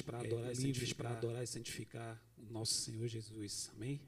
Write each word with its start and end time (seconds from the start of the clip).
Para 0.00 0.20
adorar, 0.20 0.52
livres 0.54 0.92
para 0.92 1.10
adorar 1.10 1.42
e 1.42 1.46
santificar 1.46 2.20
o 2.38 2.52
nosso 2.52 2.74
Senhor 2.74 3.08
Jesus. 3.08 3.70
Amém? 3.74 4.00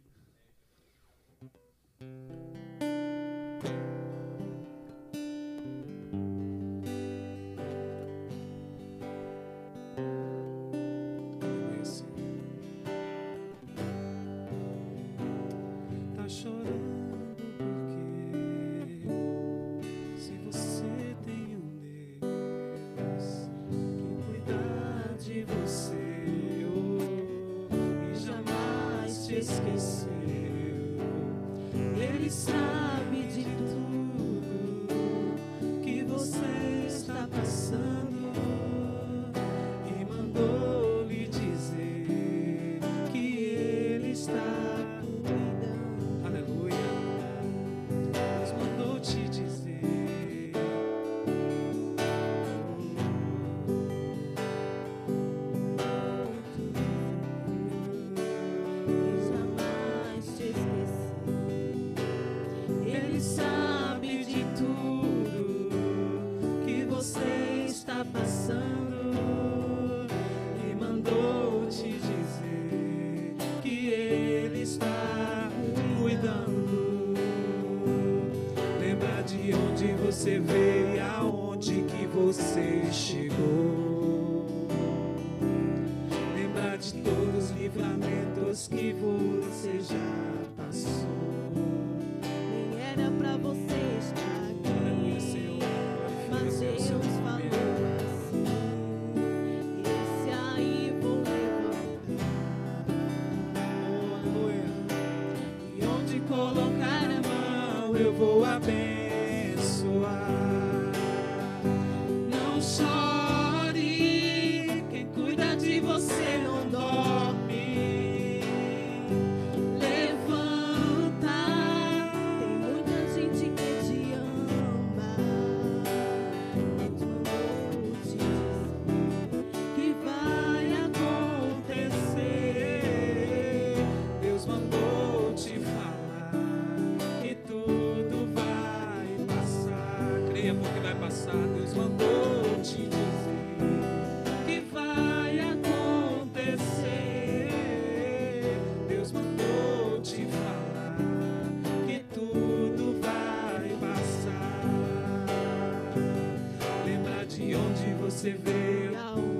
você 158.12 158.30
veio. 158.32 159.31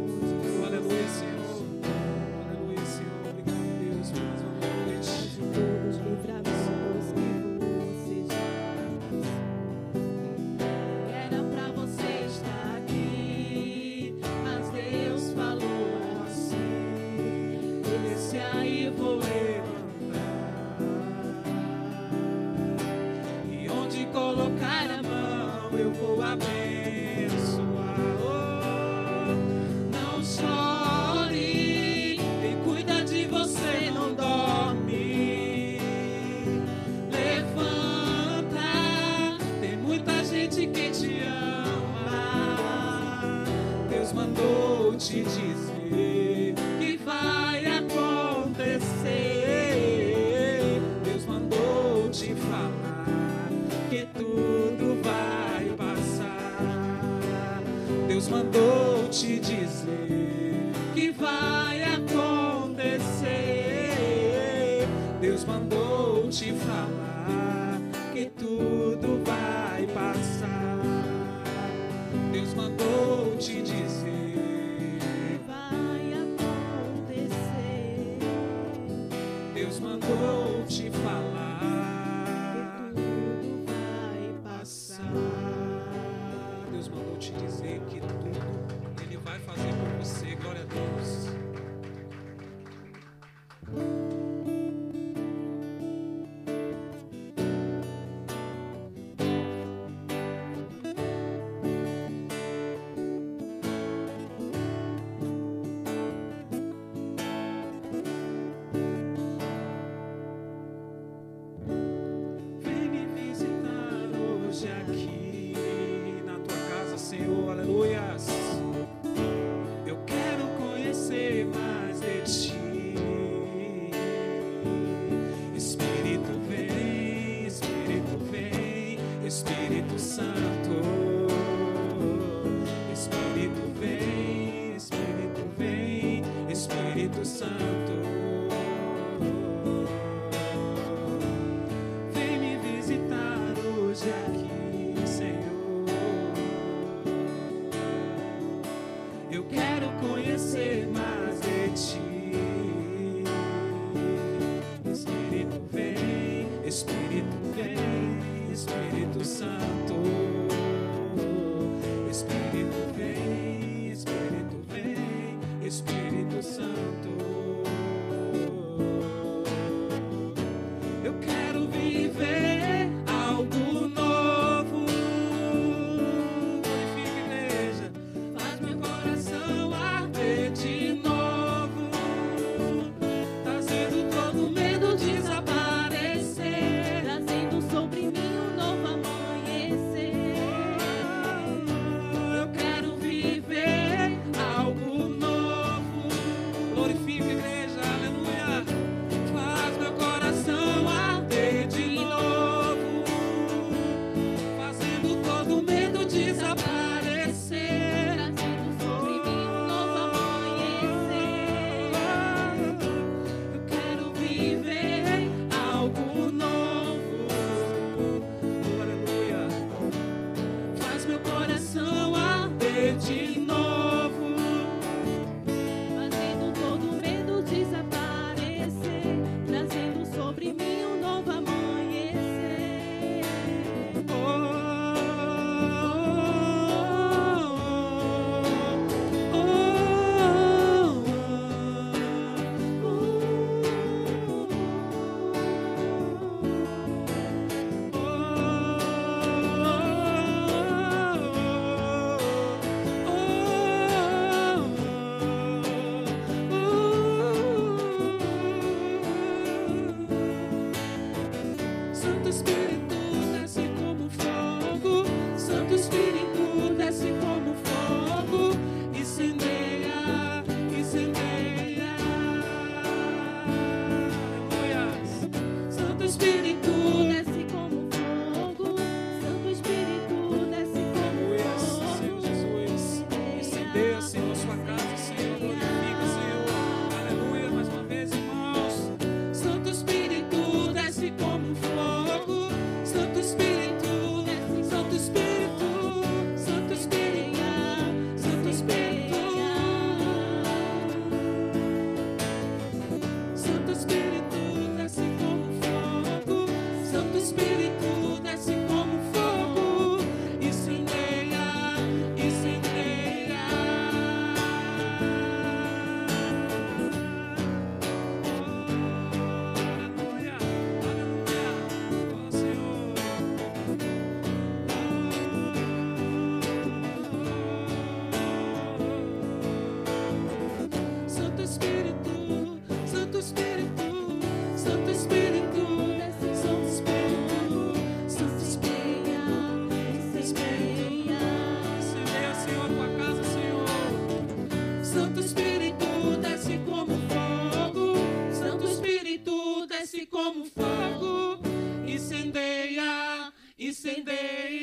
Como 350.06 350.44
fogo, 350.46 351.38
incendeia, 351.86 353.32
incendeia. 353.58 354.61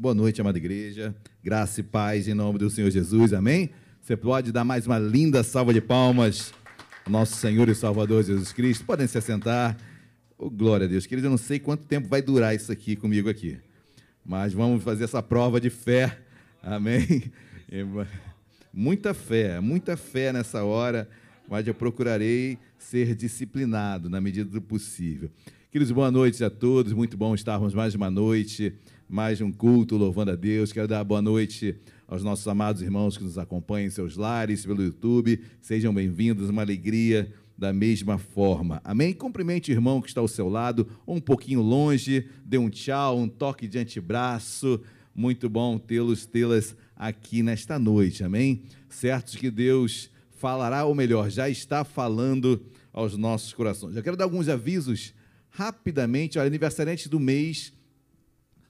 Boa 0.00 0.14
noite, 0.14 0.40
amada 0.40 0.56
igreja. 0.56 1.14
Graça 1.44 1.80
e 1.80 1.82
paz 1.82 2.26
em 2.26 2.32
nome 2.32 2.58
do 2.58 2.70
Senhor 2.70 2.90
Jesus. 2.90 3.34
Amém? 3.34 3.68
Você 4.00 4.16
pode 4.16 4.50
dar 4.50 4.64
mais 4.64 4.86
uma 4.86 4.98
linda 4.98 5.42
salva 5.42 5.74
de 5.74 5.80
palmas 5.82 6.54
ao 7.04 7.12
nosso 7.12 7.36
Senhor 7.36 7.68
e 7.68 7.74
Salvador 7.74 8.24
Jesus 8.24 8.50
Cristo. 8.50 8.86
Podem 8.86 9.06
se 9.06 9.18
assentar. 9.18 9.76
Oh, 10.38 10.48
glória 10.48 10.86
a 10.86 10.88
Deus. 10.88 11.04
Queridos, 11.04 11.26
eu 11.26 11.30
não 11.30 11.36
sei 11.36 11.58
quanto 11.58 11.84
tempo 11.84 12.08
vai 12.08 12.22
durar 12.22 12.54
isso 12.54 12.72
aqui 12.72 12.96
comigo 12.96 13.28
aqui. 13.28 13.58
Mas 14.24 14.54
vamos 14.54 14.82
fazer 14.82 15.04
essa 15.04 15.22
prova 15.22 15.60
de 15.60 15.68
fé. 15.68 16.18
Amém? 16.62 17.30
E, 17.70 17.84
Muita 18.72 19.12
fé, 19.12 19.60
muita 19.60 19.98
fé 19.98 20.32
nessa 20.32 20.64
hora, 20.64 21.08
mas 21.46 21.68
eu 21.68 21.74
procurarei 21.74 22.58
ser 22.78 23.14
disciplinado 23.14 24.08
na 24.08 24.18
medida 24.18 24.50
do 24.50 24.62
possível. 24.62 25.30
Queridos, 25.70 25.92
boa 25.92 26.10
noite 26.10 26.42
a 26.42 26.50
todos. 26.50 26.92
Muito 26.92 27.16
bom 27.16 27.32
estarmos 27.32 27.74
mais 27.74 27.94
uma 27.94 28.10
noite, 28.10 28.74
mais 29.10 29.40
um 29.40 29.50
culto 29.50 29.96
louvando 29.96 30.30
a 30.30 30.36
Deus. 30.36 30.72
Quero 30.72 30.86
dar 30.86 31.02
boa 31.02 31.20
noite 31.20 31.74
aos 32.06 32.22
nossos 32.22 32.46
amados 32.46 32.80
irmãos 32.80 33.18
que 33.18 33.24
nos 33.24 33.38
acompanham 33.38 33.88
em 33.88 33.90
seus 33.90 34.16
lares, 34.16 34.64
pelo 34.64 34.84
YouTube. 34.84 35.42
Sejam 35.60 35.92
bem-vindos, 35.92 36.48
uma 36.48 36.62
alegria 36.62 37.32
da 37.58 37.72
mesma 37.72 38.18
forma. 38.18 38.80
Amém? 38.84 39.12
Cumprimente 39.12 39.72
o 39.72 39.74
irmão 39.74 40.00
que 40.00 40.06
está 40.06 40.20
ao 40.20 40.28
seu 40.28 40.48
lado, 40.48 40.86
ou 41.04 41.16
um 41.16 41.20
pouquinho 41.20 41.60
longe, 41.60 42.28
dê 42.44 42.56
um 42.56 42.70
tchau, 42.70 43.18
um 43.18 43.28
toque 43.28 43.66
de 43.66 43.80
antebraço. 43.80 44.80
Muito 45.12 45.48
bom 45.48 45.76
tê-los, 45.76 46.24
tê-las 46.24 46.76
aqui 46.94 47.42
nesta 47.42 47.80
noite. 47.80 48.22
Amém? 48.22 48.62
Certos 48.88 49.34
que 49.34 49.50
Deus 49.50 50.08
falará, 50.30 50.84
ou 50.84 50.94
melhor, 50.94 51.28
já 51.28 51.50
está 51.50 51.82
falando 51.82 52.62
aos 52.92 53.16
nossos 53.16 53.52
corações. 53.52 53.96
Já 53.96 54.02
quero 54.02 54.16
dar 54.16 54.24
alguns 54.24 54.48
avisos 54.48 55.12
rapidamente. 55.48 56.38
Olha, 56.38 56.46
aniversariante 56.46 57.08
do 57.08 57.18
mês, 57.18 57.72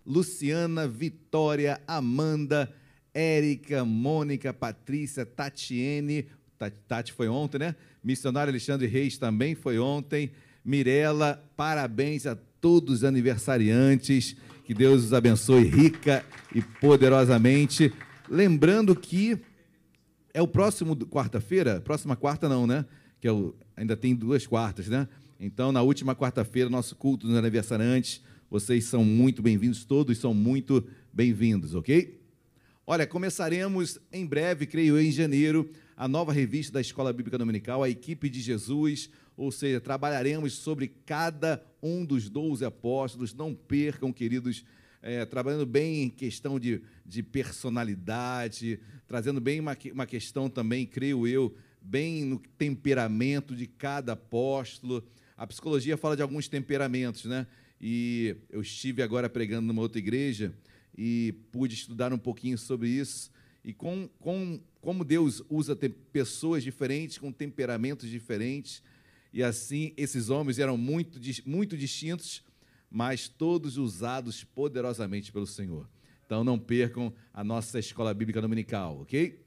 Luciana, 0.07 0.87
Vitória, 0.89 1.81
Amanda, 1.87 2.73
Érica, 3.13 3.85
Mônica, 3.85 4.53
Patrícia, 4.53 5.25
Tatiene, 5.27 6.27
Ta- 6.59 6.71
Tati 6.71 7.13
foi 7.13 7.29
ontem, 7.29 7.59
né? 7.59 7.75
Missionário 8.05 8.51
Alexandre 8.51 8.87
Reis 8.87 9.17
também 9.19 9.55
foi 9.55 9.79
ontem. 9.79 10.31
Mirela, 10.65 11.43
parabéns 11.57 12.27
a 12.27 12.37
todos 12.61 12.97
os 12.99 13.05
aniversariantes. 13.05 14.37
Que 14.65 14.75
Deus 14.75 15.05
os 15.05 15.13
abençoe 15.13 15.65
rica 15.65 16.25
e 16.55 16.61
poderosamente. 16.63 17.93
Lembrando 18.29 18.95
que 18.95 19.39
é 20.33 20.41
o 20.41 20.47
próximo 20.47 20.95
quarta-feira, 20.97 21.81
próxima 21.81 22.15
quarta 22.15 22.49
não, 22.49 22.67
né? 22.67 22.85
Que 23.21 23.27
é 23.27 23.33
o- 23.33 23.55
ainda 23.77 23.97
tem 23.97 24.15
duas 24.15 24.47
quartas, 24.47 24.87
né? 24.87 25.09
Então, 25.41 25.73
na 25.73 25.83
última 25.83 26.15
quarta-feira, 26.15 26.69
nosso 26.71 26.95
culto 26.95 27.27
dos 27.27 27.37
aniversariantes, 27.37 28.23
vocês 28.51 28.85
são 28.87 29.05
muito 29.05 29.41
bem-vindos, 29.41 29.85
todos 29.85 30.19
são 30.19 30.35
muito 30.35 30.85
bem-vindos, 31.13 31.77
ok? 31.77 32.21
Olha, 32.85 33.07
começaremos 33.07 34.01
em 34.13 34.27
breve, 34.27 34.67
creio 34.67 34.97
eu, 34.97 35.03
em 35.03 35.13
janeiro, 35.13 35.71
a 35.97 36.09
nova 36.09 36.33
revista 36.33 36.73
da 36.73 36.81
Escola 36.81 37.13
Bíblica 37.13 37.39
Dominical, 37.39 37.85
a 37.85 37.89
Equipe 37.89 38.29
de 38.29 38.41
Jesus, 38.41 39.09
ou 39.37 39.53
seja, 39.53 39.81
trabalharemos 39.81 40.55
sobre 40.55 40.89
cada 41.07 41.65
um 41.81 42.05
dos 42.05 42.29
doze 42.29 42.65
apóstolos. 42.65 43.33
Não 43.33 43.55
percam, 43.55 44.13
queridos, 44.13 44.65
é, 45.01 45.25
trabalhando 45.25 45.65
bem 45.65 46.03
em 46.03 46.11
questão 46.11 46.59
de, 46.59 46.83
de 47.07 47.23
personalidade, 47.23 48.81
trazendo 49.07 49.41
bem 49.41 49.61
uma, 49.61 49.79
uma 49.93 50.07
questão 50.07 50.51
também, 50.51 50.85
creio 50.85 51.25
eu, 51.25 51.55
bem 51.81 52.25
no 52.25 52.41
temperamento 52.59 53.55
de 53.55 53.69
cada 53.69 54.15
apóstolo. 54.15 55.07
A 55.37 55.47
psicologia 55.47 55.97
fala 55.97 56.17
de 56.17 56.23
alguns 56.23 56.49
temperamentos, 56.49 57.27
né? 57.27 57.47
E 57.81 58.37
eu 58.51 58.61
estive 58.61 59.03
agora 59.03 59.29
pregando 59.29 59.67
numa 59.67 59.81
outra 59.81 59.99
igreja 59.99 60.55
e 60.97 61.35
pude 61.51 61.75
estudar 61.75 62.13
um 62.13 62.19
pouquinho 62.19 62.59
sobre 62.59 62.89
isso 62.89 63.31
e 63.65 63.73
com, 63.73 64.09
com, 64.19 64.61
como 64.81 65.05
Deus 65.05 65.43
usa 65.49 65.77
pessoas 66.13 66.63
diferentes, 66.63 67.19
com 67.19 67.31
temperamentos 67.31 68.09
diferentes. 68.09 68.83
E 69.33 69.43
assim, 69.43 69.93
esses 69.97 70.31
homens 70.31 70.59
eram 70.59 70.77
muito, 70.77 71.21
muito 71.47 71.77
distintos, 71.77 72.43
mas 72.91 73.29
todos 73.29 73.77
usados 73.77 74.43
poderosamente 74.45 75.31
pelo 75.31 75.47
Senhor. 75.47 75.89
Então 76.25 76.43
não 76.43 76.59
percam 76.59 77.13
a 77.33 77.45
nossa 77.45 77.79
escola 77.79 78.15
bíblica 78.15 78.41
dominical, 78.41 79.01
ok? 79.03 79.41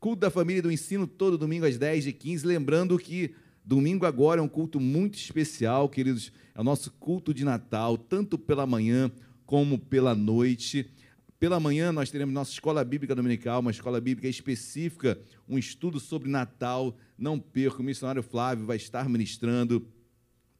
Culto 0.00 0.20
da 0.20 0.30
família 0.30 0.60
e 0.60 0.62
do 0.62 0.72
ensino 0.72 1.06
todo 1.06 1.36
domingo 1.36 1.66
às 1.66 1.76
10h15. 1.76 2.44
Lembrando 2.44 2.98
que 2.98 3.34
domingo 3.68 4.06
agora 4.06 4.40
é 4.40 4.42
um 4.42 4.48
culto 4.48 4.80
muito 4.80 5.18
especial, 5.18 5.90
queridos. 5.90 6.32
É 6.54 6.60
o 6.60 6.64
nosso 6.64 6.90
culto 6.92 7.34
de 7.34 7.44
Natal, 7.44 7.98
tanto 7.98 8.38
pela 8.38 8.66
manhã 8.66 9.12
como 9.44 9.78
pela 9.78 10.14
noite. 10.14 10.90
Pela 11.38 11.60
manhã 11.60 11.92
nós 11.92 12.10
teremos 12.10 12.34
nossa 12.34 12.50
escola 12.50 12.82
bíblica 12.82 13.14
dominical, 13.14 13.60
uma 13.60 13.70
escola 13.70 14.00
bíblica 14.00 14.26
específica, 14.26 15.20
um 15.46 15.58
estudo 15.58 16.00
sobre 16.00 16.30
Natal. 16.30 16.96
Não 17.18 17.38
perca, 17.38 17.80
o 17.80 17.84
missionário 17.84 18.22
Flávio 18.22 18.64
vai 18.64 18.78
estar 18.78 19.06
ministrando. 19.06 19.86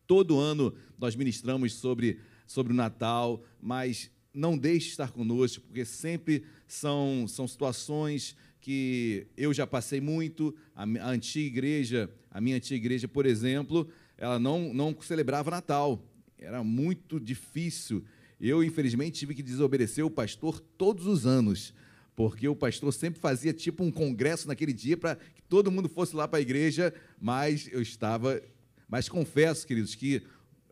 Todo 0.07 0.39
ano 0.39 0.75
nós 0.99 1.17
ministramos 1.17 1.73
sobre, 1.73 2.21
sobre 2.47 2.75
o 2.75 2.77
Natal, 2.77 3.43
mas 3.59 4.11
não 4.35 4.57
deixe 4.57 4.85
de 4.85 4.91
estar 4.93 5.13
conosco, 5.13 5.65
porque 5.65 5.87
sempre 5.87 6.45
são, 6.67 7.25
são 7.27 7.49
situações 7.49 8.37
que 8.61 9.27
eu 9.37 9.53
já 9.53 9.67
passei 9.67 10.01
muito. 10.01 10.55
A, 10.75 10.83
a 10.83 11.11
antiga 11.11 11.47
igreja, 11.47 12.11
a 12.31 12.41
minha 12.41 12.57
antiga 12.57 12.77
igreja, 12.77 13.09
por 13.09 13.27
exemplo, 13.27 13.89
ela 14.17 14.39
não, 14.39 14.73
não 14.73 14.97
celebrava 15.01 15.51
Natal. 15.51 16.03
Era 16.39 16.63
muito 16.63 17.19
difícil. 17.19 18.05
Eu, 18.41 18.63
infelizmente, 18.63 19.19
tive 19.19 19.35
que 19.35 19.43
desobedecer 19.43 20.05
o 20.05 20.11
pastor 20.11 20.61
todos 20.61 21.07
os 21.07 21.27
anos, 21.27 21.75
porque 22.15 22.49
o 22.49 22.55
pastor 22.55 22.93
sempre 22.93 23.21
fazia 23.21 23.53
tipo 23.53 23.83
um 23.83 23.91
congresso 23.91 24.47
naquele 24.47 24.73
dia 24.73 24.97
para 24.97 25.17
que 25.17 25.43
todo 25.49 25.71
mundo 25.71 25.89
fosse 25.89 26.15
lá 26.15 26.29
para 26.29 26.39
a 26.39 26.43
igreja, 26.43 26.95
mas 27.21 27.69
eu 27.73 27.83
estava 27.83 28.41
mas 28.89 29.07
confesso, 29.07 29.67
queridos, 29.67 29.95
que 29.95 30.23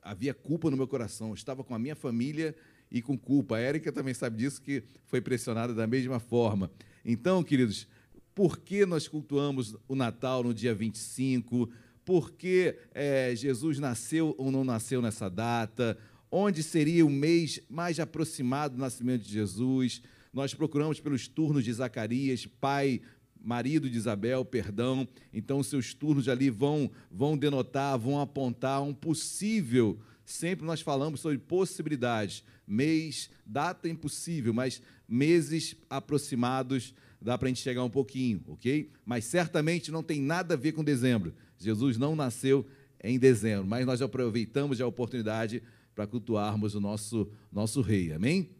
havia 0.00 0.32
culpa 0.32 0.70
no 0.70 0.76
meu 0.76 0.88
coração. 0.88 1.28
Eu 1.28 1.34
estava 1.34 1.62
com 1.62 1.74
a 1.74 1.78
minha 1.78 1.94
família 1.94 2.56
e 2.90 3.02
com 3.02 3.16
culpa. 3.16 3.56
A 3.56 3.60
Érica 3.60 3.92
também 3.92 4.14
sabe 4.14 4.38
disso, 4.38 4.60
que 4.60 4.82
foi 5.06 5.20
pressionada 5.20 5.74
da 5.74 5.86
mesma 5.86 6.18
forma. 6.18 6.70
Então, 7.04 7.42
queridos, 7.42 7.86
por 8.34 8.58
que 8.58 8.84
nós 8.84 9.08
cultuamos 9.08 9.76
o 9.88 9.94
Natal 9.94 10.42
no 10.42 10.52
dia 10.52 10.74
25? 10.74 11.70
Por 12.04 12.32
que 12.32 12.76
é, 12.94 13.34
Jesus 13.34 13.78
nasceu 13.78 14.34
ou 14.38 14.50
não 14.50 14.64
nasceu 14.64 15.00
nessa 15.00 15.28
data? 15.28 15.96
Onde 16.30 16.62
seria 16.62 17.06
o 17.06 17.10
mês 17.10 17.60
mais 17.68 17.98
aproximado 17.98 18.74
do 18.74 18.80
nascimento 18.80 19.22
de 19.22 19.32
Jesus? 19.32 20.02
Nós 20.32 20.52
procuramos 20.52 21.00
pelos 21.00 21.26
turnos 21.26 21.64
de 21.64 21.72
Zacarias, 21.72 22.46
pai 22.46 23.00
marido 23.46 23.88
de 23.88 23.96
Isabel, 23.96 24.44
perdão. 24.44 25.06
Então, 25.32 25.62
seus 25.62 25.94
turnos 25.94 26.28
ali 26.28 26.50
vão, 26.50 26.90
vão 27.10 27.38
denotar, 27.38 27.96
vão 27.96 28.20
apontar 28.20 28.82
um 28.82 28.92
possível. 28.92 29.98
Sempre 30.26 30.66
nós 30.66 30.80
falamos 30.80 31.20
sobre 31.20 31.38
possibilidades. 31.38 32.42
Mês, 32.66 33.30
data 33.46 33.88
impossível, 33.88 34.52
mas 34.52 34.82
meses 35.08 35.76
aproximados 35.88 36.92
dá 37.22 37.38
para 37.38 37.46
a 37.46 37.48
gente 37.48 37.62
chegar 37.62 37.84
um 37.84 37.90
pouquinho, 37.90 38.42
ok? 38.48 38.90
Mas 39.04 39.24
certamente 39.24 39.92
não 39.92 40.02
tem 40.02 40.20
nada 40.20 40.54
a 40.54 40.56
ver 40.56 40.72
com 40.72 40.82
dezembro. 40.82 41.32
Jesus 41.56 41.96
não 41.96 42.16
nasceu 42.16 42.66
em 43.02 43.18
dezembro, 43.20 43.66
mas 43.66 43.86
nós 43.86 44.02
aproveitamos 44.02 44.80
a 44.80 44.86
oportunidade 44.86 45.62
para 45.94 46.08
cultuarmos 46.08 46.74
o 46.74 46.80
nosso, 46.80 47.30
nosso 47.52 47.80
rei, 47.80 48.12
amém? 48.12 48.50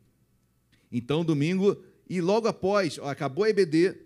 Então, 0.90 1.24
domingo, 1.24 1.82
e 2.08 2.20
logo 2.20 2.46
após, 2.46 2.96
ó, 2.98 3.08
acabou 3.08 3.44
a 3.44 3.50
EBD, 3.50 3.96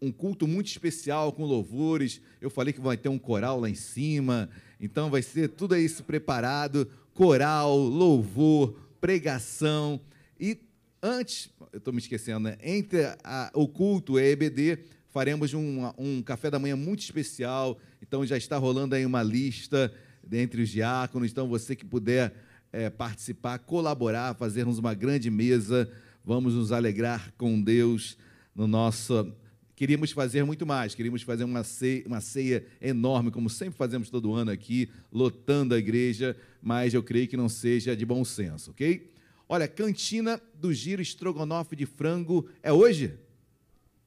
um 0.00 0.10
culto 0.10 0.48
muito 0.48 0.68
especial 0.68 1.30
com 1.30 1.44
louvores. 1.44 2.22
Eu 2.40 2.48
falei 2.48 2.72
que 2.72 2.80
vai 2.80 2.96
ter 2.96 3.10
um 3.10 3.18
coral 3.18 3.60
lá 3.60 3.68
em 3.68 3.74
cima, 3.74 4.48
então 4.80 5.10
vai 5.10 5.22
ser 5.22 5.48
tudo 5.48 5.76
isso 5.76 6.04
preparado: 6.04 6.88
coral, 7.14 7.76
louvor, 7.76 8.76
pregação. 9.00 10.00
E 10.38 10.58
antes, 11.02 11.50
eu 11.72 11.78
estou 11.78 11.92
me 11.92 11.98
esquecendo, 11.98 12.40
né? 12.40 12.58
entre 12.62 13.04
a, 13.24 13.50
o 13.54 13.66
culto 13.66 14.18
e 14.18 14.22
a 14.22 14.28
EBD, 14.30 14.78
faremos 15.08 15.54
um, 15.54 15.90
um 15.96 16.22
café 16.22 16.50
da 16.50 16.58
manhã 16.58 16.76
muito 16.76 17.00
especial. 17.00 17.78
Então 18.02 18.24
já 18.26 18.36
está 18.36 18.58
rolando 18.58 18.94
aí 18.94 19.06
uma 19.06 19.22
lista 19.22 19.92
entre 20.30 20.62
os 20.62 20.68
diáconos. 20.68 21.30
Então 21.30 21.48
você 21.48 21.74
que 21.74 21.84
puder 21.84 22.34
é, 22.72 22.90
participar, 22.90 23.58
colaborar, 23.60 24.34
fazermos 24.34 24.78
uma 24.78 24.92
grande 24.92 25.30
mesa, 25.30 25.90
vamos 26.24 26.54
nos 26.54 26.72
alegrar 26.72 27.32
com 27.38 27.60
Deus 27.60 28.18
no 28.54 28.66
nosso 28.66 29.32
Queríamos 29.76 30.10
fazer 30.10 30.42
muito 30.42 30.64
mais, 30.64 30.94
queríamos 30.94 31.20
fazer 31.20 31.44
uma 31.44 31.62
ceia, 31.62 32.02
uma 32.06 32.22
ceia 32.22 32.64
enorme, 32.80 33.30
como 33.30 33.50
sempre 33.50 33.76
fazemos 33.76 34.08
todo 34.08 34.32
ano 34.32 34.50
aqui, 34.50 34.88
lotando 35.12 35.74
a 35.74 35.78
igreja, 35.78 36.34
mas 36.62 36.94
eu 36.94 37.02
creio 37.02 37.28
que 37.28 37.36
não 37.36 37.46
seja 37.46 37.94
de 37.94 38.06
bom 38.06 38.24
senso, 38.24 38.70
ok? 38.70 39.12
Olha, 39.46 39.68
cantina 39.68 40.40
do 40.54 40.72
giro 40.72 41.02
estrogonofe 41.02 41.76
de 41.76 41.84
frango 41.84 42.48
é 42.62 42.72
hoje? 42.72 43.18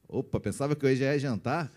Opa, 0.08 0.40
pensava 0.40 0.74
que 0.74 0.84
hoje 0.84 1.04
é 1.04 1.16
jantar? 1.20 1.72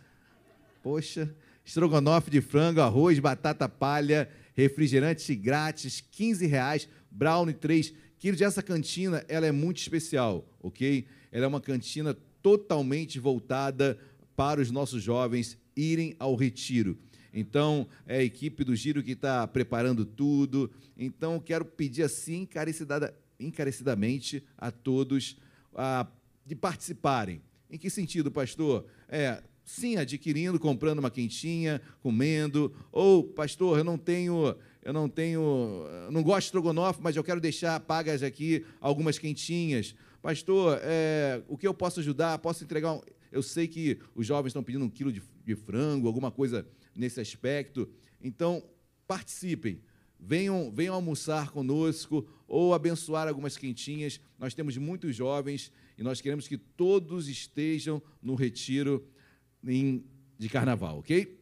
Poxa, 0.82 1.32
estrogonofe 1.63 2.32
de 2.32 2.41
frango, 2.41 2.82
arroz, 2.82 3.19
batata 3.19 3.69
palha, 3.69 4.27
refrigerante 4.56 5.36
grátis, 5.36 6.03
15 6.12 6.47
reais, 6.47 6.89
brownie 7.12 7.53
3. 7.53 7.93
Queridos, 8.17 8.41
essa 8.41 8.63
cantina, 8.63 9.23
ela 9.27 9.45
é 9.45 9.51
muito 9.51 9.77
especial, 9.77 10.43
ok? 10.63 11.06
Ela 11.32 11.45
é 11.45 11.47
uma 11.47 11.62
cantina 11.62 12.17
totalmente 12.43 13.17
voltada 13.17 13.97
para 14.36 14.62
os 14.62 14.69
nossos 14.69 15.01
jovens 15.01 15.58
irem 15.75 16.15
ao 16.19 16.36
retiro. 16.36 16.97
Então, 17.34 17.88
é 18.06 18.17
a 18.17 18.23
equipe 18.23 18.63
do 18.63 18.75
Giro 18.75 19.01
que 19.01 19.13
está 19.13 19.47
preparando 19.47 20.06
tudo. 20.06 20.69
Então, 20.95 21.39
quero 21.39 21.65
pedir 21.65 22.03
assim 22.03 22.41
encarecidada, 22.41 23.15
encarecidamente 23.39 24.43
a 24.56 24.69
todos 24.69 25.38
a, 25.73 26.06
de 26.45 26.56
participarem. 26.56 27.41
Em 27.71 27.77
que 27.77 27.89
sentido, 27.89 28.29
pastor? 28.29 28.86
É, 29.10 29.41
sim, 29.65 29.95
adquirindo, 29.95 30.60
comprando 30.60 30.99
uma 30.99 31.10
quentinha, 31.10 31.82
comendo. 32.03 32.71
Ou, 32.91 33.23
pastor, 33.23 33.79
eu 33.79 33.84
não 33.84 33.97
tenho, 33.97 34.56
eu 34.84 34.93
não 34.93 35.10
tenho, 35.10 35.88
não 36.12 36.21
gosto 36.21 36.41
de 36.41 36.45
estrogonofe, 36.45 36.99
mas 37.01 37.15
eu 37.15 37.23
quero 37.23 37.41
deixar 37.41 37.79
pagas 37.79 38.21
aqui 38.21 38.63
algumas 38.79 39.17
quentinhas. 39.17 39.95
Pastor, 40.23 40.79
é, 40.81 41.43
o 41.49 41.57
que 41.57 41.67
eu 41.67 41.73
posso 41.73 41.99
ajudar? 41.99 42.39
Posso 42.39 42.63
entregar? 42.63 42.93
Um... 42.93 43.01
Eu 43.29 43.43
sei 43.43 43.67
que 43.67 43.99
os 44.15 44.25
jovens 44.25 44.51
estão 44.51 44.63
pedindo 44.63 44.86
um 44.86 44.89
quilo 44.89 45.12
de, 45.12 45.21
de 45.43 45.53
frango, 45.53 46.07
alguma 46.07 46.31
coisa 46.31 46.65
nesse 46.95 47.19
aspecto. 47.19 47.89
Então, 48.21 48.63
participem. 49.05 49.81
Venham, 50.17 50.71
venham 50.71 50.95
almoçar 50.95 51.51
conosco 51.51 52.25
ou 52.47 52.73
abençoar 52.73 53.27
algumas 53.27 53.57
quentinhas. 53.57 54.21
Nós 54.39 54.53
temos 54.53 54.77
muitos 54.77 55.13
jovens 55.13 55.69
e 55.97 56.03
nós 56.03 56.21
queremos 56.21 56.47
que 56.47 56.57
todos 56.57 57.27
estejam 57.27 58.01
no 58.21 58.33
retiro 58.33 59.05
em, 59.62 60.05
de 60.39 60.47
carnaval, 60.47 60.99
ok? 60.99 61.38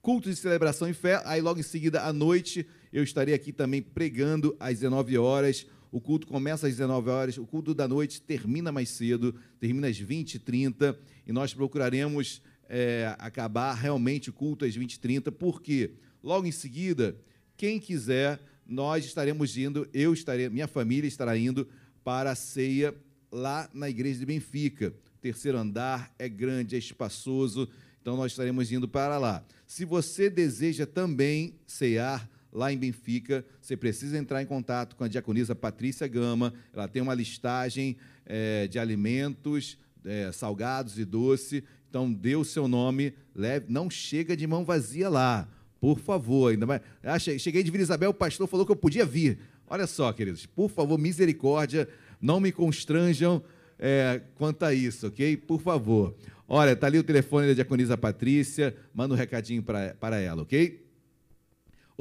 Culto 0.00 0.28
de 0.28 0.34
celebração 0.34 0.88
e 0.88 0.94
fé. 0.94 1.22
Aí, 1.24 1.40
logo 1.40 1.60
em 1.60 1.62
seguida, 1.62 2.02
à 2.02 2.12
noite, 2.12 2.66
eu 2.92 3.04
estarei 3.04 3.34
aqui 3.34 3.52
também 3.52 3.80
pregando 3.80 4.56
às 4.58 4.80
19 4.80 5.16
horas 5.16 5.64
o 5.92 6.00
culto 6.00 6.26
começa 6.26 6.66
às 6.66 6.72
19 6.72 7.10
horas, 7.10 7.36
o 7.36 7.46
culto 7.46 7.74
da 7.74 7.86
noite 7.86 8.22
termina 8.22 8.72
mais 8.72 8.88
cedo, 8.88 9.34
termina 9.60 9.88
às 9.88 9.98
20 9.98 10.34
e 10.34 10.38
30 10.38 10.98
nós 11.28 11.52
procuraremos 11.52 12.42
é, 12.68 13.14
acabar 13.18 13.74
realmente 13.74 14.30
o 14.30 14.32
culto 14.32 14.64
às 14.64 14.74
20 14.74 14.94
e 14.94 14.98
30 14.98 15.30
porque 15.30 15.92
logo 16.22 16.46
em 16.46 16.52
seguida, 16.52 17.14
quem 17.58 17.78
quiser, 17.78 18.40
nós 18.66 19.04
estaremos 19.04 19.56
indo, 19.58 19.86
eu 19.92 20.14
estarei, 20.14 20.48
minha 20.48 20.66
família 20.66 21.06
estará 21.06 21.36
indo 21.36 21.68
para 22.02 22.30
a 22.30 22.34
ceia 22.34 22.94
lá 23.30 23.68
na 23.74 23.90
igreja 23.90 24.18
de 24.18 24.26
Benfica. 24.26 24.94
terceiro 25.20 25.58
andar 25.58 26.12
é 26.18 26.28
grande, 26.28 26.74
é 26.74 26.78
espaçoso, 26.78 27.68
então 28.00 28.16
nós 28.16 28.32
estaremos 28.32 28.72
indo 28.72 28.88
para 28.88 29.18
lá. 29.18 29.44
Se 29.66 29.84
você 29.84 30.30
deseja 30.30 30.86
também 30.86 31.54
cear, 31.66 32.28
lá 32.52 32.72
em 32.72 32.76
Benfica, 32.76 33.44
você 33.60 33.76
precisa 33.76 34.18
entrar 34.18 34.42
em 34.42 34.46
contato 34.46 34.94
com 34.94 35.04
a 35.04 35.08
diaconisa 35.08 35.54
Patrícia 35.54 36.06
Gama. 36.06 36.52
Ela 36.72 36.86
tem 36.86 37.00
uma 37.00 37.14
listagem 37.14 37.96
é, 38.26 38.68
de 38.68 38.78
alimentos, 38.78 39.78
é, 40.04 40.30
salgados 40.32 40.98
e 40.98 41.04
doce. 41.04 41.64
Então, 41.88 42.12
dê 42.12 42.36
o 42.36 42.44
seu 42.44 42.68
nome, 42.68 43.14
leve, 43.34 43.66
não 43.68 43.88
chega 43.90 44.36
de 44.36 44.46
mão 44.46 44.64
vazia 44.64 45.08
lá, 45.08 45.48
por 45.80 45.98
favor. 45.98 46.52
Ainda 46.52 46.66
mais, 46.66 46.80
ah, 47.02 47.18
cheguei 47.18 47.62
de 47.62 47.70
Vila 47.70 47.82
Isabel, 47.82 48.10
o 48.10 48.14
pastor 48.14 48.46
falou 48.46 48.64
que 48.66 48.72
eu 48.72 48.76
podia 48.76 49.04
vir. 49.04 49.38
Olha 49.66 49.86
só, 49.86 50.12
queridos, 50.12 50.44
por 50.46 50.68
favor, 50.68 50.98
misericórdia, 50.98 51.88
não 52.20 52.38
me 52.40 52.52
constranjam 52.52 53.42
é, 53.78 54.20
quanto 54.36 54.64
a 54.64 54.74
isso, 54.74 55.06
ok? 55.06 55.36
Por 55.36 55.60
favor. 55.60 56.14
Olha, 56.46 56.72
está 56.72 56.86
ali 56.86 56.98
o 56.98 57.02
telefone 57.02 57.48
da 57.48 57.54
diaconisa 57.54 57.96
Patrícia, 57.96 58.76
manda 58.94 59.14
um 59.14 59.16
recadinho 59.16 59.62
para 59.62 60.20
ela, 60.20 60.42
ok? 60.42 60.81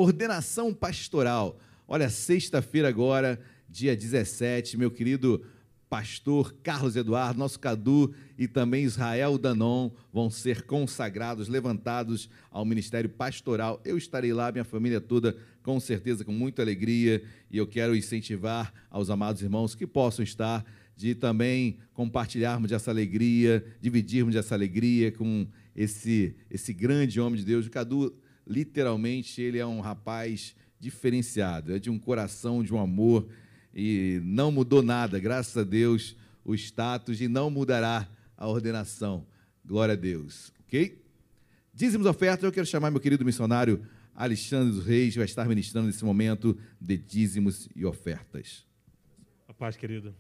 Ordenação 0.02 0.74
pastoral. 0.74 1.60
Olha, 1.88 2.10
sexta-feira 2.10 2.90
agora, 2.90 3.40
dia 3.70 3.96
17, 3.96 4.76
meu 4.76 4.90
querido 4.90 5.46
pastor 5.88 6.56
Carlos 6.64 6.96
Eduardo, 6.96 7.38
nosso 7.38 7.60
Cadu 7.60 8.12
e 8.36 8.48
também 8.48 8.84
Israel 8.84 9.38
Danon 9.38 9.92
vão 10.12 10.28
ser 10.28 10.64
consagrados, 10.64 11.48
levantados 11.48 12.32
ao 12.50 12.66
ministério 12.66 13.12
pastoral. 13.12 13.80
Eu 13.86 13.96
estarei 13.96 14.34
lá, 14.34 14.52
minha 14.52 14.64
família 14.64 15.00
toda, 15.00 15.38
com 15.62 15.80
certeza 15.80 16.26
com 16.26 16.32
muita 16.32 16.64
alegria, 16.64 17.22
e 17.52 17.60
eu 17.60 17.68
quero 17.68 17.96
incentivar 17.96 18.74
aos 18.90 19.12
amados 19.12 19.44
irmãos 19.44 19.76
que 19.76 19.86
possam 19.86 20.24
estar 20.24 20.66
de 20.96 21.14
também 21.14 21.78
compartilharmos 21.94 22.72
dessa 22.72 22.90
alegria, 22.90 23.64
dividirmos 23.80 24.34
dessa 24.34 24.56
alegria 24.56 25.12
com 25.12 25.48
esse 25.76 26.36
esse 26.50 26.74
grande 26.74 27.22
homem 27.22 27.38
de 27.40 27.46
Deus. 27.46 27.68
O 27.68 27.70
Cadu, 27.70 28.12
literalmente, 28.45 29.41
ele 29.41 29.58
é 29.58 29.65
um 29.65 29.80
rapaz 29.80 30.56
diferenciado, 30.80 31.75
é 31.75 31.80
de 31.80 31.89
um 31.89 31.99
coração, 31.99 32.63
de 32.63 32.73
um 32.73 32.80
amor, 32.80 33.27
e 33.73 34.19
não 34.23 34.51
mudou 34.51 34.82
nada, 34.82 35.19
graças 35.19 35.56
a 35.56 35.63
Deus, 35.63 36.15
o 36.43 36.54
status, 36.56 37.21
e 37.21 37.27
não 37.27 37.49
mudará 37.49 38.10
a 38.36 38.47
ordenação. 38.47 39.25
Glória 39.63 39.93
a 39.93 39.97
Deus, 39.97 40.51
ok? 40.65 40.99
Dízimos 41.73 42.08
ofertas, 42.08 42.43
eu 42.43 42.51
quero 42.51 42.65
chamar 42.65 42.91
meu 42.91 42.99
querido 42.99 43.23
missionário 43.23 43.86
Alexandre 44.13 44.73
dos 44.73 44.86
Reis, 44.86 45.15
vai 45.15 45.25
estar 45.25 45.47
ministrando 45.47 45.88
nesse 45.88 46.04
momento 46.04 46.58
de 46.80 46.97
dízimos 46.97 47.69
e 47.75 47.86
ofertas. 47.86 48.65
A 49.47 49.54
paz, 49.54 49.77
querido. 49.77 50.13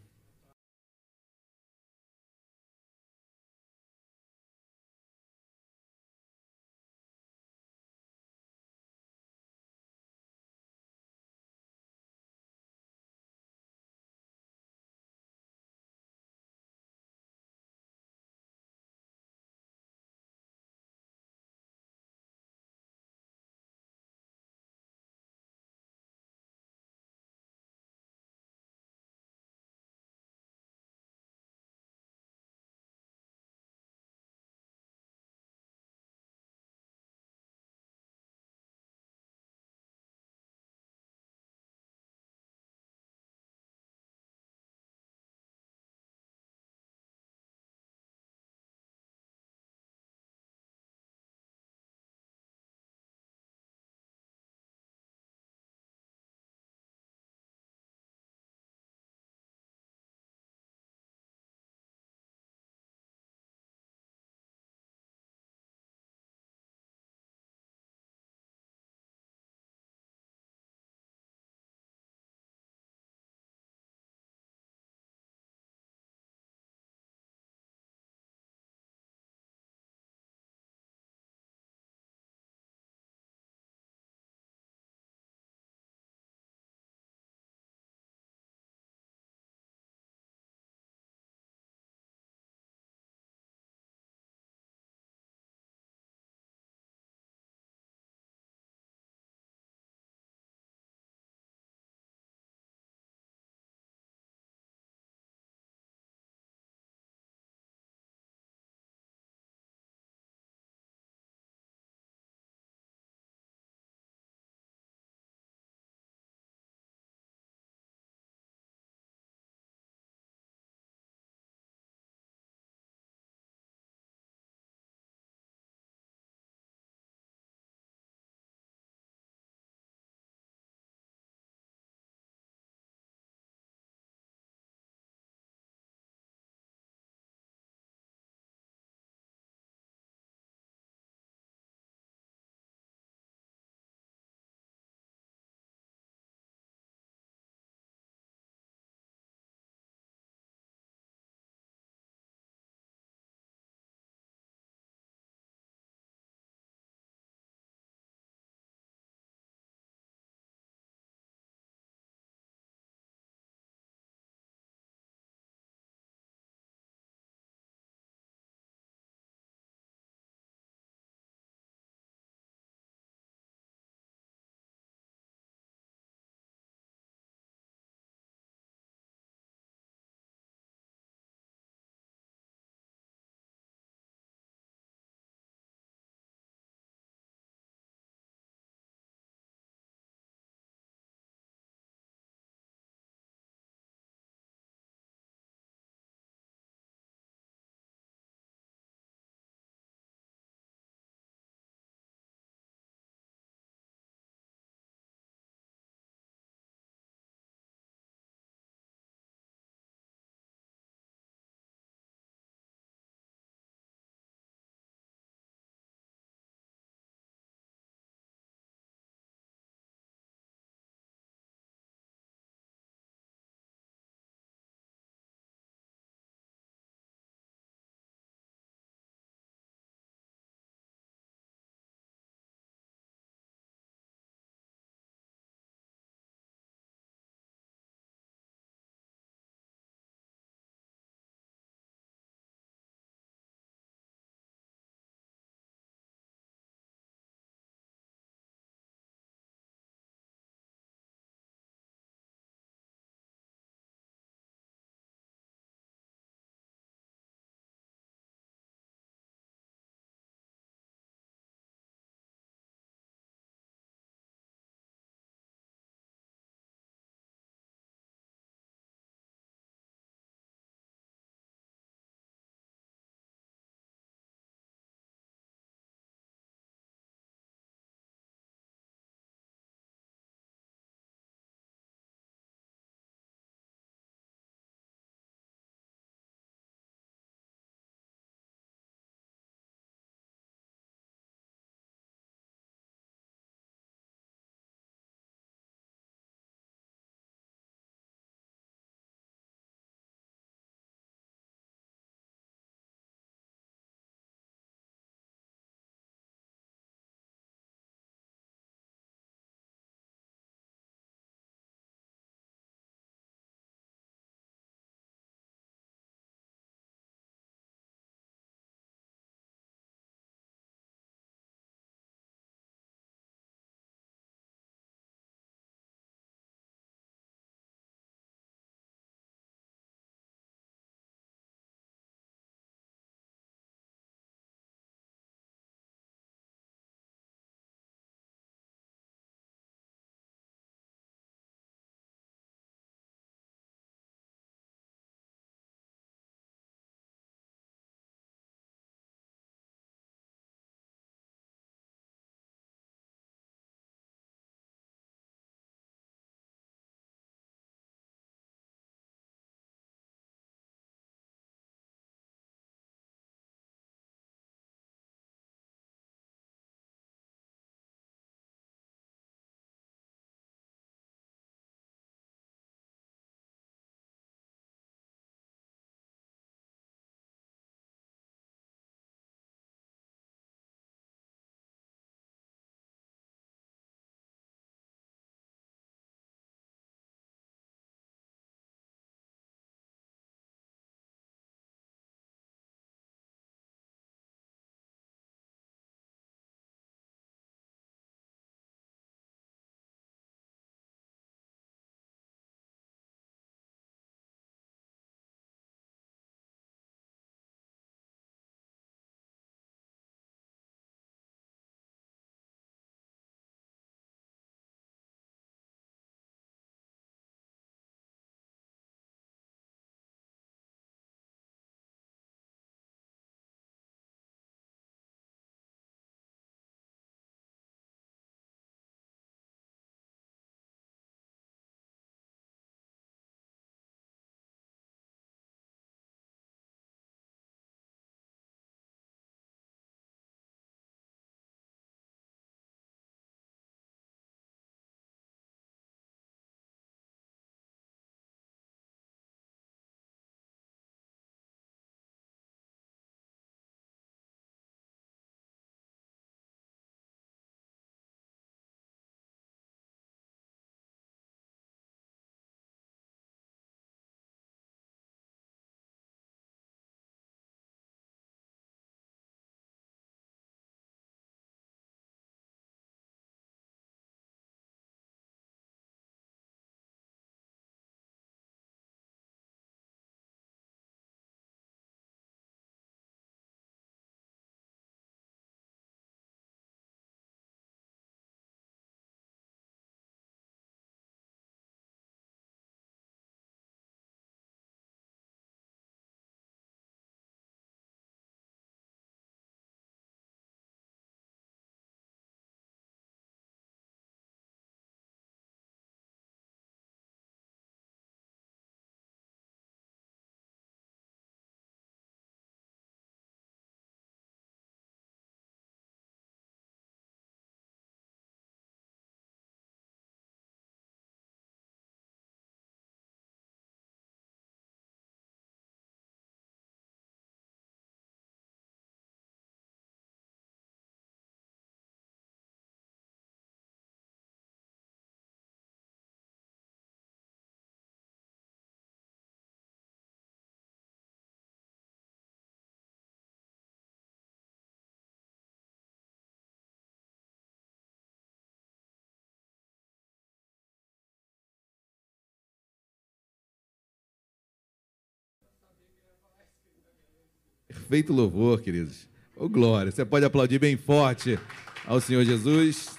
Perfeito 557.91 558.13
louvor, 558.13 558.61
queridos. 558.61 559.05
Ô, 559.35 559.49
glória. 559.49 559.91
Você 559.91 560.05
pode 560.05 560.23
aplaudir 560.23 560.57
bem 560.57 560.77
forte 560.77 561.37
ao 561.85 561.99
Senhor 561.99 562.23
Jesus. 562.23 562.97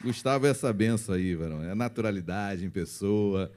Gustavo 0.00 0.46
é 0.46 0.50
essa 0.50 0.72
benção 0.72 1.16
aí, 1.16 1.34
varão. 1.34 1.64
É 1.64 1.74
naturalidade 1.74 2.64
em 2.64 2.70
pessoa. 2.70 3.50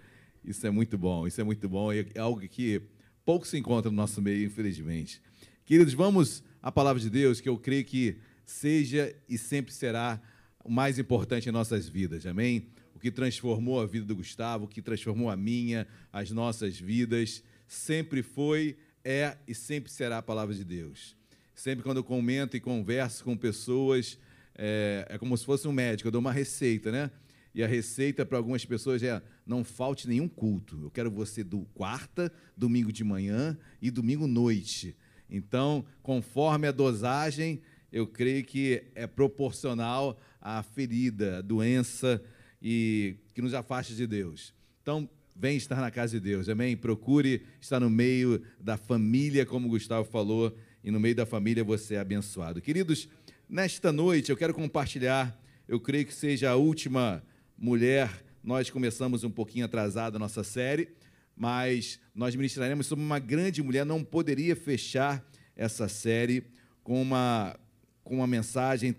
Isso 0.44 0.66
é 0.66 0.72
muito 0.72 0.98
bom, 0.98 1.28
isso 1.28 1.40
é 1.40 1.44
muito 1.44 1.70
bom. 1.70 1.94
É 1.94 2.08
algo 2.18 2.40
que 2.40 2.82
pouco 3.24 3.46
se 3.46 3.56
encontra 3.56 3.92
no 3.92 3.96
nosso 3.96 4.20
meio, 4.20 4.48
infelizmente. 4.48 5.22
Queridos, 5.64 5.94
vamos 5.94 6.44
à 6.60 6.72
palavra 6.72 7.00
de 7.00 7.12
Deus, 7.12 7.40
que 7.40 7.48
eu 7.48 7.56
creio 7.56 7.86
que 7.86 8.18
seja 8.48 9.16
e 9.30 9.38
sempre 9.38 9.72
será 9.76 10.20
o 10.64 10.72
mais 10.72 10.98
importante 10.98 11.48
em 11.48 11.52
nossas 11.52 11.88
vidas, 11.88 12.26
amém? 12.26 12.66
O 12.96 13.00
que 13.00 13.12
transformou 13.12 13.80
a 13.80 13.86
vida 13.86 14.08
do 14.08 14.16
Gustavo, 14.16 14.66
o 14.66 14.68
que 14.68 14.82
transformou 14.82 15.30
a 15.30 15.38
minha, 15.38 15.86
as 16.12 16.32
nossas 16.32 16.80
vidas, 16.80 17.44
sempre 17.68 18.24
foi, 18.24 18.76
é 19.08 19.38
e 19.48 19.56
sempre 19.56 19.90
será 19.90 20.18
a 20.18 20.22
palavra 20.22 20.54
de 20.54 20.66
Deus. 20.66 21.16
Sempre 21.56 21.82
quando 21.82 21.98
eu 21.98 22.04
comento 22.04 22.58
e 22.58 22.60
converso 22.60 23.24
com 23.24 23.38
pessoas, 23.38 24.20
é, 24.54 25.08
é 25.10 25.18
como 25.18 25.36
se 25.38 25.46
fosse 25.46 25.66
um 25.66 25.72
médico, 25.72 26.10
eu 26.10 26.12
dou 26.12 26.20
uma 26.20 26.34
receita, 26.34 26.92
né? 26.92 27.10
E 27.56 27.64
a 27.64 27.68
receita 27.68 28.26
para 28.26 28.38
algumas 28.38 28.66
pessoas 28.66 29.02
é: 29.02 29.22
não 29.46 29.64
falte 29.64 30.10
nenhum 30.10 30.28
culto. 30.28 30.80
Eu 30.84 30.92
quero 30.92 31.10
você 31.10 31.42
do 31.42 31.62
quarta, 31.74 32.32
domingo 32.56 32.92
de 32.92 33.04
manhã 33.04 33.58
e 33.82 33.90
domingo 33.90 34.28
noite. 34.28 34.94
Então, 35.30 35.86
conforme 36.04 36.68
a 36.68 36.72
dosagem, 36.72 37.62
eu 37.92 38.06
creio 38.06 38.44
que 38.44 38.84
é 38.94 39.08
proporcional 39.08 40.20
à 40.42 40.62
ferida, 40.62 41.38
à 41.38 41.42
doença 41.42 42.22
e 42.62 43.16
que 43.34 43.42
nos 43.42 43.54
afaste 43.54 43.96
de 43.96 44.06
Deus. 44.06 44.54
Então, 44.82 45.10
vem 45.40 45.56
estar 45.56 45.80
na 45.80 45.92
casa 45.92 46.20
de 46.20 46.20
Deus, 46.20 46.50
amém? 46.50 46.76
Procure 46.76 47.44
estar 47.62 47.80
no 47.80 47.90
meio 47.90 48.42
da 48.60 48.76
família, 48.76 49.46
como 49.46 49.68
o 49.68 49.70
Gustavo 49.70 50.10
falou, 50.10 50.58
e 50.84 50.90
no 50.90 51.00
meio 51.00 51.16
da 51.16 51.26
família 51.26 51.64
você 51.64 51.96
é 51.96 52.00
abençoado. 52.00 52.60
Queridos, 52.60 53.08
nesta 53.48 53.92
noite 53.92 54.32
eu 54.32 54.38
quero 54.38 54.54
compartilhar, 54.54 55.40
eu 55.68 55.80
creio 55.80 56.06
que 56.06 56.14
seja 56.14 56.50
a 56.50 56.56
última 56.56 57.24
mulher, 57.56 58.10
nós 58.44 58.70
começamos 58.70 59.24
um 59.24 59.30
pouquinho 59.30 59.66
atrasado 59.66 60.16
a 60.16 60.20
nossa 60.20 60.44
série, 60.44 60.90
mas 61.36 62.00
nós 62.16 62.36
ministraremos 62.36 62.88
sobre 62.88 63.06
uma 63.06 63.20
grande 63.20 63.62
mulher. 63.62 63.86
Não 63.86 64.04
poderia 64.04 64.56
fechar 64.56 65.24
essa 65.56 65.88
série 65.88 66.46
com 66.84 67.00
uma, 67.00 67.60
com 68.04 68.16
uma 68.16 68.28
mensagem 68.28 68.96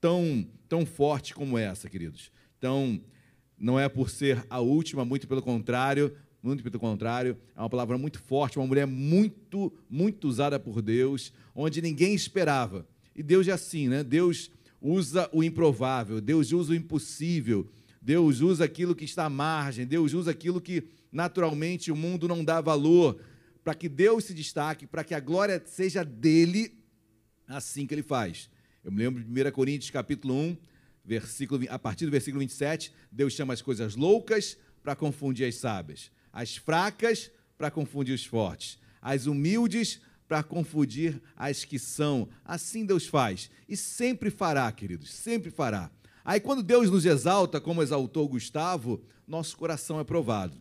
tão, 0.00 0.46
tão 0.68 0.86
forte 0.86 1.34
como 1.34 1.58
essa, 1.58 1.88
queridos. 1.88 2.30
Então, 2.58 3.00
não 3.60 3.78
é 3.78 3.88
por 3.88 4.08
ser 4.08 4.44
a 4.48 4.58
última, 4.58 5.04
muito 5.04 5.28
pelo 5.28 5.42
contrário, 5.42 6.16
muito 6.42 6.62
pelo 6.62 6.80
contrário, 6.80 7.36
é 7.54 7.60
uma 7.60 7.68
palavra 7.68 7.98
muito 7.98 8.18
forte, 8.18 8.58
uma 8.58 8.66
mulher 8.66 8.86
muito, 8.86 9.70
muito 9.88 10.26
usada 10.26 10.58
por 10.58 10.80
Deus, 10.80 11.32
onde 11.54 11.82
ninguém 11.82 12.14
esperava. 12.14 12.86
E 13.14 13.22
Deus 13.22 13.46
é 13.46 13.52
assim, 13.52 13.88
né? 13.88 14.02
Deus 14.02 14.50
usa 14.80 15.28
o 15.32 15.44
improvável, 15.44 16.20
Deus 16.20 16.52
usa 16.52 16.72
o 16.72 16.74
impossível, 16.74 17.70
Deus 18.00 18.40
usa 18.40 18.64
aquilo 18.64 18.94
que 18.94 19.04
está 19.04 19.26
à 19.26 19.30
margem, 19.30 19.86
Deus 19.86 20.14
usa 20.14 20.30
aquilo 20.30 20.60
que 20.60 20.84
naturalmente 21.12 21.92
o 21.92 21.96
mundo 21.96 22.26
não 22.26 22.42
dá 22.42 22.62
valor, 22.62 23.20
para 23.62 23.74
que 23.74 23.90
Deus 23.90 24.24
se 24.24 24.32
destaque, 24.32 24.86
para 24.86 25.04
que 25.04 25.14
a 25.14 25.20
glória 25.20 25.62
seja 25.66 26.02
dele, 26.02 26.72
assim 27.46 27.86
que 27.86 27.92
ele 27.92 28.02
faz. 28.02 28.48
Eu 28.82 28.90
me 28.90 28.98
lembro 28.98 29.22
de 29.22 29.48
1 29.48 29.50
Coríntios 29.52 29.90
capítulo 29.90 30.34
1, 30.34 30.56
versículo, 31.04 31.64
a 31.68 31.78
partir 31.78 32.04
do 32.06 32.10
versículo 32.10 32.40
27, 32.40 32.92
Deus 33.10 33.32
chama 33.32 33.54
as 33.54 33.62
coisas 33.62 33.96
loucas 33.96 34.56
para 34.82 34.96
confundir 34.96 35.46
as 35.46 35.56
sábias, 35.56 36.10
as 36.32 36.56
fracas 36.56 37.30
para 37.56 37.70
confundir 37.70 38.14
os 38.14 38.24
fortes, 38.24 38.78
as 39.00 39.26
humildes 39.26 40.00
para 40.26 40.42
confundir 40.42 41.20
as 41.34 41.64
que 41.64 41.78
são. 41.78 42.28
Assim 42.44 42.86
Deus 42.86 43.06
faz 43.06 43.50
e 43.68 43.76
sempre 43.76 44.30
fará, 44.30 44.70
queridos, 44.70 45.10
sempre 45.10 45.50
fará. 45.50 45.90
Aí, 46.24 46.38
quando 46.38 46.62
Deus 46.62 46.90
nos 46.90 47.04
exalta, 47.04 47.60
como 47.60 47.82
exaltou 47.82 48.28
Gustavo, 48.28 49.02
nosso 49.26 49.56
coração 49.56 49.98
é 49.98 50.04
provado. 50.04 50.56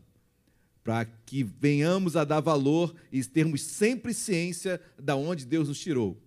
Para 0.84 1.06
que 1.06 1.44
venhamos 1.44 2.16
a 2.16 2.24
dar 2.24 2.40
valor 2.40 2.96
e 3.12 3.24
termos 3.24 3.62
sempre 3.62 4.14
ciência 4.14 4.82
da 4.98 5.16
onde 5.16 5.46
Deus 5.46 5.68
nos 5.68 5.80
tirou. 5.80 6.18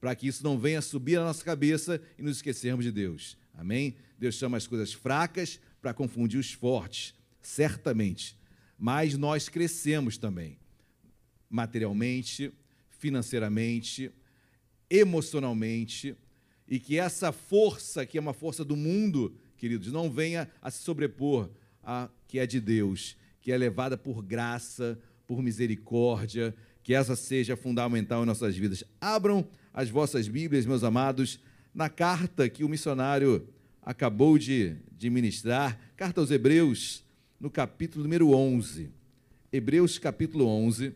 Para 0.00 0.14
que 0.14 0.28
isso 0.28 0.42
não 0.42 0.58
venha 0.58 0.80
subir 0.80 1.18
na 1.18 1.24
nossa 1.24 1.44
cabeça 1.44 2.00
e 2.16 2.22
nos 2.22 2.36
esquecermos 2.36 2.84
de 2.84 2.92
Deus. 2.92 3.36
Amém? 3.58 3.96
Deus 4.16 4.36
chama 4.36 4.56
as 4.56 4.68
coisas 4.68 4.92
fracas 4.92 5.60
para 5.82 5.92
confundir 5.92 6.38
os 6.38 6.52
fortes, 6.52 7.12
certamente. 7.42 8.38
Mas 8.78 9.18
nós 9.18 9.48
crescemos 9.48 10.16
também, 10.16 10.56
materialmente, 11.50 12.52
financeiramente, 12.88 14.12
emocionalmente 14.88 16.16
e 16.68 16.78
que 16.78 16.98
essa 16.98 17.32
força, 17.32 18.06
que 18.06 18.16
é 18.16 18.20
uma 18.20 18.32
força 18.32 18.64
do 18.64 18.76
mundo, 18.76 19.34
queridos, 19.56 19.90
não 19.90 20.08
venha 20.08 20.48
a 20.62 20.70
se 20.70 20.82
sobrepor 20.84 21.50
a 21.82 22.08
que 22.28 22.38
é 22.38 22.46
de 22.46 22.60
Deus, 22.60 23.16
que 23.40 23.50
é 23.50 23.58
levada 23.58 23.98
por 23.98 24.22
graça, 24.22 24.96
por 25.26 25.42
misericórdia, 25.42 26.54
que 26.84 26.94
essa 26.94 27.16
seja 27.16 27.56
fundamental 27.56 28.22
em 28.22 28.26
nossas 28.26 28.56
vidas. 28.56 28.84
Abram 29.00 29.48
as 29.74 29.90
vossas 29.90 30.28
Bíblias, 30.28 30.64
meus 30.64 30.84
amados, 30.84 31.40
na 31.78 31.88
carta 31.88 32.48
que 32.48 32.64
o 32.64 32.68
missionário 32.68 33.46
acabou 33.80 34.36
de, 34.36 34.74
de 34.90 35.08
ministrar, 35.08 35.78
carta 35.96 36.20
aos 36.20 36.32
Hebreus, 36.32 37.04
no 37.38 37.48
capítulo 37.48 38.02
número 38.02 38.30
11. 38.32 38.90
Hebreus 39.52 39.96
capítulo 39.96 40.44
11, 40.48 40.92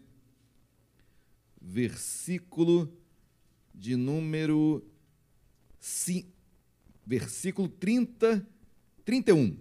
versículo 1.61 2.93
de 3.73 3.95
número 3.95 4.85
sim, 5.79 6.25
versículo 7.07 7.69
30, 7.69 8.45
31. 9.05 9.57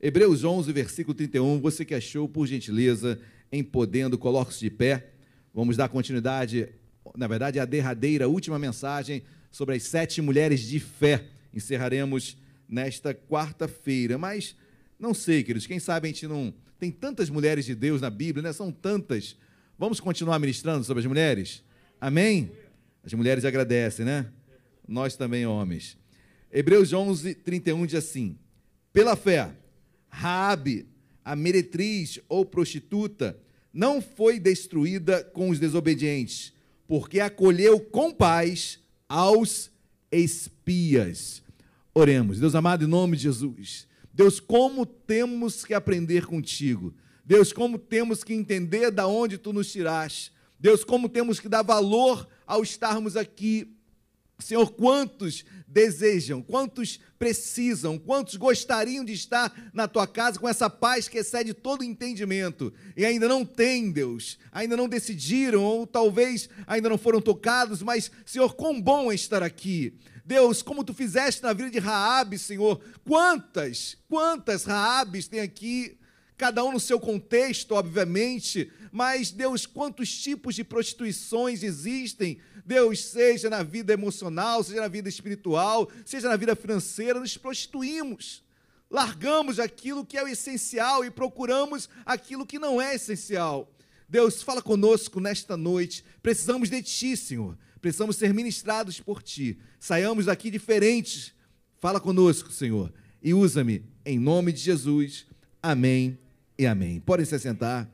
Hebreus 0.00 0.42
11, 0.42 0.72
versículo 0.72 1.14
31. 1.14 1.60
Você 1.60 1.84
que 1.84 1.94
achou, 1.94 2.26
por 2.26 2.46
gentileza, 2.46 3.20
em 3.52 3.62
podendo, 3.62 4.16
coloque-se 4.16 4.60
de 4.60 4.70
pé. 4.70 5.10
Vamos 5.52 5.76
dar 5.76 5.90
continuidade, 5.90 6.70
na 7.14 7.26
verdade, 7.26 7.60
a 7.60 7.66
derradeira, 7.66 8.26
última 8.26 8.58
mensagem 8.58 9.22
sobre 9.52 9.76
as 9.76 9.84
sete 9.84 10.20
mulheres 10.20 10.60
de 10.62 10.80
fé. 10.80 11.24
Encerraremos 11.54 12.36
nesta 12.68 13.14
quarta-feira. 13.14 14.18
Mas 14.18 14.56
não 14.98 15.14
sei, 15.14 15.44
queridos, 15.44 15.68
quem 15.68 15.78
sabe 15.78 16.08
a 16.08 16.10
gente 16.10 16.26
não. 16.26 16.52
Tem 16.80 16.90
tantas 16.90 17.30
mulheres 17.30 17.64
de 17.64 17.76
Deus 17.76 18.00
na 18.00 18.10
Bíblia, 18.10 18.42
né? 18.42 18.52
São 18.52 18.72
tantas. 18.72 19.36
Vamos 19.78 20.00
continuar 20.00 20.40
ministrando 20.40 20.82
sobre 20.82 21.02
as 21.02 21.06
mulheres? 21.06 21.62
Amém? 22.00 22.50
As 23.04 23.12
mulheres 23.12 23.44
agradecem, 23.44 24.04
né? 24.04 24.26
nós 24.86 25.16
também 25.16 25.46
homens. 25.46 25.96
Hebreus 26.50 26.92
11, 26.92 27.34
31 27.36 27.86
diz 27.86 27.94
assim: 27.96 28.38
Pela 28.92 29.16
fé, 29.16 29.50
Raabe, 30.08 30.86
a 31.24 31.34
meretriz 31.34 32.20
ou 32.28 32.44
prostituta, 32.44 33.38
não 33.72 34.02
foi 34.02 34.38
destruída 34.38 35.24
com 35.24 35.48
os 35.48 35.58
desobedientes, 35.58 36.52
porque 36.86 37.20
acolheu 37.20 37.80
com 37.80 38.12
paz 38.12 38.78
aos 39.12 39.70
espias. 40.10 41.42
Oremos. 41.92 42.40
Deus 42.40 42.54
amado, 42.54 42.84
em 42.84 42.88
nome 42.88 43.14
de 43.14 43.24
Jesus. 43.24 43.86
Deus, 44.10 44.40
como 44.40 44.86
temos 44.86 45.66
que 45.66 45.74
aprender 45.74 46.24
contigo. 46.24 46.94
Deus, 47.22 47.52
como 47.52 47.78
temos 47.78 48.24
que 48.24 48.32
entender 48.32 48.90
da 48.90 49.06
onde 49.06 49.36
tu 49.36 49.52
nos 49.52 49.70
tiraste. 49.70 50.32
Deus, 50.58 50.82
como 50.82 51.10
temos 51.10 51.38
que 51.38 51.48
dar 51.48 51.62
valor 51.62 52.26
ao 52.46 52.62
estarmos 52.62 53.14
aqui 53.14 53.76
Senhor, 54.42 54.72
quantos 54.72 55.44
desejam, 55.66 56.42
quantos 56.42 57.00
precisam, 57.18 57.98
quantos 57.98 58.36
gostariam 58.36 59.04
de 59.04 59.12
estar 59.12 59.70
na 59.72 59.88
tua 59.88 60.06
casa 60.06 60.38
com 60.38 60.48
essa 60.48 60.68
paz 60.68 61.08
que 61.08 61.18
excede 61.18 61.54
todo 61.54 61.84
entendimento 61.84 62.72
e 62.96 63.04
ainda 63.04 63.28
não 63.28 63.44
têm, 63.44 63.90
Deus, 63.90 64.38
ainda 64.50 64.76
não 64.76 64.88
decidiram 64.88 65.62
ou 65.62 65.86
talvez 65.86 66.48
ainda 66.66 66.88
não 66.88 66.98
foram 66.98 67.20
tocados, 67.20 67.82
mas, 67.82 68.10
Senhor, 68.26 68.54
quão 68.54 68.80
bom 68.80 69.10
é 69.10 69.14
estar 69.14 69.42
aqui. 69.42 69.94
Deus, 70.24 70.62
como 70.62 70.84
tu 70.84 70.92
fizeste 70.94 71.42
na 71.42 71.52
vida 71.52 71.70
de 71.70 71.78
Raabe, 71.78 72.38
Senhor, 72.38 72.80
quantas, 73.04 73.96
quantas 74.08 74.64
Raabes 74.64 75.26
tem 75.26 75.40
aqui, 75.40 75.96
cada 76.42 76.64
um 76.64 76.72
no 76.72 76.80
seu 76.80 76.98
contexto, 76.98 77.76
obviamente, 77.76 78.68
mas 78.90 79.30
Deus, 79.30 79.64
quantos 79.64 80.12
tipos 80.12 80.56
de 80.56 80.64
prostituições 80.64 81.62
existem 81.62 82.40
Deus, 82.66 83.04
seja 83.04 83.48
na 83.48 83.62
vida 83.62 83.92
emocional, 83.92 84.64
seja 84.64 84.80
na 84.80 84.88
vida 84.88 85.08
espiritual, 85.08 85.88
seja 86.04 86.28
na 86.28 86.34
vida 86.34 86.56
financeira, 86.56 87.20
nos 87.20 87.36
prostituímos. 87.36 88.42
Largamos 88.90 89.60
aquilo 89.60 90.04
que 90.04 90.18
é 90.18 90.24
o 90.24 90.26
essencial 90.26 91.04
e 91.04 91.12
procuramos 91.12 91.88
aquilo 92.04 92.44
que 92.44 92.58
não 92.58 92.82
é 92.82 92.96
essencial. 92.96 93.72
Deus, 94.08 94.42
fala 94.42 94.60
conosco 94.60 95.20
nesta 95.20 95.56
noite. 95.56 96.04
Precisamos 96.20 96.68
de 96.68 96.82
Ti, 96.82 97.16
Senhor. 97.16 97.56
Precisamos 97.80 98.16
ser 98.16 98.34
ministrados 98.34 98.98
por 98.98 99.22
Ti. 99.22 99.56
Saiamos 99.78 100.26
daqui 100.26 100.50
diferentes. 100.50 101.32
Fala 101.78 102.00
conosco, 102.00 102.50
Senhor. 102.50 102.92
E 103.22 103.32
usa-me 103.32 103.84
em 104.04 104.18
nome 104.18 104.50
de 104.50 104.58
Jesus. 104.58 105.24
Amém 105.62 106.18
e 106.58 106.66
amém. 106.66 107.00
Podem 107.00 107.24
se 107.24 107.38
sentar. 107.38 107.90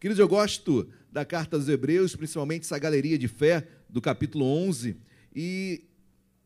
Queridos, 0.00 0.18
eu 0.18 0.28
gosto 0.28 0.88
da 1.10 1.24
carta 1.24 1.56
aos 1.56 1.68
Hebreus, 1.68 2.16
principalmente 2.16 2.62
essa 2.62 2.78
galeria 2.78 3.18
de 3.18 3.28
fé 3.28 3.66
do 3.88 4.00
capítulo 4.00 4.44
11, 4.44 4.96
e 5.34 5.84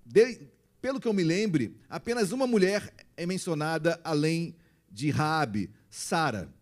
de, 0.05 0.41
pelo 0.81 1.01
que 1.01 1.09
eu 1.09 1.13
me 1.13 1.25
lembre, 1.25 1.77
apenas 1.89 2.33
uma 2.33 2.47
mulher 2.47 2.93
é 3.17 3.27
mencionada 3.27 4.01
além 4.05 4.55
de 4.91 5.11
Raabe, 5.11 5.71
Sara. 5.89 6.53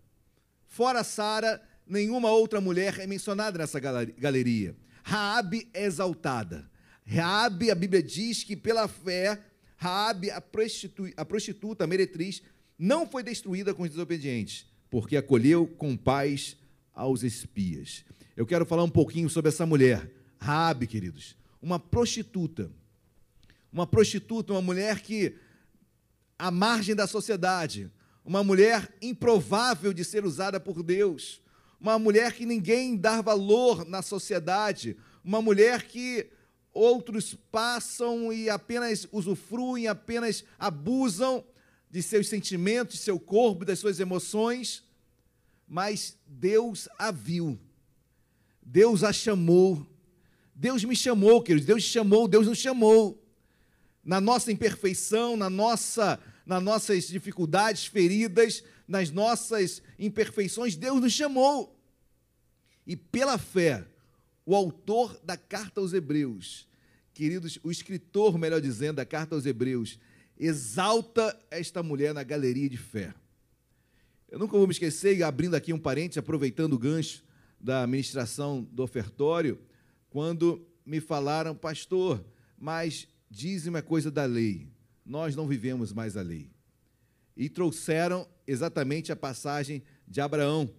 Fora 0.66 1.03
Sara, 1.03 1.62
nenhuma 1.87 2.30
outra 2.30 2.61
mulher 2.61 2.99
é 2.99 3.07
mencionada 3.07 3.59
nessa 3.59 3.80
galeria. 3.80 4.76
Raabe 5.03 5.68
é 5.72 5.84
exaltada. 5.84 6.70
Raabe, 7.07 7.70
a 7.70 7.74
Bíblia 7.74 8.03
diz 8.03 8.43
que 8.43 8.57
pela 8.57 8.89
fé, 8.89 9.41
Raabe, 9.76 10.30
a, 10.30 10.41
prostitu 10.41 11.09
a 11.16 11.24
prostituta, 11.24 11.84
a 11.84 11.87
meretriz, 11.87 12.43
não 12.78 13.06
foi 13.06 13.22
destruída 13.22 13.74
com 13.74 13.82
os 13.82 13.90
desobedientes, 13.90 14.66
porque 14.90 15.16
acolheu 15.16 15.66
com 15.66 15.96
paz 15.96 16.56
aos 16.94 17.22
espias. 17.22 18.04
Eu 18.36 18.46
quero 18.46 18.66
falar 18.66 18.84
um 18.84 18.90
pouquinho 18.90 19.28
sobre 19.30 19.48
essa 19.48 19.64
mulher, 19.64 20.10
Raabe, 20.38 20.86
queridos, 20.86 21.36
uma 21.60 21.78
prostituta. 21.78 22.70
Uma 23.72 23.86
prostituta, 23.86 24.52
uma 24.52 24.62
mulher 24.62 25.00
que 25.00 25.36
à 26.38 26.50
margem 26.50 26.94
da 26.94 27.06
sociedade, 27.06 27.90
uma 28.24 28.42
mulher 28.42 28.94
improvável 29.00 29.92
de 29.92 30.04
ser 30.04 30.24
usada 30.24 30.60
por 30.60 30.82
Deus, 30.82 31.40
uma 31.80 31.98
mulher 31.98 32.32
que 32.32 32.46
ninguém 32.46 32.96
dá 32.96 33.20
valor 33.20 33.86
na 33.86 34.02
sociedade, 34.02 34.96
uma 35.24 35.40
mulher 35.40 35.82
que 35.82 36.28
outros 36.72 37.34
passam 37.50 38.32
e 38.32 38.50
apenas 38.50 39.06
usufruem, 39.10 39.86
apenas 39.86 40.44
abusam 40.58 41.44
de 41.91 42.03
seus 42.03 42.28
sentimentos, 42.28 43.01
seu 43.01 43.18
corpo, 43.18 43.64
das 43.64 43.78
suas 43.78 44.01
emoções, 44.01 44.84
mas 45.66 46.16
Deus 46.26 46.89
a 46.99 47.11
viu, 47.11 47.59
Deus 48.62 49.03
a 49.03 49.12
chamou, 49.12 49.87
Deus 50.55 50.84
me 50.84 50.97
chamou, 50.97 51.43
queridos, 51.43 51.66
Deus 51.66 51.82
chamou, 51.82 52.26
Deus 52.26 52.47
nos 52.47 52.59
chamou. 52.59 53.22
Na 54.03 54.20
nossa 54.20 54.51
imperfeição, 54.53 55.37
na 55.37 55.51
nossa, 55.51 56.20
nas 56.47 56.62
nossas 56.62 57.09
dificuldades, 57.09 57.87
feridas, 57.87 58.62
nas 58.87 59.11
nossas 59.11 59.82
imperfeições, 59.99 60.76
Deus 60.76 61.01
nos 61.01 61.12
chamou. 61.12 61.76
E 62.87 62.97
pela 62.97 63.37
fé, 63.37 63.84
o 64.47 64.55
autor 64.55 65.20
da 65.24 65.37
carta 65.37 65.80
aos 65.80 65.93
Hebreus, 65.93 66.68
queridos, 67.12 67.59
o 67.62 67.70
escritor, 67.70 68.39
melhor 68.39 68.61
dizendo, 68.61 68.97
da 68.97 69.05
carta 69.05 69.34
aos 69.34 69.45
Hebreus, 69.45 69.99
exalta 70.39 71.39
esta 71.51 71.82
mulher 71.82 72.12
na 72.12 72.22
galeria 72.22 72.68
de 72.68 72.76
fé. 72.76 73.14
Eu 74.28 74.39
nunca 74.39 74.57
vou 74.57 74.66
me 74.66 74.72
esquecer, 74.72 75.22
abrindo 75.22 75.55
aqui 75.55 75.72
um 75.72 75.78
parente, 75.78 76.18
aproveitando 76.18 76.74
o 76.74 76.78
gancho 76.78 77.24
da 77.61 77.87
ministração 77.87 78.62
do 78.62 78.82
ofertório, 78.82 79.59
quando 80.11 80.66
me 80.84 81.01
falaram, 81.01 81.55
pastor, 81.55 82.24
mas 82.59 83.09
dízimo 83.30 83.76
é 83.76 83.82
coisa 83.82 84.11
da 84.11 84.24
lei, 84.24 84.68
nós 85.05 85.34
não 85.34 85.47
vivemos 85.47 85.93
mais 85.93 86.16
a 86.16 86.22
lei. 86.22 86.51
E 87.37 87.49
trouxeram 87.49 88.26
exatamente 88.47 89.12
a 89.12 89.16
passagem 89.16 89.82
de 90.07 90.20
Abraão, 90.20 90.70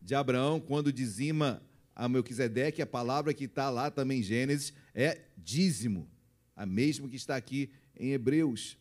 de 0.00 0.14
Abraão, 0.14 0.60
quando 0.60 0.92
dizima 0.92 1.62
a 1.94 2.08
Melquisedeque, 2.08 2.82
a 2.82 2.86
palavra 2.86 3.32
que 3.32 3.44
está 3.44 3.70
lá 3.70 3.90
também 3.90 4.20
em 4.20 4.22
Gênesis 4.22 4.72
é 4.94 5.22
dízimo, 5.36 6.08
a 6.54 6.66
mesma 6.66 7.08
que 7.08 7.16
está 7.16 7.36
aqui 7.36 7.70
em 7.98 8.12
Hebreus. 8.12 8.78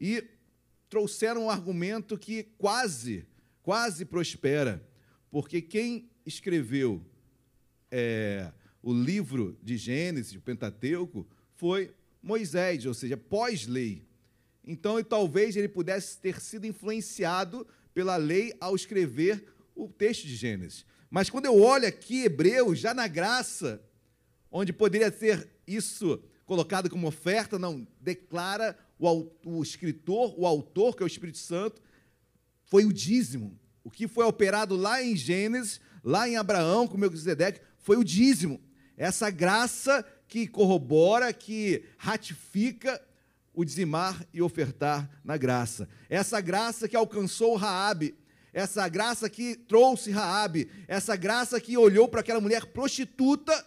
E 0.00 0.24
trouxeram 0.88 1.44
um 1.44 1.50
argumento 1.50 2.18
que 2.18 2.44
quase, 2.58 3.26
quase 3.62 4.04
prospera, 4.04 4.86
porque 5.30 5.60
quem 5.60 6.10
escreveu 6.24 7.04
é, 7.90 8.52
o 8.82 8.92
livro 8.92 9.58
de 9.62 9.76
Gênesis, 9.76 10.34
o 10.34 10.40
Pentateuco, 10.40 11.26
foi 11.54 11.94
Moisés, 12.22 12.86
ou 12.86 12.94
seja, 12.94 13.16
pós-lei. 13.16 14.06
Então, 14.64 15.02
talvez 15.02 15.56
ele 15.56 15.68
pudesse 15.68 16.18
ter 16.18 16.40
sido 16.40 16.66
influenciado 16.66 17.66
pela 17.94 18.16
lei 18.16 18.52
ao 18.60 18.74
escrever 18.74 19.44
o 19.74 19.88
texto 19.88 20.26
de 20.26 20.34
Gênesis. 20.34 20.84
Mas 21.10 21.30
quando 21.30 21.46
eu 21.46 21.60
olho 21.60 21.86
aqui 21.86 22.24
Hebreus, 22.24 22.78
já 22.78 22.92
na 22.92 23.06
graça, 23.06 23.82
onde 24.50 24.72
poderia 24.72 25.10
ser 25.10 25.48
isso 25.66 26.22
colocado 26.44 26.90
como 26.90 27.06
oferta, 27.06 27.58
não, 27.58 27.86
declara 28.00 28.76
o, 28.98 29.30
o 29.44 29.62
escritor, 29.62 30.34
o 30.38 30.46
autor, 30.46 30.96
que 30.96 31.02
é 31.02 31.06
o 31.06 31.06
Espírito 31.06 31.38
Santo, 31.38 31.82
foi 32.64 32.84
o 32.84 32.92
dízimo. 32.92 33.58
O 33.84 33.90
que 33.90 34.08
foi 34.08 34.24
operado 34.24 34.76
lá 34.76 35.02
em 35.02 35.16
Gênesis, 35.16 35.80
lá 36.02 36.28
em 36.28 36.36
Abraão, 36.36 36.88
com 36.88 36.98
Melquisedeque, 36.98 37.60
foi 37.78 37.96
o 37.96 38.04
dízimo. 38.04 38.60
Essa 38.96 39.30
graça 39.30 40.04
que 40.26 40.46
corrobora, 40.46 41.32
que 41.32 41.84
ratifica 41.98 43.00
o 43.54 43.64
dizimar 43.64 44.26
e 44.32 44.42
ofertar 44.42 45.08
na 45.24 45.36
graça. 45.36 45.88
Essa 46.10 46.40
graça 46.40 46.88
que 46.88 46.96
alcançou 46.96 47.56
Raabe, 47.56 48.14
essa 48.52 48.88
graça 48.88 49.30
que 49.30 49.54
trouxe 49.54 50.10
Raabe, 50.10 50.68
essa 50.88 51.14
graça 51.14 51.60
que 51.60 51.76
olhou 51.76 52.08
para 52.08 52.20
aquela 52.20 52.40
mulher 52.40 52.66
prostituta 52.66 53.66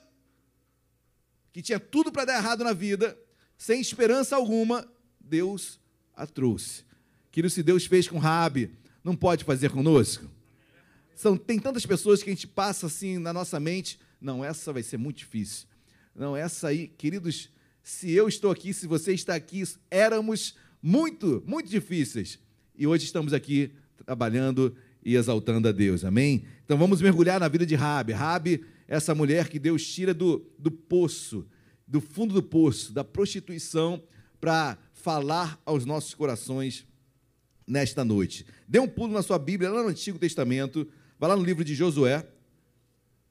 que 1.51 1.61
tinha 1.61 1.79
tudo 1.79 2.11
para 2.11 2.25
dar 2.25 2.37
errado 2.37 2.63
na 2.63 2.73
vida, 2.73 3.17
sem 3.57 3.81
esperança 3.81 4.35
alguma, 4.35 4.87
Deus 5.29 5.79
a 6.15 6.25
trouxe. 6.25 6.83
Querido, 7.31 7.51
se 7.53 7.61
Deus 7.61 7.85
fez 7.85 8.07
com 8.07 8.17
Raabe, 8.17 8.71
não 9.03 9.15
pode 9.15 9.43
fazer 9.43 9.69
conosco? 9.69 10.25
São, 11.15 11.37
tem 11.37 11.59
tantas 11.59 11.85
pessoas 11.85 12.23
que 12.23 12.29
a 12.29 12.33
gente 12.33 12.47
passa 12.47 12.87
assim 12.87 13.17
na 13.17 13.31
nossa 13.31 13.59
mente, 13.59 13.99
não, 14.19 14.43
essa 14.43 14.73
vai 14.73 14.81
ser 14.81 14.97
muito 14.97 15.17
difícil. 15.17 15.67
Não, 16.15 16.35
essa 16.35 16.69
aí, 16.69 16.87
queridos, 16.87 17.49
se 17.83 18.11
eu 18.11 18.27
estou 18.27 18.51
aqui, 18.51 18.73
se 18.73 18.87
você 18.87 19.13
está 19.13 19.35
aqui, 19.35 19.63
éramos 19.89 20.55
muito, 20.81 21.43
muito 21.45 21.69
difíceis. 21.69 22.39
E 22.75 22.87
hoje 22.87 23.05
estamos 23.05 23.33
aqui 23.33 23.71
trabalhando 24.05 24.75
e 25.03 25.15
exaltando 25.15 25.67
a 25.67 25.71
Deus. 25.71 26.03
Amém? 26.03 26.43
Então 26.65 26.77
vamos 26.77 27.01
mergulhar 27.01 27.39
na 27.39 27.47
vida 27.47 27.65
de 27.65 27.75
Rabi. 27.75 28.13
Rabi, 28.13 28.65
essa 28.87 29.13
mulher 29.13 29.49
que 29.49 29.59
Deus 29.59 29.85
tira 29.85 30.13
do, 30.13 30.45
do 30.57 30.71
poço, 30.71 31.45
do 31.87 32.01
fundo 32.01 32.33
do 32.33 32.43
poço, 32.43 32.91
da 32.91 33.03
prostituição, 33.03 34.01
para 34.39 34.77
falar 35.01 35.61
aos 35.65 35.85
nossos 35.85 36.13
corações 36.13 36.85
nesta 37.65 38.03
noite. 38.03 38.45
Dê 38.67 38.79
um 38.79 38.87
pulo 38.87 39.13
na 39.13 39.21
sua 39.21 39.39
Bíblia, 39.39 39.69
lá 39.69 39.83
no 39.83 39.89
Antigo 39.89 40.19
Testamento, 40.19 40.87
vá 41.17 41.27
lá 41.27 41.35
no 41.35 41.43
livro 41.43 41.63
de 41.63 41.73
Josué. 41.73 42.27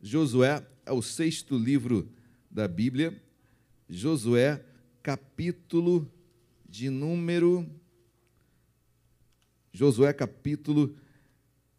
Josué 0.01 0.67
é 0.87 0.93
o 0.93 1.03
sexto 1.03 1.59
livro 1.59 2.11
da 2.51 2.67
Bíblia. 2.67 3.23
Josué, 3.89 4.65
capítulo 5.03 6.11
de 6.69 6.91
número 6.91 7.69
Josué 9.73 10.13
capítulo 10.13 10.97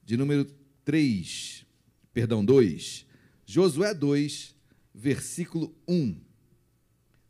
de 0.06 0.16
número 0.16 0.46
3, 0.86 1.66
perdão, 2.14 2.46
2. 2.46 3.06
Josué 3.46 3.94
2, 3.94 4.56
versículo 4.94 5.76
1. 5.88 6.16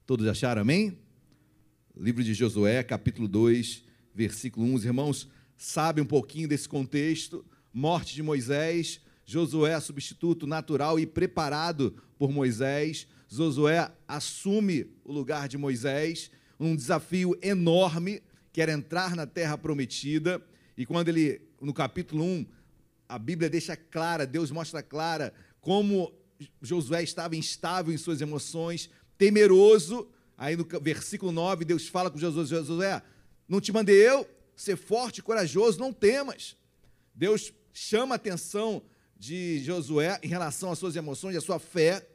Todos 0.05 0.27
acharam, 0.27 0.61
amém? 0.61 0.97
Livro 1.99 2.23
de 2.23 2.33
Josué, 2.33 2.81
capítulo 2.81 3.27
2, 3.27 3.83
versículo 4.15 4.65
1. 4.67 4.73
Os 4.73 4.85
irmãos 4.85 5.27
sabem 5.57 6.01
um 6.01 6.07
pouquinho 6.07 6.47
desse 6.47 6.67
contexto. 6.67 7.45
Morte 7.73 8.15
de 8.15 8.23
Moisés, 8.23 9.01
Josué, 9.25 9.77
substituto 9.81 10.47
natural 10.47 10.97
e 10.97 11.05
preparado 11.05 12.01
por 12.17 12.31
Moisés. 12.31 13.05
Josué 13.27 13.91
assume 14.07 14.87
o 15.03 15.11
lugar 15.11 15.49
de 15.49 15.57
Moisés, 15.57 16.31
um 16.57 16.73
desafio 16.73 17.37
enorme, 17.41 18.23
que 18.53 18.61
era 18.61 18.71
entrar 18.71 19.13
na 19.13 19.27
terra 19.27 19.57
prometida. 19.57 20.41
E 20.77 20.85
quando 20.85 21.09
ele, 21.09 21.41
no 21.59 21.73
capítulo 21.73 22.23
1, 22.23 22.45
a 23.09 23.19
Bíblia 23.19 23.49
deixa 23.49 23.75
clara, 23.75 24.25
Deus 24.25 24.51
mostra 24.51 24.81
clara 24.81 25.33
como 25.59 26.13
Josué 26.61 27.03
estava 27.03 27.35
instável 27.35 27.93
em 27.93 27.97
suas 27.97 28.21
emoções, 28.21 28.89
temeroso. 29.17 30.07
Aí 30.39 30.55
no 30.55 30.65
versículo 30.81 31.33
9, 31.33 31.65
Deus 31.65 31.89
fala 31.89 32.09
com 32.09 32.17
Josué: 32.17 32.45
Josué, 32.45 33.01
não 33.45 33.59
te 33.59 33.73
mandei 33.73 33.97
eu? 33.97 34.25
Ser 34.55 34.77
forte 34.77 35.17
e 35.17 35.21
corajoso, 35.21 35.77
não 35.77 35.91
temas. 35.91 36.55
Deus 37.13 37.51
chama 37.73 38.15
a 38.15 38.17
atenção 38.17 38.81
de 39.17 39.61
Josué 39.61 40.17
em 40.23 40.29
relação 40.29 40.71
às 40.71 40.79
suas 40.79 40.95
emoções, 40.95 41.35
à 41.35 41.41
sua 41.41 41.59
fé. 41.59 42.07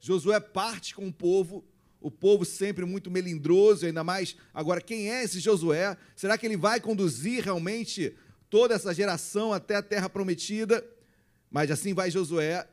Josué 0.00 0.40
parte 0.40 0.92
com 0.92 1.06
o 1.06 1.12
povo, 1.12 1.64
o 2.00 2.10
povo 2.10 2.44
sempre 2.44 2.84
muito 2.84 3.12
melindroso, 3.12 3.86
ainda 3.86 4.02
mais. 4.02 4.36
Agora, 4.52 4.80
quem 4.80 5.12
é 5.12 5.22
esse 5.22 5.38
Josué? 5.38 5.96
Será 6.16 6.36
que 6.36 6.46
ele 6.46 6.56
vai 6.56 6.80
conduzir 6.80 7.44
realmente 7.44 8.12
toda 8.50 8.74
essa 8.74 8.92
geração 8.92 9.52
até 9.52 9.76
a 9.76 9.82
terra 9.82 10.08
prometida? 10.08 10.84
Mas 11.48 11.70
assim 11.70 11.94
vai 11.94 12.10
Josué. 12.10 12.66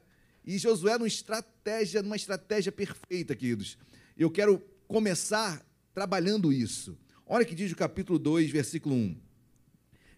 E 0.43 0.57
Josué 0.57 0.97
numa 0.97 1.07
estratégia, 1.07 2.01
numa 2.01 2.15
estratégia 2.15 2.71
perfeita, 2.71 3.35
queridos. 3.35 3.77
Eu 4.17 4.31
quero 4.31 4.63
começar 4.87 5.65
trabalhando 5.93 6.51
isso. 6.51 6.97
Olha 7.25 7.45
que 7.45 7.55
diz 7.55 7.71
o 7.71 7.75
capítulo 7.75 8.19
2, 8.19 8.51
versículo 8.51 8.95
1. 8.95 9.17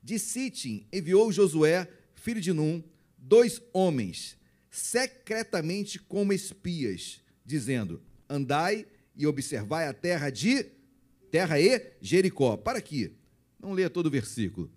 De 0.04 0.20
Sitim 0.20 0.86
enviou 0.92 1.32
Josué, 1.32 1.88
filho 2.16 2.42
de 2.42 2.54
Num, 2.54 2.84
dois 3.18 3.62
homens, 3.74 4.38
secretamente 4.70 6.00
como 6.00 6.34
espias, 6.34 7.22
dizendo: 7.46 8.02
Andai 8.30 8.86
e 9.16 9.26
observai 9.26 9.88
a 9.88 9.94
terra 9.94 10.30
de 10.30 10.64
terra 11.32 11.60
e 11.60 11.94
Jericó. 12.02 12.58
Para 12.58 12.80
aqui. 12.80 13.14
Não 13.60 13.74
leia 13.74 13.90
todo 13.90 14.06
o 14.06 14.12
versículo. 14.12 14.72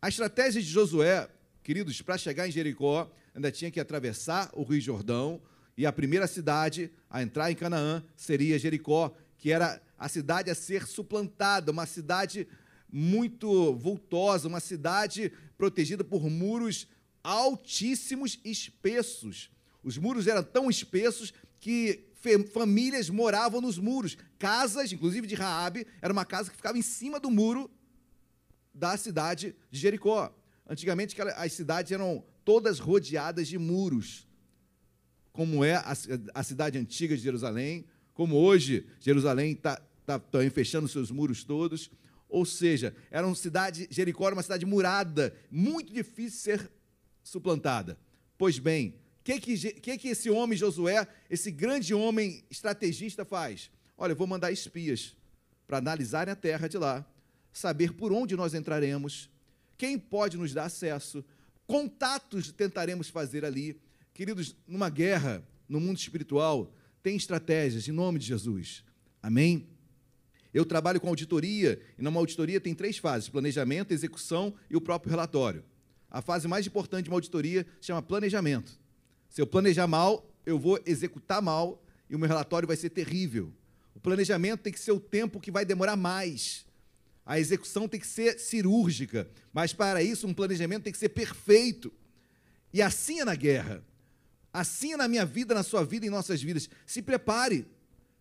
A 0.00 0.08
estratégia 0.08 0.60
de 0.60 0.68
Josué, 0.68 1.28
queridos, 1.62 2.00
para 2.02 2.18
chegar 2.18 2.46
em 2.46 2.50
Jericó, 2.50 3.10
ainda 3.34 3.50
tinha 3.50 3.70
que 3.70 3.80
atravessar 3.80 4.50
o 4.52 4.62
Rio 4.62 4.80
Jordão, 4.80 5.40
e 5.76 5.86
a 5.86 5.92
primeira 5.92 6.26
cidade 6.26 6.90
a 7.10 7.22
entrar 7.22 7.50
em 7.50 7.56
Canaã 7.56 8.04
seria 8.16 8.58
Jericó, 8.58 9.14
que 9.38 9.50
era 9.50 9.80
a 9.98 10.08
cidade 10.08 10.50
a 10.50 10.54
ser 10.54 10.86
suplantada, 10.86 11.72
uma 11.72 11.86
cidade 11.86 12.46
muito 12.90 13.74
vultosa, 13.74 14.48
uma 14.48 14.60
cidade 14.60 15.32
protegida 15.58 16.04
por 16.04 16.28
muros 16.30 16.86
altíssimos 17.22 18.38
e 18.44 18.50
espessos. 18.50 19.50
Os 19.82 19.98
muros 19.98 20.26
eram 20.26 20.42
tão 20.42 20.70
espessos 20.70 21.32
que 21.58 22.06
famílias 22.52 23.10
moravam 23.10 23.60
nos 23.60 23.78
muros. 23.78 24.16
Casas, 24.38 24.92
inclusive 24.92 25.26
de 25.26 25.34
Raabe, 25.34 25.86
era 26.00 26.12
uma 26.12 26.24
casa 26.24 26.50
que 26.50 26.56
ficava 26.56 26.78
em 26.78 26.82
cima 26.82 27.18
do 27.18 27.30
muro 27.30 27.70
da 28.72 28.96
cidade 28.96 29.54
de 29.70 29.78
Jericó. 29.78 30.34
Antigamente 30.68 31.16
as 31.36 31.52
cidades 31.52 31.92
eram 31.92 32.24
todas 32.44 32.78
rodeadas 32.78 33.48
de 33.48 33.58
muros, 33.58 34.26
como 35.34 35.64
é 35.64 35.74
a, 35.74 35.92
a 36.32 36.42
cidade 36.44 36.78
antiga 36.78 37.16
de 37.16 37.22
Jerusalém, 37.22 37.84
como 38.14 38.36
hoje 38.36 38.86
Jerusalém 39.00 39.50
está 39.50 39.82
tá, 40.06 40.16
tá 40.16 40.38
fechando 40.48 40.86
seus 40.86 41.10
muros 41.10 41.42
todos. 41.42 41.90
Ou 42.28 42.46
seja, 42.46 42.94
era 43.10 43.26
uma 43.26 43.34
cidade, 43.34 43.88
Jericó 43.90 44.26
era 44.26 44.36
uma 44.36 44.44
cidade 44.44 44.64
murada, 44.64 45.34
muito 45.50 45.92
difícil 45.92 46.38
ser 46.40 46.70
suplantada. 47.24 47.98
Pois 48.38 48.60
bem, 48.60 48.94
o 49.20 49.24
que, 49.24 49.40
que, 49.40 49.98
que 49.98 50.08
esse 50.08 50.30
homem 50.30 50.56
Josué, 50.56 51.06
esse 51.28 51.50
grande 51.50 51.92
homem 51.92 52.44
estrategista 52.48 53.24
faz? 53.24 53.72
Olha, 53.98 54.12
eu 54.12 54.16
vou 54.16 54.28
mandar 54.28 54.52
espias 54.52 55.16
para 55.66 55.78
analisarem 55.78 56.30
a 56.30 56.36
terra 56.36 56.68
de 56.68 56.78
lá, 56.78 57.04
saber 57.52 57.92
por 57.92 58.12
onde 58.12 58.36
nós 58.36 58.54
entraremos, 58.54 59.28
quem 59.76 59.98
pode 59.98 60.36
nos 60.36 60.54
dar 60.54 60.66
acesso, 60.66 61.24
contatos 61.66 62.52
tentaremos 62.52 63.08
fazer 63.08 63.44
ali. 63.44 63.80
Queridos, 64.14 64.54
numa 64.64 64.88
guerra, 64.88 65.44
no 65.68 65.80
mundo 65.80 65.98
espiritual, 65.98 66.72
tem 67.02 67.16
estratégias, 67.16 67.88
em 67.88 67.92
nome 67.92 68.20
de 68.20 68.26
Jesus. 68.26 68.84
Amém? 69.20 69.66
Eu 70.54 70.64
trabalho 70.64 71.00
com 71.00 71.08
auditoria, 71.08 71.80
e 71.98 72.02
numa 72.02 72.20
auditoria 72.20 72.60
tem 72.60 72.76
três 72.76 72.96
fases: 72.96 73.28
planejamento, 73.28 73.90
execução 73.92 74.54
e 74.70 74.76
o 74.76 74.80
próprio 74.80 75.10
relatório. 75.10 75.64
A 76.08 76.22
fase 76.22 76.46
mais 76.46 76.64
importante 76.64 77.04
de 77.04 77.10
uma 77.10 77.16
auditoria 77.16 77.66
se 77.80 77.88
chama 77.88 78.00
planejamento. 78.00 78.78
Se 79.28 79.42
eu 79.42 79.48
planejar 79.48 79.88
mal, 79.88 80.32
eu 80.46 80.60
vou 80.60 80.78
executar 80.86 81.42
mal 81.42 81.82
e 82.08 82.14
o 82.14 82.18
meu 82.18 82.28
relatório 82.28 82.68
vai 82.68 82.76
ser 82.76 82.90
terrível. 82.90 83.52
O 83.96 84.00
planejamento 84.00 84.60
tem 84.60 84.72
que 84.72 84.78
ser 84.78 84.92
o 84.92 85.00
tempo 85.00 85.40
que 85.40 85.50
vai 85.50 85.64
demorar 85.64 85.96
mais. 85.96 86.64
A 87.26 87.40
execução 87.40 87.88
tem 87.88 87.98
que 87.98 88.06
ser 88.06 88.38
cirúrgica, 88.38 89.28
mas 89.52 89.72
para 89.72 90.04
isso 90.04 90.24
um 90.24 90.34
planejamento 90.34 90.84
tem 90.84 90.92
que 90.92 90.98
ser 91.00 91.08
perfeito. 91.08 91.92
E 92.72 92.80
assim 92.80 93.18
é 93.18 93.24
na 93.24 93.34
guerra. 93.34 93.82
Assim 94.54 94.92
é 94.92 94.96
na 94.96 95.08
minha 95.08 95.26
vida, 95.26 95.52
na 95.52 95.64
sua 95.64 95.84
vida, 95.84 96.06
em 96.06 96.10
nossas 96.10 96.40
vidas. 96.40 96.70
Se 96.86 97.02
prepare. 97.02 97.66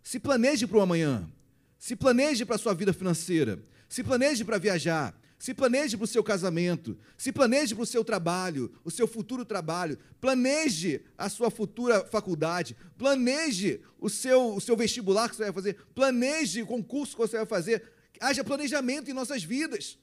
Se 0.01 0.19
planeje 0.19 0.65
para 0.65 0.79
o 0.79 0.81
amanhã. 0.81 1.29
Se 1.77 1.95
planeje 1.95 2.43
para 2.43 2.55
a 2.55 2.59
sua 2.59 2.73
vida 2.73 2.91
financeira. 2.91 3.63
Se 3.87 4.03
planeje 4.03 4.43
para 4.43 4.57
viajar. 4.57 5.15
Se 5.37 5.53
planeje 5.53 5.95
para 5.95 6.05
o 6.05 6.07
seu 6.07 6.23
casamento. 6.23 6.97
Se 7.17 7.31
planeje 7.31 7.75
para 7.75 7.83
o 7.83 7.85
seu 7.85 8.03
trabalho, 8.03 8.73
o 8.83 8.89
seu 8.89 9.07
futuro 9.07 9.45
trabalho. 9.45 9.95
Planeje 10.19 11.05
a 11.15 11.29
sua 11.29 11.51
futura 11.51 12.03
faculdade. 12.03 12.75
Planeje 12.97 13.81
o 13.99 14.09
seu, 14.09 14.55
o 14.55 14.59
seu 14.59 14.75
vestibular 14.75 15.29
que 15.29 15.35
você 15.35 15.43
vai 15.43 15.53
fazer. 15.53 15.77
Planeje 15.93 16.63
o 16.63 16.67
concurso 16.67 17.15
que 17.15 17.21
você 17.21 17.37
vai 17.37 17.45
fazer 17.45 17.83
haja 18.19 18.43
planejamento 18.43 19.09
em 19.09 19.13
nossas 19.13 19.43
vidas. 19.43 19.97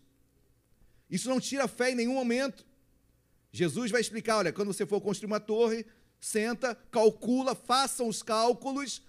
Isso 1.10 1.28
não 1.28 1.40
tira 1.40 1.66
fé 1.66 1.90
em 1.90 1.94
nenhum 1.94 2.14
momento. 2.14 2.64
Jesus 3.52 3.90
vai 3.90 4.00
explicar: 4.00 4.38
olha, 4.38 4.52
quando 4.52 4.72
você 4.72 4.86
for 4.86 5.00
construir 5.00 5.26
uma 5.26 5.40
torre, 5.40 5.84
senta, 6.20 6.76
calcula, 6.90 7.54
faça 7.54 8.04
os 8.04 8.22
cálculos, 8.22 9.02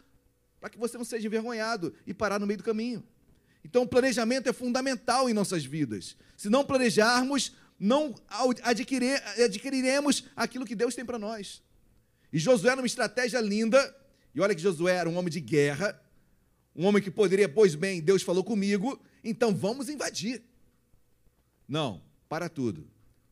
para 0.60 0.70
que 0.70 0.78
você 0.78 0.98
não 0.98 1.06
seja 1.06 1.28
envergonhado 1.28 1.94
e 2.08 2.14
parar 2.14 2.40
no 2.40 2.48
meio 2.48 2.58
do 2.58 2.64
caminho. 2.64 3.04
Então, 3.64 3.84
o 3.84 3.88
planejamento 3.88 4.48
é 4.48 4.54
fundamental 4.54 5.30
em 5.30 5.34
nossas 5.34 5.66
vidas. 5.66 6.16
Se 6.38 6.50
não 6.50 6.64
planejarmos, 6.64 7.56
não 7.80 8.16
adquirir, 8.64 9.22
adquiriremos 9.44 10.26
aquilo 10.36 10.66
que 10.66 10.76
Deus 10.76 10.96
tem 10.96 11.06
para 11.06 11.20
nós. 11.20 11.62
E 12.32 12.40
Josué, 12.40 12.76
numa 12.76 12.88
estratégia 12.88 13.42
linda, 13.42 13.96
e 14.34 14.40
olha 14.40 14.56
que 14.56 14.62
Josué 14.62 14.96
era 14.96 15.10
um 15.10 15.18
homem 15.18 15.32
de 15.32 15.42
guerra, 15.42 16.00
um 16.76 16.86
homem 16.86 17.04
que 17.04 17.12
poderia, 17.12 17.50
pois 17.50 17.76
bem, 17.76 18.02
Deus 18.02 18.24
falou 18.24 18.44
comigo, 18.44 19.00
então 19.24 19.54
vamos 19.54 19.90
invadir. 19.90 20.42
Não, 21.68 22.02
para 22.30 22.48
tudo. 22.48 22.88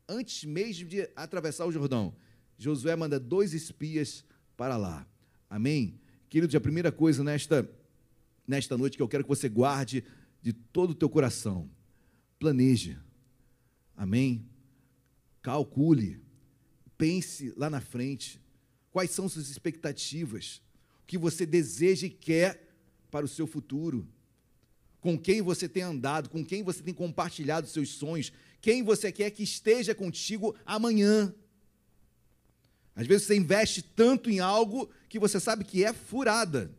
Antes 0.07 0.43
mesmo 0.43 0.87
de 0.87 1.09
atravessar 1.15 1.65
o 1.65 1.71
Jordão, 1.71 2.13
Josué 2.59 2.93
manda 2.93 3.17
dois 3.17 3.53
espias 3.53 4.25
para 4.57 4.75
lá. 4.75 5.07
Amém? 5.49 5.97
Queridos, 6.29 6.53
a 6.53 6.59
primeira 6.59 6.91
coisa 6.91 7.23
nesta, 7.23 7.67
nesta 8.45 8.77
noite 8.77 8.97
que 8.97 9.01
eu 9.01 9.07
quero 9.07 9.23
que 9.23 9.29
você 9.29 9.47
guarde 9.47 10.03
de 10.41 10.51
todo 10.51 10.91
o 10.91 10.95
teu 10.95 11.09
coração, 11.09 11.69
planeje. 12.37 12.97
Amém? 13.95 14.45
Calcule. 15.41 16.21
Pense 16.97 17.53
lá 17.55 17.69
na 17.69 17.79
frente. 17.79 18.41
Quais 18.91 19.11
são 19.11 19.29
suas 19.29 19.49
expectativas? 19.49 20.61
O 21.01 21.05
que 21.07 21.17
você 21.17 21.45
deseja 21.45 22.07
e 22.07 22.09
quer 22.09 22.69
para 23.09 23.25
o 23.25 23.29
seu 23.29 23.47
futuro. 23.47 24.05
Com 24.99 25.17
quem 25.17 25.41
você 25.41 25.69
tem 25.69 25.83
andado, 25.83 26.29
com 26.29 26.43
quem 26.43 26.61
você 26.61 26.83
tem 26.83 26.93
compartilhado 26.93 27.67
seus 27.67 27.89
sonhos, 27.89 28.33
quem 28.59 28.83
você 28.83 29.13
quer 29.13 29.31
que 29.31 29.43
esteja 29.43 29.95
contigo 29.95 30.53
amanhã. 30.65 31.33
Às 32.99 33.07
vezes 33.07 33.27
você 33.27 33.35
investe 33.37 33.81
tanto 33.81 34.29
em 34.29 34.41
algo 34.41 34.89
que 35.07 35.17
você 35.17 35.39
sabe 35.39 35.63
que 35.63 35.85
é 35.85 35.93
furada. 35.93 36.69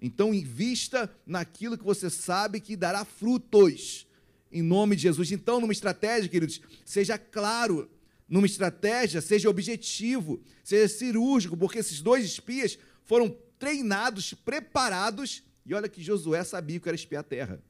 Então, 0.00 0.32
invista 0.32 1.14
naquilo 1.26 1.76
que 1.76 1.84
você 1.84 2.08
sabe 2.08 2.58
que 2.58 2.74
dará 2.74 3.04
frutos, 3.04 4.06
em 4.50 4.62
nome 4.62 4.96
de 4.96 5.02
Jesus. 5.02 5.30
Então, 5.30 5.60
numa 5.60 5.74
estratégia, 5.74 6.26
queridos, 6.26 6.62
seja 6.86 7.18
claro, 7.18 7.90
numa 8.26 8.46
estratégia, 8.46 9.20
seja 9.20 9.50
objetivo, 9.50 10.42
seja 10.64 10.88
cirúrgico, 10.88 11.54
porque 11.54 11.80
esses 11.80 12.00
dois 12.00 12.24
espias 12.24 12.78
foram 13.04 13.36
treinados, 13.58 14.32
preparados, 14.32 15.42
e 15.66 15.74
olha 15.74 15.86
que 15.86 16.02
Josué 16.02 16.42
sabia 16.44 16.80
que 16.80 16.88
era 16.88 16.96
espiar 16.96 17.20
a 17.20 17.24
terra. 17.24 17.62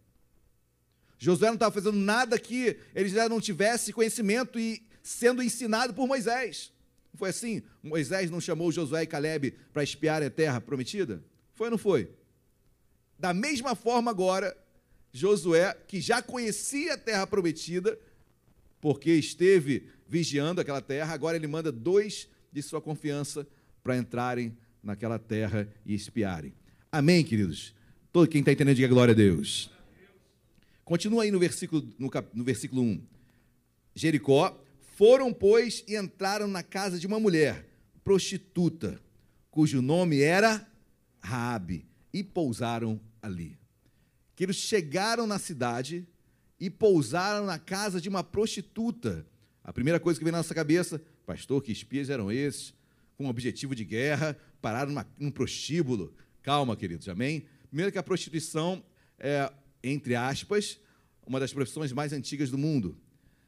Josué 1.18 1.48
não 1.48 1.55
estava 1.55 1.74
fazendo 1.74 1.98
nada 1.98 2.38
que 2.38 2.76
eles 2.94 3.11
já 3.11 3.28
não 3.28 3.40
tivessem 3.40 3.92
conhecimento 3.92 4.57
e 4.57 4.86
sendo 5.03 5.42
ensinado 5.42 5.92
por 5.92 6.07
Moisés. 6.07 6.70
Não 7.12 7.18
foi 7.18 7.30
assim? 7.30 7.62
Moisés 7.82 8.30
não 8.30 8.40
chamou 8.40 8.70
Josué 8.70 9.02
e 9.02 9.06
Caleb 9.06 9.54
para 9.72 9.82
espiar 9.82 10.22
a 10.22 10.30
terra 10.30 10.61
prometida? 10.61 11.22
Foi 11.54 11.66
ou 11.66 11.72
não 11.72 11.78
foi? 11.78 12.11
Da 13.18 13.34
mesma 13.34 13.74
forma 13.74 14.11
agora, 14.11 14.56
Josué, 15.12 15.76
que 15.86 16.00
já 16.00 16.22
conhecia 16.22 16.94
a 16.94 16.98
terra 16.98 17.26
prometida, 17.26 17.98
porque 18.80 19.11
esteve 19.12 19.88
vigiando 20.08 20.61
aquela 20.61 20.80
terra, 20.80 21.12
agora 21.12 21.36
ele 21.36 21.46
manda 21.46 21.70
dois 21.70 22.28
de 22.52 22.62
sua 22.62 22.80
confiança 22.80 23.46
para 23.82 23.96
entrarem 23.96 24.56
naquela 24.82 25.18
terra 25.18 25.68
e 25.84 25.94
espiarem. 25.94 26.54
Amém, 26.90 27.22
queridos? 27.22 27.74
Todo 28.12 28.28
quem 28.28 28.40
está 28.40 28.52
entendendo, 28.52 28.76
diga 28.76 28.88
glória 28.88 29.12
a 29.12 29.16
Deus. 29.16 29.70
Continua 30.84 31.22
aí 31.22 31.30
no 31.30 31.38
versículo, 31.38 31.88
no, 31.98 32.11
cap, 32.11 32.28
no 32.34 32.42
versículo 32.42 32.82
1. 32.82 33.00
Jericó, 33.94 34.59
foram, 35.01 35.32
pois, 35.32 35.82
e 35.88 35.96
entraram 35.96 36.46
na 36.46 36.62
casa 36.62 36.98
de 36.98 37.07
uma 37.07 37.18
mulher, 37.18 37.66
prostituta, 38.05 39.01
cujo 39.51 39.80
nome 39.80 40.20
era 40.20 40.70
Raabe, 41.20 41.86
e 42.12 42.22
pousaram 42.22 43.01
ali. 43.22 43.59
Que 44.36 44.44
eles 44.44 44.57
chegaram 44.57 45.26
na 45.26 45.38
cidade 45.38 46.07
e 46.61 46.68
pousaram 46.68 47.46
na 47.46 47.59
casa 47.59 47.98
de 47.98 48.11
uma 48.11 48.22
prostituta. 48.22 49.26
A 49.64 49.72
primeira 49.72 49.98
coisa 49.98 50.18
que 50.20 50.24
vem 50.24 50.32
na 50.32 50.36
nossa 50.36 50.55
cabeça, 50.55 51.01
pastor, 51.24 51.62
que 51.62 51.72
espias 51.72 52.11
eram 52.11 52.30
esses? 52.30 52.74
Com 53.16 53.26
objetivo 53.26 53.74
de 53.74 53.86
guerra, 53.86 54.36
pararam 54.61 54.90
numa, 54.90 55.07
num 55.18 55.30
prostíbulo. 55.30 56.12
Calma, 56.42 56.76
queridos, 56.76 57.09
amém? 57.09 57.46
Primeiro 57.68 57.90
que 57.90 57.96
a 57.96 58.03
prostituição 58.03 58.84
é, 59.18 59.51
entre 59.82 60.14
aspas, 60.14 60.78
uma 61.26 61.40
das 61.40 61.55
profissões 61.55 61.90
mais 61.90 62.12
antigas 62.12 62.51
do 62.51 62.59
mundo. 62.59 62.98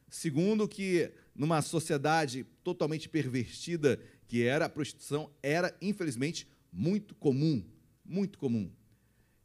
Segundo 0.08 0.66
que 0.66 1.12
numa 1.34 1.62
sociedade 1.62 2.44
totalmente 2.62 3.08
pervertida 3.08 4.00
que 4.26 4.42
era, 4.42 4.66
a 4.66 4.68
prostituição 4.68 5.30
era, 5.42 5.76
infelizmente, 5.80 6.46
muito 6.72 7.14
comum, 7.14 7.64
muito 8.04 8.38
comum. 8.38 8.70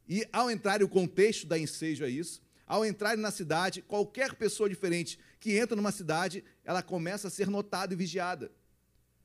E 0.08 0.26
ao 0.32 0.50
entrar, 0.50 0.82
o 0.82 0.88
contexto 0.88 1.46
da 1.46 1.58
ensejo 1.58 2.04
é 2.04 2.10
isso, 2.10 2.40
ao 2.66 2.84
entrar 2.84 3.16
na 3.16 3.30
cidade, 3.30 3.80
qualquer 3.80 4.34
pessoa 4.34 4.68
diferente 4.68 5.18
que 5.40 5.56
entra 5.56 5.74
numa 5.74 5.90
cidade, 5.90 6.44
ela 6.64 6.82
começa 6.82 7.28
a 7.28 7.30
ser 7.30 7.48
notada 7.48 7.94
e 7.94 7.96
vigiada. 7.96 8.52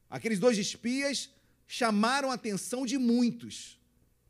Aqueles 0.09 0.39
dois 0.39 0.57
espias 0.57 1.29
chamaram 1.67 2.31
a 2.31 2.35
atenção 2.35 2.85
de 2.85 2.97
muitos, 2.97 3.79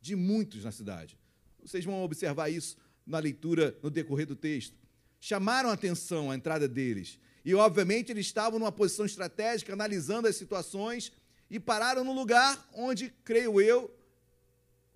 de 0.00 0.16
muitos 0.16 0.64
na 0.64 0.72
cidade. 0.72 1.18
Vocês 1.60 1.84
vão 1.84 2.02
observar 2.02 2.48
isso 2.48 2.76
na 3.06 3.18
leitura, 3.18 3.76
no 3.82 3.90
decorrer 3.90 4.26
do 4.26 4.34
texto. 4.34 4.76
Chamaram 5.20 5.70
a 5.70 5.74
atenção 5.74 6.30
a 6.30 6.34
entrada 6.34 6.66
deles. 6.66 7.18
E, 7.44 7.54
obviamente, 7.54 8.10
eles 8.10 8.26
estavam 8.26 8.58
numa 8.58 8.72
posição 8.72 9.04
estratégica, 9.04 9.72
analisando 9.72 10.26
as 10.26 10.36
situações, 10.36 11.12
e 11.50 11.60
pararam 11.60 12.02
no 12.02 12.12
lugar 12.12 12.68
onde, 12.72 13.12
creio 13.22 13.60
eu, 13.60 13.94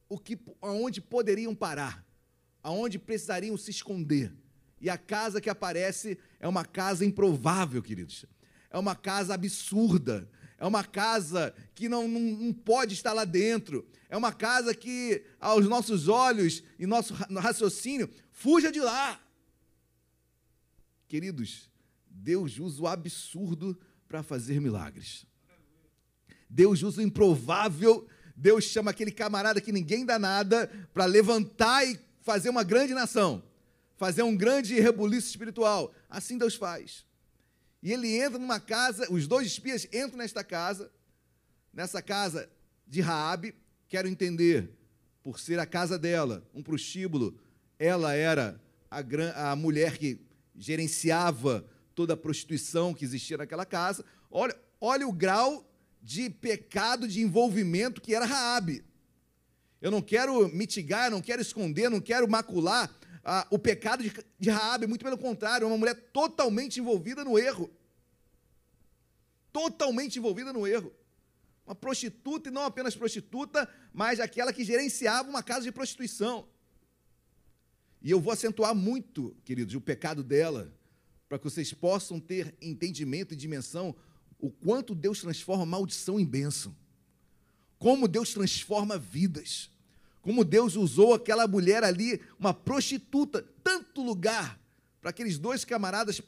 o 0.09 0.19
que, 0.19 0.39
aonde 0.63 1.01
poderiam 1.01 1.55
parar, 1.55 2.05
aonde 2.63 2.99
precisariam 2.99 3.57
se 3.57 3.71
esconder. 3.71 4.33
E 4.81 4.89
a 4.89 4.97
casa 4.97 5.41
que 5.41 5.51
aparece 5.51 6.19
é 6.41 6.49
uma 6.49 6.65
casa 6.65 7.05
improvável, 7.05 7.83
queridos. 7.83 8.25
É 8.71 8.79
uma 8.79 8.95
casa 8.95 9.35
absurda. 9.35 10.29
É 10.57 10.67
uma 10.67 10.83
casa 10.83 11.55
que 11.75 11.89
não, 11.89 12.09
não, 12.09 12.21
não, 12.21 12.53
pode 12.53 12.95
estar 12.95 13.13
lá 13.13 13.25
dentro. 13.25 13.87
É 14.09 14.17
uma 14.17 14.33
casa 14.33 14.75
que, 14.75 15.23
aos 15.39 15.69
nossos 15.69 16.09
olhos 16.09 16.63
e 16.79 16.87
nosso 16.87 17.15
raciocínio, 17.15 18.11
fuja 18.33 18.73
de 18.73 18.81
lá. 18.81 19.21
Queridos, 21.07 21.71
Deus 22.21 22.59
usa 22.59 22.83
o 22.83 22.87
absurdo 22.87 23.79
para 24.09 24.23
fazer 24.23 24.61
milagres. 24.61 25.25
Deus 26.51 26.83
usa 26.83 27.01
o 27.01 27.05
improvável. 27.05 28.09
Deus 28.37 28.65
chama 28.65 28.91
aquele 28.91 29.11
camarada 29.11 29.61
que 29.61 29.73
ninguém 29.73 30.05
dá 30.05 30.19
nada 30.19 30.69
para 30.93 31.05
levantar 31.05 31.87
e 31.87 31.99
fazer 32.21 32.51
uma 32.51 32.63
grande 32.63 32.93
nação, 32.93 33.43
fazer 33.97 34.23
um 34.23 34.37
grande 34.37 34.79
rebuliço 34.81 35.29
espiritual. 35.29 35.93
Assim 36.09 36.37
Deus 36.37 36.55
faz. 36.55 37.07
E 37.83 37.93
ele 37.93 38.17
entra 38.17 38.39
numa 38.39 38.59
casa, 38.59 39.11
os 39.13 39.27
dois 39.27 39.47
espias 39.47 39.87
entram 39.87 40.19
nesta 40.19 40.43
casa, 40.43 40.91
nessa 41.73 42.03
casa 42.03 42.51
de 42.87 43.01
Raabe, 43.01 43.55
quero 43.89 44.09
entender, 44.09 44.71
por 45.23 45.39
ser 45.39 45.59
a 45.61 45.67
casa 45.67 45.99
dela, 45.99 46.45
um 46.53 46.63
prostíbulo, 46.63 47.39
ela 47.79 48.15
era 48.15 48.61
a, 48.91 49.53
a 49.53 49.57
mulher 49.57 49.97
que 49.99 50.21
gerenciava 50.57 51.65
toda 51.99 52.15
a 52.15 52.17
prostituição 52.17 52.95
que 52.95 53.05
existia 53.05 53.37
naquela 53.37 53.67
casa. 53.67 54.05
Olha, 54.31 54.57
olha 54.81 55.09
o 55.09 55.13
grau 55.13 55.69
de 56.01 56.31
pecado 56.31 57.09
de 57.09 57.21
envolvimento 57.21 58.01
que 58.01 58.15
era 58.15 58.25
Raabe. 58.25 58.85
Eu 59.81 59.91
não 59.91 60.01
quero 60.01 60.47
mitigar, 60.55 61.11
não 61.11 61.21
quero 61.21 61.43
esconder, 61.43 61.91
não 61.91 62.01
quero 62.01 62.31
macular 62.31 62.89
ah, 63.25 63.45
o 63.51 63.59
pecado 63.59 64.05
de, 64.05 64.13
de 64.39 64.49
Raabe, 64.49 64.87
muito 64.87 65.05
pelo 65.05 65.19
contrário, 65.19 65.65
é 65.65 65.67
uma 65.67 65.77
mulher 65.77 65.97
totalmente 66.13 66.79
envolvida 66.79 67.25
no 67.25 67.37
erro. 67.37 67.69
Totalmente 69.53 70.21
envolvida 70.21 70.53
no 70.53 70.69
erro. 70.69 70.95
Uma 71.67 71.75
prostituta, 71.75 72.49
e 72.49 72.53
não 72.53 72.63
apenas 72.63 72.95
prostituta, 72.95 73.69
mas 73.93 74.21
aquela 74.21 74.53
que 74.53 74.63
gerenciava 74.63 75.29
uma 75.29 75.43
casa 75.43 75.63
de 75.63 75.73
prostituição. 75.73 76.49
E 78.01 78.09
eu 78.09 78.21
vou 78.21 78.33
acentuar 78.33 78.73
muito, 78.73 79.37
queridos, 79.45 79.75
o 79.75 79.81
pecado 79.81 80.23
dela, 80.23 80.78
para 81.29 81.39
que 81.39 81.45
vocês 81.45 81.73
possam 81.73 82.19
ter 82.19 82.55
entendimento 82.61 83.35
e 83.35 83.37
dimensão 83.37 83.95
o 84.39 84.51
quanto 84.51 84.95
Deus 84.95 85.21
transforma 85.21 85.67
maldição 85.67 86.19
em 86.19 86.25
bênção. 86.25 86.75
Como 87.79 88.09
Deus 88.09 88.33
transforma 88.33 88.99
vidas 88.99 89.71
como 90.29 90.45
Deus 90.45 90.77
usou 90.77 91.15
aquela 91.15 91.47
mulher 91.49 91.83
ali, 91.83 92.21
uma 92.39 92.53
prostituta, 92.53 93.43
tanto 93.63 94.03
lugar 94.03 94.61
para 95.01 95.09
aqueles 95.09 95.39
dois 95.39 95.65
camaradas 95.65 96.21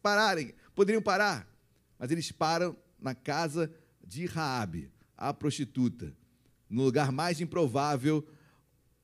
pararem, 0.00 0.54
poderiam 0.74 1.02
parar, 1.02 1.46
mas 1.98 2.10
eles 2.10 2.32
param 2.32 2.74
na 2.98 3.14
casa 3.14 3.70
de 4.02 4.24
Raabe, 4.24 4.90
a 5.14 5.34
prostituta. 5.34 6.16
No 6.70 6.84
lugar 6.84 7.12
mais 7.12 7.38
improvável, 7.38 8.26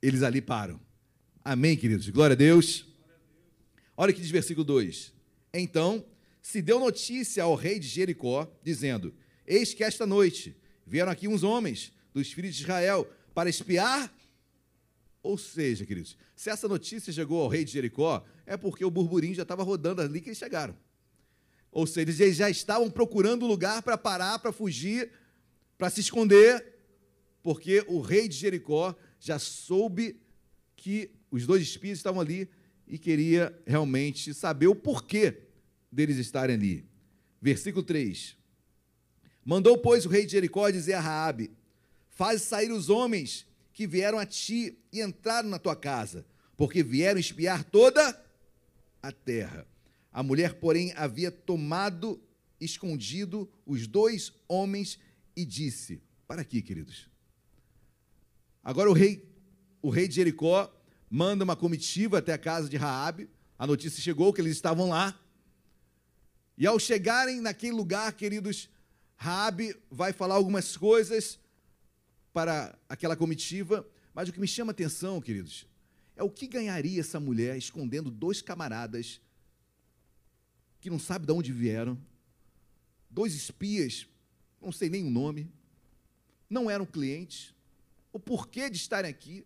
eles 0.00 0.22
ali 0.22 0.40
param. 0.40 0.80
Amém, 1.44 1.76
queridos? 1.76 2.08
Glória 2.08 2.32
a 2.32 2.36
Deus. 2.36 2.86
Olha 3.94 4.10
o 4.10 4.14
que 4.14 4.22
diz 4.22 4.30
versículo 4.30 4.64
2. 4.64 5.12
Então 5.52 6.04
se 6.42 6.62
deu 6.62 6.80
notícia 6.80 7.42
ao 7.42 7.54
rei 7.54 7.78
de 7.78 7.86
Jericó, 7.86 8.50
dizendo: 8.62 9.14
Eis 9.46 9.74
que 9.74 9.84
esta 9.84 10.06
noite 10.06 10.56
vieram 10.86 11.12
aqui 11.12 11.28
uns 11.28 11.42
homens 11.42 11.92
dos 12.12 12.32
filhos 12.32 12.54
de 12.54 12.62
Israel 12.62 13.08
para 13.34 13.50
espiar 13.50 14.12
ou 15.22 15.36
seja, 15.36 15.84
queridos, 15.84 16.16
se 16.34 16.50
essa 16.50 16.66
notícia 16.66 17.12
chegou 17.12 17.42
ao 17.42 17.48
rei 17.48 17.64
de 17.64 17.72
Jericó, 17.72 18.24
é 18.46 18.56
porque 18.56 18.84
o 18.84 18.90
burburinho 18.90 19.34
já 19.34 19.42
estava 19.42 19.62
rodando 19.62 20.00
ali 20.00 20.20
que 20.20 20.30
eles 20.30 20.38
chegaram. 20.38 20.76
Ou 21.70 21.86
seja, 21.86 22.22
eles 22.22 22.36
já 22.36 22.48
estavam 22.48 22.90
procurando 22.90 23.46
lugar 23.46 23.82
para 23.82 23.98
parar, 23.98 24.38
para 24.38 24.50
fugir, 24.50 25.10
para 25.76 25.90
se 25.90 26.00
esconder, 26.00 26.78
porque 27.42 27.84
o 27.86 28.00
rei 28.00 28.28
de 28.28 28.36
Jericó 28.36 28.94
já 29.20 29.38
soube 29.38 30.20
que 30.74 31.10
os 31.30 31.46
dois 31.46 31.62
espias 31.62 31.98
estavam 31.98 32.20
ali 32.20 32.48
e 32.90 32.98
queria 32.98 33.56
realmente 33.64 34.34
saber 34.34 34.66
o 34.66 34.74
porquê 34.74 35.44
deles 35.90 36.16
estarem 36.16 36.56
ali. 36.56 36.84
Versículo 37.40 37.84
3. 37.84 38.36
Mandou, 39.44 39.78
pois, 39.78 40.04
o 40.04 40.08
rei 40.08 40.26
de 40.26 40.32
Jericó 40.32 40.68
dizer 40.68 40.94
a 40.94 41.00
Raabe: 41.00 41.52
Faz 42.08 42.42
sair 42.42 42.72
os 42.72 42.90
homens 42.90 43.46
que 43.72 43.86
vieram 43.86 44.18
a 44.18 44.26
ti 44.26 44.76
e 44.92 45.00
entraram 45.00 45.48
na 45.48 45.58
tua 45.58 45.76
casa, 45.76 46.26
porque 46.56 46.82
vieram 46.82 47.20
espiar 47.20 47.62
toda 47.62 48.20
a 49.00 49.12
terra. 49.12 49.66
A 50.12 50.22
mulher, 50.22 50.54
porém, 50.54 50.92
havia 50.96 51.30
tomado 51.30 52.20
escondido 52.60 53.48
os 53.64 53.86
dois 53.86 54.32
homens 54.48 54.98
e 55.36 55.44
disse: 55.44 56.02
Para 56.26 56.42
aqui, 56.42 56.60
queridos. 56.60 57.08
Agora 58.64 58.90
o 58.90 58.92
rei, 58.92 59.24
o 59.80 59.90
rei 59.90 60.08
de 60.08 60.16
Jericó 60.16 60.70
manda 61.10 61.42
uma 61.42 61.56
comitiva 61.56 62.18
até 62.18 62.32
a 62.32 62.38
casa 62.38 62.68
de 62.68 62.76
Raabe. 62.76 63.28
A 63.58 63.66
notícia 63.66 64.00
chegou 64.00 64.32
que 64.32 64.40
eles 64.40 64.54
estavam 64.54 64.88
lá. 64.88 65.18
E 66.56 66.66
ao 66.66 66.78
chegarem 66.78 67.40
naquele 67.40 67.72
lugar, 67.72 68.12
queridos, 68.12 68.70
Raabe 69.16 69.76
vai 69.90 70.12
falar 70.12 70.36
algumas 70.36 70.76
coisas 70.76 71.38
para 72.32 72.78
aquela 72.88 73.16
comitiva, 73.16 73.86
mas 74.14 74.28
o 74.28 74.32
que 74.32 74.40
me 74.40 74.46
chama 74.46 74.70
a 74.70 74.72
atenção, 74.72 75.20
queridos, 75.20 75.66
é 76.14 76.22
o 76.22 76.30
que 76.30 76.46
ganharia 76.46 77.00
essa 77.00 77.18
mulher 77.18 77.56
escondendo 77.56 78.10
dois 78.10 78.40
camaradas 78.40 79.20
que 80.80 80.88
não 80.88 80.98
sabe 80.98 81.26
de 81.26 81.32
onde 81.32 81.52
vieram, 81.52 81.98
dois 83.10 83.34
espias, 83.34 84.06
não 84.60 84.70
sei 84.70 84.88
nem 84.88 85.04
o 85.04 85.10
nome, 85.10 85.50
não 86.48 86.70
eram 86.70 86.86
clientes, 86.86 87.54
o 88.12 88.18
porquê 88.18 88.70
de 88.70 88.76
estarem 88.76 89.10
aqui. 89.10 89.44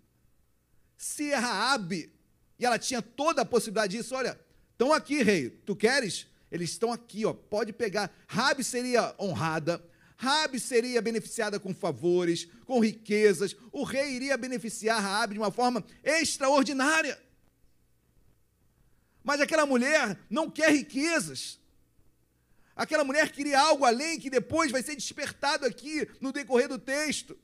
Se 1.05 1.35
Raabe, 1.35 2.11
e 2.59 2.65
ela 2.65 2.79
tinha 2.79 3.03
toda 3.03 3.43
a 3.43 3.45
possibilidade 3.45 3.95
disso, 3.95 4.15
olha, 4.15 4.41
estão 4.73 4.91
aqui, 4.91 5.23
rei, 5.23 5.51
tu 5.51 5.77
queres? 5.77 6.27
Eles 6.51 6.71
estão 6.71 6.91
aqui, 6.91 7.27
ó, 7.27 7.35
pode 7.35 7.75
pegar. 7.75 8.11
Raabe 8.27 8.65
seria 8.65 9.15
honrada, 9.21 9.85
Rabi 10.17 10.59
seria 10.59 11.03
beneficiada 11.03 11.61
com 11.61 11.75
favores, 11.75 12.49
com 12.65 12.81
riquezas. 12.81 13.55
O 13.71 13.83
rei 13.83 14.13
iria 14.13 14.39
beneficiar 14.39 14.99
Rabi 14.99 15.35
de 15.35 15.41
uma 15.41 15.51
forma 15.51 15.85
extraordinária. 16.03 17.21
Mas 19.23 19.43
aquela 19.43 19.67
mulher 19.67 20.19
não 20.31 20.51
quer 20.51 20.71
riquezas. 20.73 21.61
Aquela 22.75 23.05
mulher 23.05 23.31
queria 23.31 23.61
algo 23.61 23.85
além 23.85 24.19
que 24.19 24.31
depois 24.31 24.73
vai 24.73 24.83
ser 24.83 24.97
despertado 24.97 25.67
aqui 25.67 26.09
no 26.19 26.33
decorrer 26.33 26.69
do 26.69 26.79
texto. 26.79 27.39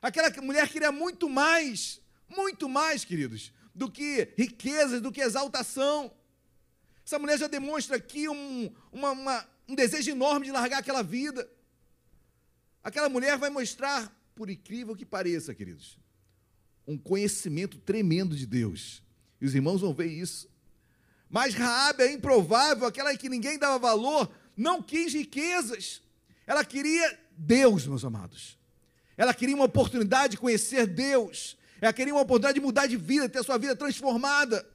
Aquela 0.00 0.30
mulher 0.40 0.66
queria 0.70 0.90
muito 0.90 1.28
mais, 1.28 2.00
muito 2.36 2.68
mais, 2.68 3.04
queridos, 3.04 3.52
do 3.74 3.90
que 3.90 4.32
riquezas, 4.36 5.00
do 5.00 5.12
que 5.12 5.20
exaltação. 5.20 6.12
Essa 7.04 7.18
mulher 7.18 7.38
já 7.38 7.46
demonstra 7.46 7.96
aqui 7.96 8.28
um, 8.28 8.72
uma, 8.92 9.10
uma, 9.10 9.48
um 9.68 9.74
desejo 9.74 10.10
enorme 10.10 10.46
de 10.46 10.52
largar 10.52 10.78
aquela 10.78 11.02
vida. 11.02 11.48
Aquela 12.82 13.08
mulher 13.08 13.38
vai 13.38 13.50
mostrar, 13.50 14.12
por 14.34 14.50
incrível 14.50 14.96
que 14.96 15.04
pareça, 15.04 15.54
queridos, 15.54 15.98
um 16.86 16.98
conhecimento 16.98 17.78
tremendo 17.78 18.36
de 18.36 18.46
Deus. 18.46 19.02
E 19.40 19.46
os 19.46 19.54
irmãos 19.54 19.80
vão 19.80 19.94
ver 19.94 20.06
isso. 20.06 20.48
Mas 21.28 21.54
Raabe 21.54 22.02
é 22.02 22.12
improvável, 22.12 22.86
aquela 22.86 23.16
que 23.16 23.28
ninguém 23.28 23.58
dava 23.58 23.78
valor, 23.78 24.30
não 24.56 24.82
quis 24.82 25.14
riquezas. 25.14 26.02
Ela 26.46 26.64
queria 26.64 27.18
Deus, 27.36 27.86
meus 27.86 28.04
amados. 28.04 28.58
Ela 29.16 29.32
queria 29.32 29.54
uma 29.54 29.64
oportunidade 29.64 30.32
de 30.32 30.36
conhecer 30.38 30.86
Deus. 30.86 31.56
Ela 31.82 31.92
queria 31.92 32.14
uma 32.14 32.22
oportunidade 32.22 32.58
de 32.58 32.64
mudar 32.64 32.86
de 32.86 32.96
vida, 32.96 33.28
ter 33.28 33.40
a 33.40 33.42
sua 33.42 33.58
vida 33.58 33.76
transformada. 33.76 34.66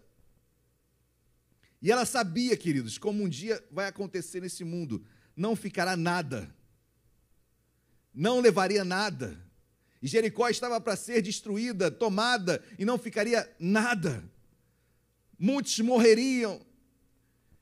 E 1.81 1.91
ela 1.91 2.05
sabia, 2.05 2.55
queridos, 2.55 2.99
como 2.99 3.23
um 3.23 3.29
dia 3.29 3.63
vai 3.71 3.87
acontecer 3.87 4.41
nesse 4.41 4.63
mundo, 4.63 5.03
não 5.35 5.55
ficará 5.55 5.97
nada 5.97 6.55
não 8.17 8.39
levaria 8.39 8.83
nada. 8.83 9.39
E 10.01 10.07
Jericó 10.07 10.49
estava 10.49 10.81
para 10.81 10.95
ser 10.95 11.21
destruída, 11.21 11.91
tomada, 11.91 12.63
e 12.77 12.83
não 12.83 12.97
ficaria 12.97 13.47
nada. 13.59 14.23
Muitos 15.37 15.79
morreriam. 15.79 16.59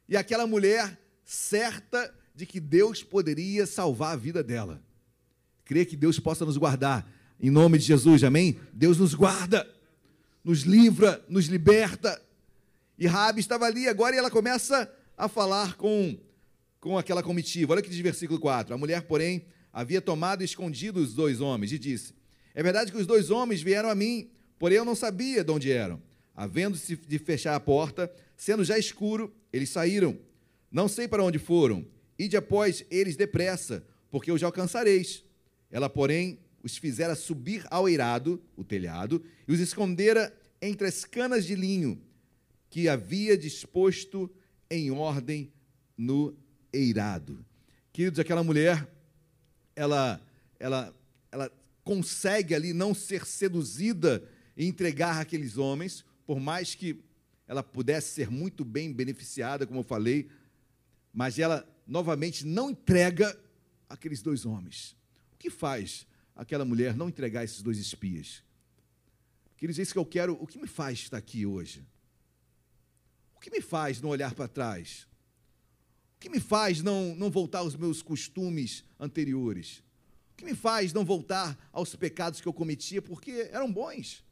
E 0.07 0.15
aquela 0.15 0.47
mulher, 0.47 0.97
certa 1.25 2.13
de 2.33 2.45
que 2.45 2.59
Deus 2.61 3.03
poderia 3.03 3.65
salvar 3.65 4.13
a 4.13 4.17
vida 4.17 4.41
dela. 4.41 4.81
Crê 5.65 5.85
que 5.85 5.97
Deus 5.97 6.19
possa 6.19 6.45
nos 6.45 6.55
guardar. 6.55 7.05
Em 7.39 7.49
nome 7.49 7.77
de 7.77 7.85
Jesus, 7.85 8.23
amém? 8.23 8.57
Deus 8.71 8.97
nos 8.97 9.13
guarda, 9.13 9.69
nos 10.43 10.61
livra, 10.61 11.23
nos 11.27 11.47
liberta. 11.47 12.21
E 12.97 13.05
Rabi 13.07 13.41
estava 13.41 13.65
ali 13.65 13.87
agora 13.87 14.15
e 14.15 14.19
ela 14.19 14.31
começa 14.31 14.91
a 15.17 15.27
falar 15.27 15.75
com, 15.75 16.17
com 16.79 16.97
aquela 16.97 17.21
comitiva. 17.21 17.73
Olha 17.73 17.81
que 17.81 17.89
diz 17.89 17.99
versículo 17.99 18.39
4. 18.39 18.73
A 18.73 18.77
mulher, 18.77 19.01
porém, 19.01 19.45
havia 19.73 20.01
tomado 20.01 20.41
e 20.41 20.45
escondido 20.45 20.99
os 21.01 21.13
dois 21.13 21.41
homens 21.41 21.73
e 21.73 21.77
disse: 21.77 22.13
É 22.53 22.63
verdade 22.63 22.91
que 22.91 22.97
os 22.97 23.05
dois 23.05 23.29
homens 23.29 23.61
vieram 23.61 23.89
a 23.89 23.95
mim, 23.95 24.29
porém 24.57 24.77
eu 24.77 24.85
não 24.85 24.95
sabia 24.95 25.43
de 25.43 25.51
onde 25.51 25.71
eram. 25.71 26.01
Havendo-se 26.33 26.95
de 26.95 27.19
fechar 27.19 27.55
a 27.55 27.59
porta, 27.59 28.11
sendo 28.37 28.63
já 28.63 28.77
escuro, 28.77 29.33
eles 29.51 29.69
saíram. 29.69 30.17
Não 30.71 30.87
sei 30.87 31.07
para 31.07 31.23
onde 31.23 31.37
foram. 31.37 31.85
Ide 32.17 32.37
após 32.37 32.85
eles 32.89 33.17
depressa, 33.17 33.85
porque 34.09 34.35
já 34.37 34.45
alcançareis. 34.45 35.23
Ela, 35.69 35.89
porém, 35.89 36.39
os 36.65 36.77
fizera 36.77 37.13
subir 37.13 37.63
ao 37.69 37.87
eirado, 37.87 38.41
o 38.57 38.63
telhado, 38.63 39.23
e 39.47 39.53
os 39.53 39.59
escondera 39.59 40.35
entre 40.59 40.87
as 40.87 41.05
canas 41.05 41.45
de 41.45 41.53
linho 41.53 42.01
que 42.71 42.89
havia 42.89 43.37
disposto 43.37 44.27
em 44.67 44.89
ordem 44.89 45.53
no 45.95 46.35
eirado. 46.73 47.45
Queridos, 47.93 48.19
aquela 48.19 48.43
mulher, 48.43 48.91
ela, 49.75 50.19
ela, 50.59 50.91
ela 51.31 51.51
consegue 51.83 52.55
ali 52.55 52.73
não 52.73 52.95
ser 52.95 53.27
seduzida 53.27 54.27
e 54.57 54.65
entregar 54.65 55.21
aqueles 55.21 55.59
homens, 55.59 56.03
por 56.25 56.39
mais 56.39 56.73
que 56.73 56.99
ela 57.47 57.61
pudesse 57.61 58.15
ser 58.15 58.31
muito 58.31 58.65
bem 58.65 58.91
beneficiada, 58.91 59.67
como 59.67 59.81
eu 59.81 59.83
falei, 59.83 60.27
mas 61.13 61.37
ela 61.37 61.63
novamente 61.85 62.43
não 62.43 62.71
entrega 62.71 63.39
aqueles 63.87 64.23
dois 64.23 64.47
homens. 64.47 64.97
O 65.31 65.37
que 65.37 65.51
faz 65.51 66.07
aquela 66.35 66.65
mulher 66.65 66.95
não 66.95 67.09
entregar 67.09 67.43
esses 67.43 67.61
dois 67.61 67.77
espias? 67.77 68.43
Queridos, 69.57 69.79
isso 69.79 69.93
que 69.93 69.99
eu 69.99 70.05
quero. 70.05 70.37
O 70.41 70.45
que 70.45 70.59
me 70.59 70.67
faz 70.67 70.99
estar 70.99 71.17
aqui 71.17 71.45
hoje? 71.45 71.85
O 73.35 73.39
que 73.39 73.49
me 73.49 73.61
faz 73.61 74.01
não 74.01 74.09
olhar 74.09 74.33
para 74.33 74.47
trás? 74.47 75.07
O 76.17 76.19
que 76.19 76.29
me 76.29 76.39
faz 76.39 76.81
não, 76.81 77.15
não 77.15 77.29
voltar 77.29 77.59
aos 77.59 77.75
meus 77.75 78.01
costumes 78.01 78.83
anteriores? 78.99 79.83
O 80.33 80.35
que 80.37 80.45
me 80.45 80.55
faz 80.55 80.91
não 80.91 81.05
voltar 81.05 81.57
aos 81.71 81.95
pecados 81.95 82.41
que 82.41 82.47
eu 82.47 82.53
cometia 82.53 83.01
porque 83.01 83.49
eram 83.51 83.71
bons? 83.71 84.25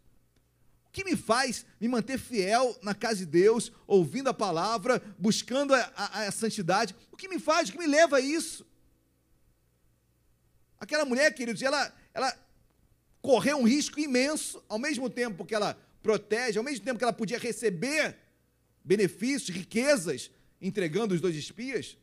que 0.94 1.04
me 1.04 1.18
faz 1.18 1.66
me 1.82 1.88
manter 1.88 2.20
fiel 2.20 2.78
na 2.84 2.94
casa 2.94 3.18
de 3.18 3.26
Deus, 3.26 3.72
ouvindo 3.88 4.30
a 4.30 4.34
palavra, 4.34 5.02
buscando 5.18 5.74
a, 5.74 5.92
a, 5.96 6.28
a, 6.28 6.32
santidade? 6.32 6.96
O 7.12 7.18
que 7.18 7.28
me 7.28 7.40
faz, 7.40 7.68
o 7.68 7.72
que 7.72 7.80
me 7.80 7.88
leva 7.88 8.18
a 8.18 8.22
isso? 8.22 8.64
Aquela 10.84 11.06
mulher, 11.06 11.34
queridos, 11.34 11.62
ela, 11.62 11.96
ela 12.14 12.38
correu 13.22 13.58
um 13.58 13.64
risco 13.64 14.02
imenso, 14.02 14.62
ao 14.68 14.78
mesmo 14.78 15.10
tempo 15.10 15.46
que 15.46 15.56
ela 15.56 15.82
protege, 16.02 16.58
ao 16.58 16.64
mesmo 16.64 16.84
tempo 16.84 16.98
que 16.98 17.06
ela 17.06 17.14
podia 17.14 17.40
receber 17.40 18.18
benefícios, 18.84 19.56
riquezas, 19.56 20.30
entregando 20.62 21.16
os 21.16 21.22
dois 21.22 21.38
espias, 21.38 21.98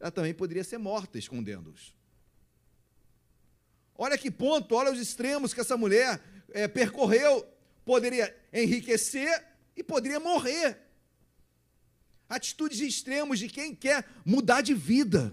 ela 0.00 0.10
também 0.10 0.34
poderia 0.34 0.64
ser 0.64 0.78
morta 0.78 1.16
escondendo-os. 1.16 1.94
Olha 3.94 4.18
que 4.18 4.32
ponto, 4.32 4.74
olha 4.74 4.90
os 4.90 4.98
extremos 4.98 5.54
que 5.54 5.60
essa 5.60 5.76
mulher 5.76 6.20
é, 6.50 6.66
percorreu 6.66 7.46
poderia 7.84 8.36
enriquecer 8.52 9.44
e 9.76 9.84
poderia 9.84 10.18
morrer. 10.18 10.76
Atitudes 12.28 12.80
extremos 12.80 13.38
de 13.38 13.48
quem 13.48 13.76
quer 13.76 14.04
mudar 14.24 14.60
de 14.60 14.74
vida, 14.74 15.32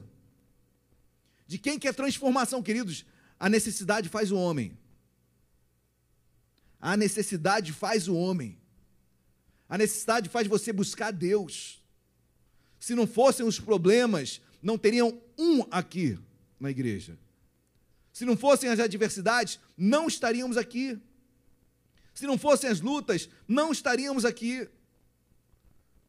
de 1.51 1.57
quem 1.57 1.77
quer 1.77 1.93
transformação, 1.93 2.63
queridos. 2.63 3.03
A 3.37 3.49
necessidade 3.49 4.07
faz 4.07 4.31
o 4.31 4.37
homem. 4.37 4.77
A 6.79 6.95
necessidade 6.95 7.73
faz 7.73 8.07
o 8.07 8.15
homem. 8.15 8.57
A 9.67 9.77
necessidade 9.77 10.29
faz 10.29 10.47
você 10.47 10.71
buscar 10.71 11.11
Deus. 11.11 11.83
Se 12.79 12.95
não 12.95 13.05
fossem 13.05 13.45
os 13.45 13.59
problemas, 13.59 14.39
não 14.63 14.77
teriam 14.77 15.21
um 15.37 15.65
aqui 15.69 16.17
na 16.57 16.71
igreja. 16.71 17.19
Se 18.13 18.23
não 18.23 18.37
fossem 18.37 18.69
as 18.69 18.79
adversidades, 18.79 19.59
não 19.75 20.07
estaríamos 20.07 20.55
aqui. 20.55 20.97
Se 22.13 22.25
não 22.25 22.37
fossem 22.37 22.69
as 22.69 22.79
lutas, 22.79 23.27
não 23.45 23.73
estaríamos 23.73 24.23
aqui. 24.23 24.69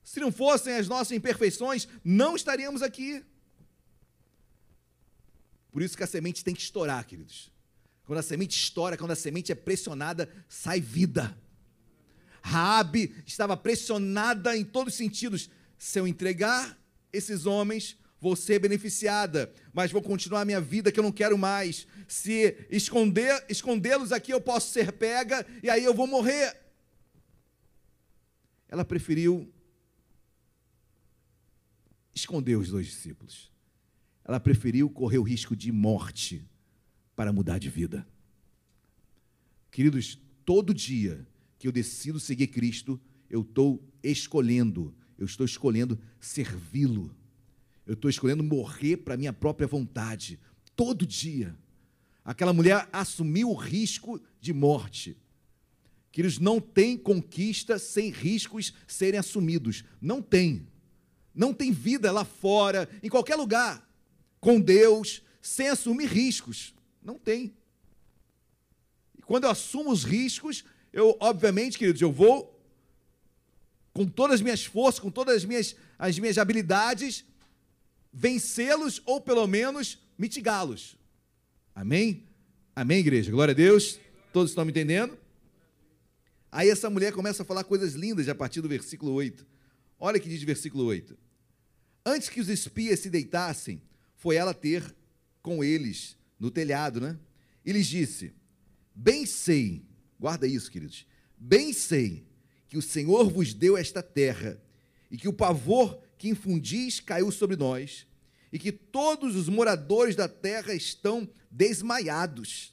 Se 0.04 0.20
não 0.20 0.30
fossem 0.30 0.76
as 0.76 0.86
nossas 0.86 1.10
imperfeições, 1.10 1.88
não 2.04 2.36
estaríamos 2.36 2.80
aqui. 2.80 3.24
Por 5.72 5.82
isso 5.82 5.96
que 5.96 6.04
a 6.04 6.06
semente 6.06 6.44
tem 6.44 6.54
que 6.54 6.60
estourar, 6.60 7.04
queridos. 7.06 7.50
Quando 8.04 8.18
a 8.18 8.22
semente 8.22 8.56
estoura, 8.56 8.96
quando 8.96 9.12
a 9.12 9.16
semente 9.16 9.50
é 9.50 9.54
pressionada, 9.54 10.28
sai 10.48 10.80
vida. 10.80 11.36
Raabe 12.42 13.14
estava 13.26 13.56
pressionada 13.56 14.56
em 14.56 14.64
todos 14.64 14.92
os 14.92 14.98
sentidos. 14.98 15.48
Se 15.78 15.98
eu 15.98 16.06
entregar 16.06 16.78
esses 17.12 17.46
homens, 17.46 17.96
vou 18.20 18.36
ser 18.36 18.58
beneficiada, 18.58 19.52
mas 19.72 19.90
vou 19.90 20.02
continuar 20.02 20.42
a 20.42 20.44
minha 20.44 20.60
vida 20.60 20.92
que 20.92 20.98
eu 20.98 21.04
não 21.04 21.12
quero 21.12 21.38
mais. 21.38 21.86
Se 22.06 22.56
esconder, 22.68 23.44
escondê-los 23.48 24.12
aqui, 24.12 24.32
eu 24.32 24.40
posso 24.40 24.72
ser 24.72 24.92
pega 24.92 25.46
e 25.62 25.70
aí 25.70 25.84
eu 25.84 25.94
vou 25.94 26.06
morrer. 26.06 26.56
Ela 28.68 28.84
preferiu 28.84 29.52
esconder 32.14 32.56
os 32.56 32.68
dois 32.68 32.86
discípulos. 32.86 33.51
Ela 34.24 34.40
preferiu 34.40 34.88
correr 34.88 35.18
o 35.18 35.22
risco 35.22 35.56
de 35.56 35.70
morte 35.72 36.44
para 37.16 37.32
mudar 37.32 37.58
de 37.58 37.68
vida. 37.68 38.06
Queridos, 39.70 40.18
todo 40.44 40.74
dia 40.74 41.26
que 41.58 41.66
eu 41.66 41.72
decido 41.72 42.20
seguir 42.20 42.48
Cristo, 42.48 43.00
eu 43.28 43.42
estou 43.42 43.82
escolhendo, 44.02 44.94
eu 45.18 45.26
estou 45.26 45.46
escolhendo 45.46 45.98
servi-lo 46.20 47.14
eu 47.86 47.94
estou 47.94 48.08
escolhendo 48.08 48.42
morrer 48.42 48.98
para 48.98 49.16
minha 49.16 49.32
própria 49.32 49.66
vontade, 49.66 50.38
todo 50.76 51.06
dia. 51.06 51.56
Aquela 52.24 52.52
mulher 52.52 52.88
assumiu 52.92 53.50
o 53.50 53.54
risco 53.54 54.20
de 54.40 54.52
morte. 54.52 55.16
Queridos, 56.12 56.38
não 56.38 56.60
tem 56.60 56.96
conquista 56.96 57.78
sem 57.78 58.10
riscos 58.10 58.72
serem 58.86 59.18
assumidos. 59.18 59.84
Não 60.00 60.22
tem. 60.22 60.68
Não 61.34 61.52
tem 61.52 61.72
vida 61.72 62.12
lá 62.12 62.24
fora, 62.24 62.88
em 63.02 63.08
qualquer 63.08 63.34
lugar, 63.36 63.86
com 64.42 64.60
Deus, 64.60 65.22
sem 65.40 65.68
assumir 65.68 66.08
riscos. 66.08 66.74
Não 67.00 67.16
tem. 67.16 67.54
E 69.16 69.22
quando 69.22 69.44
eu 69.44 69.50
assumo 69.50 69.92
os 69.92 70.02
riscos, 70.02 70.64
eu, 70.92 71.16
obviamente, 71.20 71.78
queridos, 71.78 72.02
eu 72.02 72.10
vou 72.10 72.60
com 73.92 74.04
todas 74.04 74.34
as 74.34 74.40
minhas 74.40 74.64
forças, 74.64 74.98
com 74.98 75.12
todas 75.12 75.36
as 75.36 75.44
minhas, 75.44 75.76
as 75.96 76.18
minhas 76.18 76.38
habilidades, 76.38 77.24
vencê-los 78.12 79.00
ou 79.06 79.20
pelo 79.20 79.46
menos 79.46 79.98
mitigá-los. 80.18 80.96
Amém? 81.72 82.26
Amém, 82.74 82.98
igreja? 82.98 83.30
Glória 83.30 83.52
a 83.52 83.54
Deus. 83.54 84.00
Todos 84.32 84.50
estão 84.50 84.64
me 84.64 84.72
entendendo? 84.72 85.16
Aí 86.50 86.68
essa 86.68 86.90
mulher 86.90 87.12
começa 87.12 87.44
a 87.44 87.46
falar 87.46 87.62
coisas 87.62 87.94
lindas 87.94 88.28
a 88.28 88.34
partir 88.34 88.60
do 88.60 88.68
versículo 88.68 89.12
8. 89.12 89.46
Olha 90.00 90.18
que 90.18 90.28
diz 90.28 90.42
o 90.42 90.46
versículo 90.46 90.84
8. 90.86 91.16
Antes 92.04 92.28
que 92.28 92.40
os 92.40 92.48
espias 92.48 92.98
se 92.98 93.08
deitassem, 93.08 93.80
foi 94.22 94.36
ela 94.36 94.54
ter 94.54 94.94
com 95.42 95.64
eles 95.64 96.16
no 96.38 96.48
telhado, 96.48 97.00
né? 97.00 97.18
E 97.64 97.72
lhes 97.72 97.88
disse: 97.88 98.32
Bem 98.94 99.26
sei, 99.26 99.84
guarda 100.18 100.46
isso, 100.46 100.70
queridos. 100.70 101.04
Bem 101.36 101.72
sei 101.72 102.24
que 102.68 102.78
o 102.78 102.82
Senhor 102.82 103.28
vos 103.28 103.52
deu 103.52 103.76
esta 103.76 104.00
terra 104.00 104.62
e 105.10 105.18
que 105.18 105.26
o 105.26 105.32
pavor 105.32 106.00
que 106.16 106.28
infundis 106.28 107.00
caiu 107.00 107.32
sobre 107.32 107.56
nós, 107.56 108.06
e 108.52 108.60
que 108.60 108.70
todos 108.70 109.34
os 109.34 109.48
moradores 109.48 110.14
da 110.14 110.28
terra 110.28 110.72
estão 110.72 111.28
desmaiados. 111.50 112.72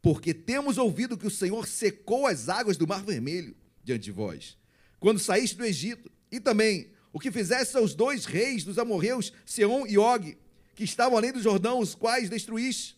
Porque 0.00 0.32
temos 0.32 0.78
ouvido 0.78 1.18
que 1.18 1.26
o 1.26 1.30
Senhor 1.30 1.68
secou 1.68 2.26
as 2.26 2.48
águas 2.48 2.78
do 2.78 2.86
Mar 2.86 3.04
Vermelho 3.04 3.54
diante 3.84 4.04
de 4.04 4.12
vós, 4.12 4.56
quando 4.98 5.18
saíste 5.18 5.58
do 5.58 5.64
Egito, 5.64 6.10
e 6.32 6.40
também 6.40 6.95
o 7.16 7.18
que 7.18 7.32
fizeste 7.32 7.74
aos 7.78 7.94
dois 7.94 8.26
reis 8.26 8.62
dos 8.62 8.78
amorreus, 8.78 9.32
Seom 9.46 9.86
e 9.86 9.96
Og, 9.96 10.36
que 10.74 10.84
estavam 10.84 11.16
além 11.16 11.32
do 11.32 11.40
Jordão, 11.40 11.78
os 11.78 11.94
quais 11.94 12.28
destruíste. 12.28 12.94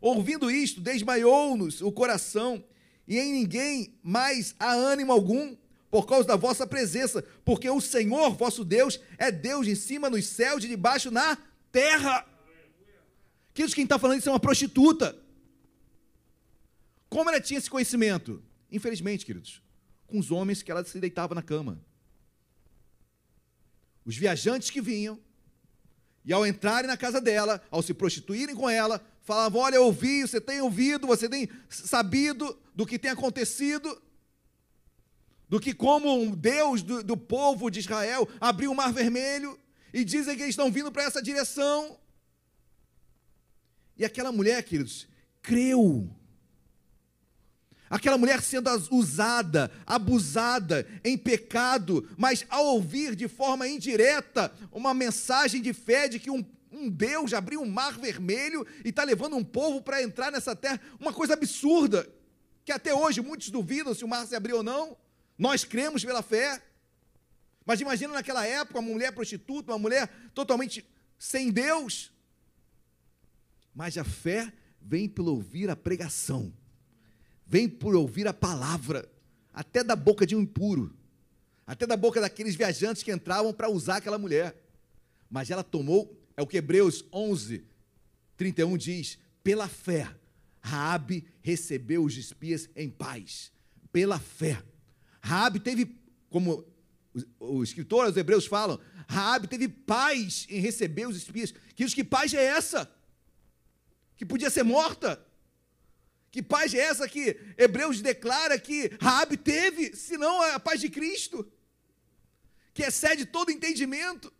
Ouvindo 0.00 0.48
isto, 0.48 0.80
desmaiou-nos 0.80 1.82
o 1.82 1.90
coração, 1.90 2.64
e 3.08 3.18
em 3.18 3.32
ninguém 3.32 3.98
mais 4.00 4.54
há 4.60 4.72
ânimo 4.72 5.10
algum, 5.10 5.56
por 5.90 6.06
causa 6.06 6.28
da 6.28 6.36
vossa 6.36 6.68
presença, 6.68 7.24
porque 7.44 7.68
o 7.68 7.80
Senhor 7.80 8.36
vosso 8.36 8.64
Deus 8.64 9.00
é 9.18 9.32
Deus 9.32 9.66
em 9.66 9.74
cima 9.74 10.08
nos 10.08 10.26
céus 10.26 10.62
e 10.62 10.68
debaixo 10.68 11.10
na 11.10 11.36
terra. 11.72 12.24
Queridos, 13.52 13.74
quem 13.74 13.82
está 13.82 13.98
falando 13.98 14.20
isso 14.20 14.28
é 14.28 14.32
uma 14.32 14.38
prostituta. 14.38 15.18
Como 17.08 17.28
ela 17.28 17.40
tinha 17.40 17.58
esse 17.58 17.68
conhecimento? 17.68 18.40
Infelizmente, 18.70 19.26
queridos, 19.26 19.60
com 20.06 20.16
os 20.16 20.30
homens 20.30 20.62
que 20.62 20.70
ela 20.70 20.84
se 20.84 21.00
deitava 21.00 21.34
na 21.34 21.42
cama. 21.42 21.89
Os 24.04 24.16
viajantes 24.16 24.70
que 24.70 24.80
vinham 24.80 25.18
E 26.24 26.32
ao 26.32 26.46
entrarem 26.46 26.86
na 26.86 26.96
casa 26.96 27.20
dela, 27.20 27.62
ao 27.70 27.82
se 27.82 27.94
prostituírem 27.94 28.54
com 28.54 28.68
ela, 28.68 29.04
falavam: 29.22 29.60
Olha, 29.60 29.76
eu 29.76 29.84
ouvi, 29.84 30.22
você 30.22 30.40
tem 30.40 30.60
ouvido, 30.60 31.06
você 31.06 31.28
tem 31.28 31.48
sabido 31.68 32.58
do 32.74 32.86
que 32.86 32.98
tem 32.98 33.10
acontecido, 33.10 34.00
do 35.48 35.58
que, 35.58 35.74
como 35.74 36.14
um 36.14 36.30
Deus 36.30 36.82
do, 36.82 37.02
do 37.02 37.16
povo 37.16 37.70
de 37.70 37.80
Israel 37.80 38.28
abriu 38.40 38.70
o 38.70 38.74
mar 38.74 38.92
vermelho, 38.92 39.58
e 39.92 40.04
dizem 40.04 40.36
que 40.36 40.42
eles 40.42 40.52
estão 40.52 40.70
vindo 40.70 40.92
para 40.92 41.04
essa 41.04 41.22
direção. 41.22 41.98
E 43.96 44.04
aquela 44.04 44.32
mulher, 44.32 44.62
queridos, 44.62 45.08
creu. 45.42 46.08
Aquela 47.90 48.16
mulher 48.16 48.40
sendo 48.40 48.70
usada, 48.92 49.68
abusada 49.84 50.86
em 51.02 51.18
pecado, 51.18 52.08
mas 52.16 52.46
ao 52.48 52.64
ouvir 52.66 53.16
de 53.16 53.26
forma 53.26 53.66
indireta 53.66 54.52
uma 54.70 54.94
mensagem 54.94 55.60
de 55.60 55.72
fé 55.72 56.06
de 56.06 56.20
que 56.20 56.30
um, 56.30 56.44
um 56.70 56.88
Deus 56.88 57.34
abriu 57.34 57.60
um 57.60 57.68
mar 57.68 57.98
vermelho 57.98 58.64
e 58.84 58.90
está 58.90 59.02
levando 59.02 59.36
um 59.36 59.42
povo 59.42 59.82
para 59.82 60.00
entrar 60.00 60.30
nessa 60.30 60.54
terra, 60.54 60.80
uma 61.00 61.12
coisa 61.12 61.34
absurda, 61.34 62.08
que 62.64 62.70
até 62.70 62.94
hoje 62.94 63.20
muitos 63.20 63.50
duvidam 63.50 63.92
se 63.92 64.04
o 64.04 64.08
mar 64.08 64.24
se 64.24 64.36
abriu 64.36 64.58
ou 64.58 64.62
não. 64.62 64.96
Nós 65.36 65.64
cremos 65.64 66.04
pela 66.04 66.22
fé. 66.22 66.62
Mas 67.66 67.80
imagina 67.80 68.14
naquela 68.14 68.46
época 68.46 68.78
uma 68.78 68.88
mulher 68.88 69.10
prostituta, 69.10 69.72
uma 69.72 69.78
mulher 69.80 70.08
totalmente 70.32 70.88
sem 71.18 71.50
Deus. 71.50 72.12
Mas 73.74 73.98
a 73.98 74.04
fé 74.04 74.52
vem 74.80 75.08
pelo 75.08 75.32
ouvir 75.32 75.68
a 75.70 75.74
pregação 75.74 76.54
vem 77.50 77.68
por 77.68 77.96
ouvir 77.96 78.28
a 78.28 78.32
palavra, 78.32 79.10
até 79.52 79.82
da 79.82 79.96
boca 79.96 80.24
de 80.24 80.36
um 80.36 80.40
impuro, 80.40 80.94
até 81.66 81.84
da 81.84 81.96
boca 81.96 82.20
daqueles 82.20 82.54
viajantes 82.54 83.02
que 83.02 83.10
entravam 83.10 83.52
para 83.52 83.68
usar 83.68 83.96
aquela 83.96 84.18
mulher. 84.18 84.54
Mas 85.28 85.50
ela 85.50 85.64
tomou, 85.64 86.16
é 86.36 86.42
o 86.42 86.46
que 86.46 86.56
Hebreus 86.56 87.04
11, 87.12 87.64
31 88.36 88.76
diz: 88.76 89.18
pela 89.42 89.66
fé, 89.66 90.08
Raabe 90.60 91.26
recebeu 91.42 92.04
os 92.04 92.16
espias 92.16 92.70
em 92.76 92.88
paz. 92.88 93.50
Pela 93.90 94.20
fé. 94.20 94.62
Raabe 95.20 95.58
teve, 95.58 95.98
como 96.28 96.64
os 97.40 97.70
escritores 97.70 98.12
os 98.12 98.16
hebreus 98.16 98.46
falam, 98.46 98.78
Raabe 99.08 99.48
teve 99.48 99.66
paz 99.66 100.46
em 100.48 100.60
receber 100.60 101.08
os 101.08 101.16
espias. 101.16 101.52
Que 101.74 101.84
que 101.86 102.04
paz 102.04 102.32
é 102.32 102.44
essa? 102.44 102.88
Que 104.16 104.24
podia 104.24 104.50
ser 104.50 104.62
morta. 104.62 105.20
Que 106.30 106.42
paz 106.42 106.72
é 106.72 106.78
essa 106.78 107.08
que 107.08 107.36
Hebreus 107.58 108.00
declara 108.00 108.58
que 108.58 108.92
Raabe 109.00 109.36
teve, 109.36 109.96
senão 109.96 110.40
a 110.42 110.60
paz 110.60 110.80
de 110.80 110.88
Cristo, 110.88 111.50
que 112.72 112.84
excede 112.84 113.26
todo 113.26 113.50
entendimento. 113.50 114.32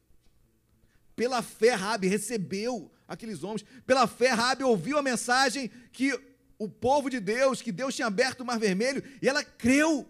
Pela 1.17 1.43
fé 1.43 1.75
Raabe 1.75 2.07
recebeu 2.07 2.91
aqueles 3.09 3.43
homens, 3.43 3.65
pela 3.85 4.07
fé 4.07 4.29
Raabe 4.29 4.63
ouviu 4.63 4.99
a 4.99 5.03
mensagem 5.03 5.71
que 5.93 6.19
o 6.57 6.69
povo 6.69 7.11
de 7.11 7.19
Deus, 7.19 7.61
que 7.61 7.73
Deus 7.73 7.95
tinha 7.95 8.07
aberto 8.07 8.43
o 8.43 8.45
mar 8.45 8.59
vermelho, 8.59 9.03
e 9.21 9.29
ela 9.29 9.43
creu. 9.43 10.09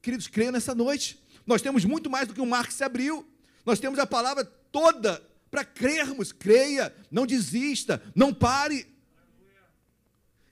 Queridos, 0.00 0.28
creio 0.28 0.52
nessa 0.52 0.74
noite. 0.74 1.20
Nós 1.44 1.60
temos 1.60 1.84
muito 1.84 2.08
mais 2.08 2.28
do 2.28 2.34
que 2.34 2.40
um 2.40 2.46
mar 2.46 2.66
que 2.66 2.74
se 2.74 2.84
abriu. 2.84 3.26
Nós 3.64 3.80
temos 3.80 3.98
a 3.98 4.06
palavra 4.06 4.44
toda 4.44 5.26
para 5.50 5.64
crermos. 5.64 6.32
Creia, 6.32 6.94
não 7.10 7.26
desista, 7.26 8.00
não 8.14 8.32
pare. 8.32 8.86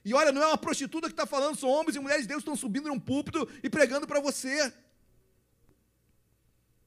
E 0.03 0.13
olha, 0.13 0.31
não 0.31 0.41
é 0.41 0.47
uma 0.47 0.57
prostituta 0.57 1.07
que 1.07 1.13
está 1.13 1.25
falando, 1.25 1.57
são 1.57 1.69
homens 1.69 1.95
e 1.95 1.99
mulheres 1.99 2.23
de 2.23 2.29
Deus 2.29 2.43
que 2.43 2.49
estão 2.49 2.55
subindo 2.55 2.87
num 2.87 2.99
púlpito 2.99 3.47
e 3.61 3.69
pregando 3.69 4.07
para 4.07 4.19
você. 4.19 4.73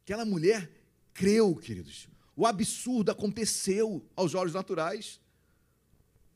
Aquela 0.02 0.24
mulher 0.24 0.70
creu, 1.12 1.54
queridos. 1.54 2.08
O 2.36 2.46
absurdo 2.46 3.12
aconteceu 3.12 4.04
aos 4.16 4.34
olhos 4.34 4.52
naturais. 4.52 5.20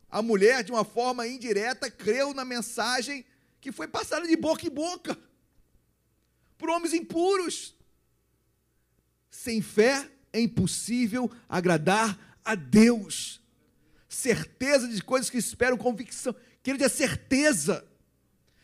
A 0.09 0.22
mulher, 0.22 0.62
de 0.62 0.70
uma 0.70 0.85
forma 0.85 1.26
indireta, 1.26 1.91
creu 1.91 2.33
na 2.33 2.45
mensagem 2.45 3.24
que 3.61 3.72
foi 3.72 3.89
passada 3.89 4.26
de 4.26 4.37
boca 4.37 4.66
em 4.66 4.70
boca 4.70 5.18
por 6.57 6.70
homens 6.70 6.95
impuros. 6.95 7.74
Sem 9.31 9.61
fé 9.61 10.11
é 10.33 10.41
impossível 10.41 11.31
agradar 11.49 12.39
a 12.45 12.55
Deus. 12.55 13.41
Certeza 14.09 14.89
de 14.89 15.03
coisas 15.03 15.29
que 15.29 15.37
esperam 15.37 15.76
convicção. 15.76 16.35
Querido, 16.68 16.84
é 16.84 16.88
certeza. 16.90 17.82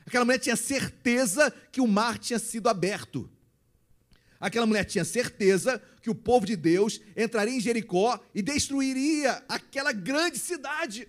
Aquela 0.04 0.26
mulher 0.26 0.38
tinha 0.38 0.56
certeza 0.56 1.50
que 1.72 1.80
o 1.80 1.88
mar 1.88 2.18
tinha 2.18 2.38
sido 2.38 2.68
aberto. 2.68 3.30
Aquela 4.38 4.66
mulher 4.66 4.84
tinha 4.84 5.06
certeza 5.06 5.82
que 6.02 6.10
o 6.10 6.14
povo 6.14 6.44
de 6.44 6.54
Deus 6.54 7.00
entraria 7.16 7.54
em 7.54 7.60
Jericó 7.62 8.22
e 8.34 8.42
destruiria 8.42 9.42
aquela 9.48 9.90
grande 9.90 10.38
cidade. 10.38 11.08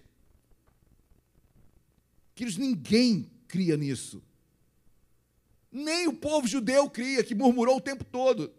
Queridos, 2.34 2.58
ninguém 2.58 3.30
cria 3.46 3.76
nisso. 3.76 4.24
Nem 5.70 6.08
o 6.08 6.14
povo 6.14 6.48
judeu 6.48 6.90
cria, 6.90 7.26
que 7.26 7.36
murmurou 7.36 7.76
o 7.76 7.82
tempo 7.82 8.06
todo. 8.06 8.54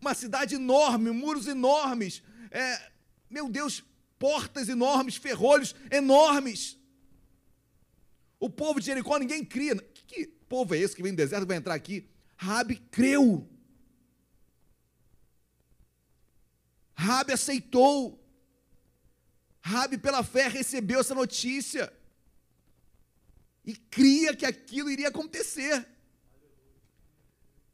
Uma 0.00 0.14
cidade 0.14 0.54
enorme, 0.54 1.10
muros 1.10 1.48
enormes. 1.48 2.22
É, 2.52 2.92
meu 3.28 3.48
Deus, 3.48 3.82
portas 4.16 4.68
enormes, 4.68 5.16
ferrolhos 5.16 5.74
enormes. 5.90 6.83
O 8.44 8.50
povo 8.50 8.78
de 8.78 8.84
Jericó 8.84 9.16
ninguém 9.18 9.42
cria. 9.42 9.74
Que, 9.74 10.02
que 10.02 10.26
povo 10.26 10.74
é 10.74 10.78
esse 10.78 10.94
que 10.94 11.02
vem 11.02 11.12
do 11.12 11.16
deserto 11.16 11.46
vai 11.46 11.56
entrar 11.56 11.72
aqui? 11.72 12.06
Rabi 12.36 12.76
creu. 12.76 13.48
Rabi 16.94 17.32
aceitou. 17.32 18.22
Rabi, 19.62 19.96
pela 19.96 20.22
fé, 20.22 20.46
recebeu 20.46 21.00
essa 21.00 21.14
notícia. 21.14 21.90
E 23.64 23.74
cria 23.74 24.36
que 24.36 24.44
aquilo 24.44 24.90
iria 24.90 25.08
acontecer. 25.08 25.88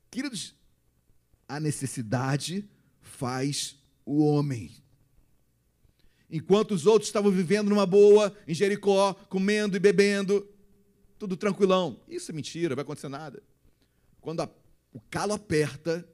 Queridos, 0.08 0.54
a 1.48 1.58
necessidade 1.58 2.70
faz 3.00 3.76
o 4.06 4.24
homem. 4.24 4.70
Enquanto 6.30 6.70
os 6.70 6.86
outros 6.86 7.08
estavam 7.08 7.32
vivendo 7.32 7.70
numa 7.70 7.86
boa, 7.86 8.32
em 8.46 8.54
Jericó, 8.54 9.14
comendo 9.14 9.76
e 9.76 9.80
bebendo, 9.80 10.48
tudo 11.20 11.36
tranquilão. 11.36 12.00
Isso 12.08 12.30
é 12.30 12.34
mentira, 12.34 12.74
vai 12.74 12.82
acontecer 12.82 13.10
nada. 13.10 13.42
Quando 14.22 14.40
a, 14.40 14.48
o 14.90 14.98
calo 14.98 15.34
aperta, 15.34 16.08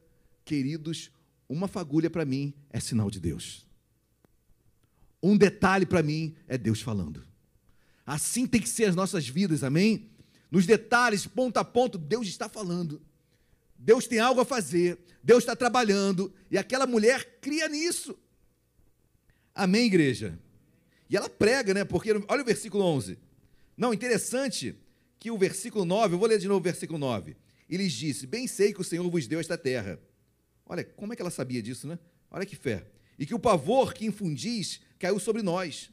queridos, 0.44 1.12
uma 1.48 1.68
fagulha 1.68 2.10
para 2.10 2.24
mim 2.24 2.52
é 2.70 2.80
sinal 2.80 3.08
de 3.08 3.20
Deus. 3.20 3.64
Um 5.22 5.36
detalhe 5.36 5.86
para 5.86 6.02
mim 6.02 6.34
é 6.48 6.58
Deus 6.58 6.82
falando. 6.82 7.24
Assim 8.04 8.48
tem 8.48 8.60
que 8.60 8.68
ser 8.68 8.86
as 8.86 8.96
nossas 8.96 9.28
vidas, 9.28 9.62
amém? 9.62 10.10
Nos 10.50 10.66
detalhes, 10.66 11.24
ponto 11.24 11.56
a 11.56 11.64
ponto, 11.64 11.98
Deus 11.98 12.26
está 12.26 12.48
falando. 12.48 13.00
Deus 13.78 14.08
tem 14.08 14.18
algo 14.18 14.40
a 14.40 14.44
fazer, 14.44 14.98
Deus 15.22 15.44
está 15.44 15.54
trabalhando, 15.54 16.34
e 16.50 16.58
aquela 16.58 16.86
mulher 16.86 17.38
cria 17.40 17.68
nisso. 17.68 18.18
Amém, 19.54 19.86
igreja? 19.86 20.36
E 21.08 21.16
ela 21.16 21.28
prega, 21.28 21.72
né? 21.72 21.84
Porque, 21.84 22.10
olha 22.26 22.42
o 22.42 22.44
versículo 22.44 22.82
11. 22.82 23.18
Não, 23.76 23.94
interessante 23.94 24.76
que 25.18 25.30
o 25.30 25.38
versículo 25.38 25.84
9, 25.84 26.14
eu 26.14 26.18
vou 26.18 26.28
ler 26.28 26.38
de 26.38 26.48
novo 26.48 26.60
o 26.60 26.62
versículo 26.62 26.98
9. 26.98 27.36
Ele 27.68 27.86
disse: 27.88 28.26
Bem 28.26 28.46
sei 28.46 28.72
que 28.72 28.80
o 28.80 28.84
Senhor 28.84 29.08
vos 29.10 29.26
deu 29.26 29.40
esta 29.40 29.58
terra. 29.58 30.00
Olha, 30.64 30.84
como 30.84 31.12
é 31.12 31.16
que 31.16 31.22
ela 31.22 31.30
sabia 31.30 31.62
disso, 31.62 31.86
né? 31.86 31.98
Olha 32.30 32.46
que 32.46 32.56
fé. 32.56 32.86
E 33.18 33.24
que 33.24 33.34
o 33.34 33.38
pavor 33.38 33.94
que 33.94 34.04
infundis 34.04 34.80
caiu 34.98 35.18
sobre 35.18 35.42
nós. 35.42 35.90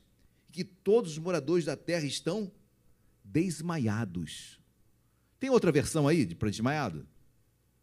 E 0.49 0.51
que 0.51 0.63
todos 0.63 1.13
os 1.13 1.17
moradores 1.17 1.65
da 1.65 1.75
terra 1.75 2.05
estão 2.05 2.51
desmaiados. 3.23 4.59
Tem 5.39 5.49
outra 5.49 5.71
versão 5.71 6.07
aí 6.07 6.33
para 6.35 6.49
desmaiado? 6.49 7.07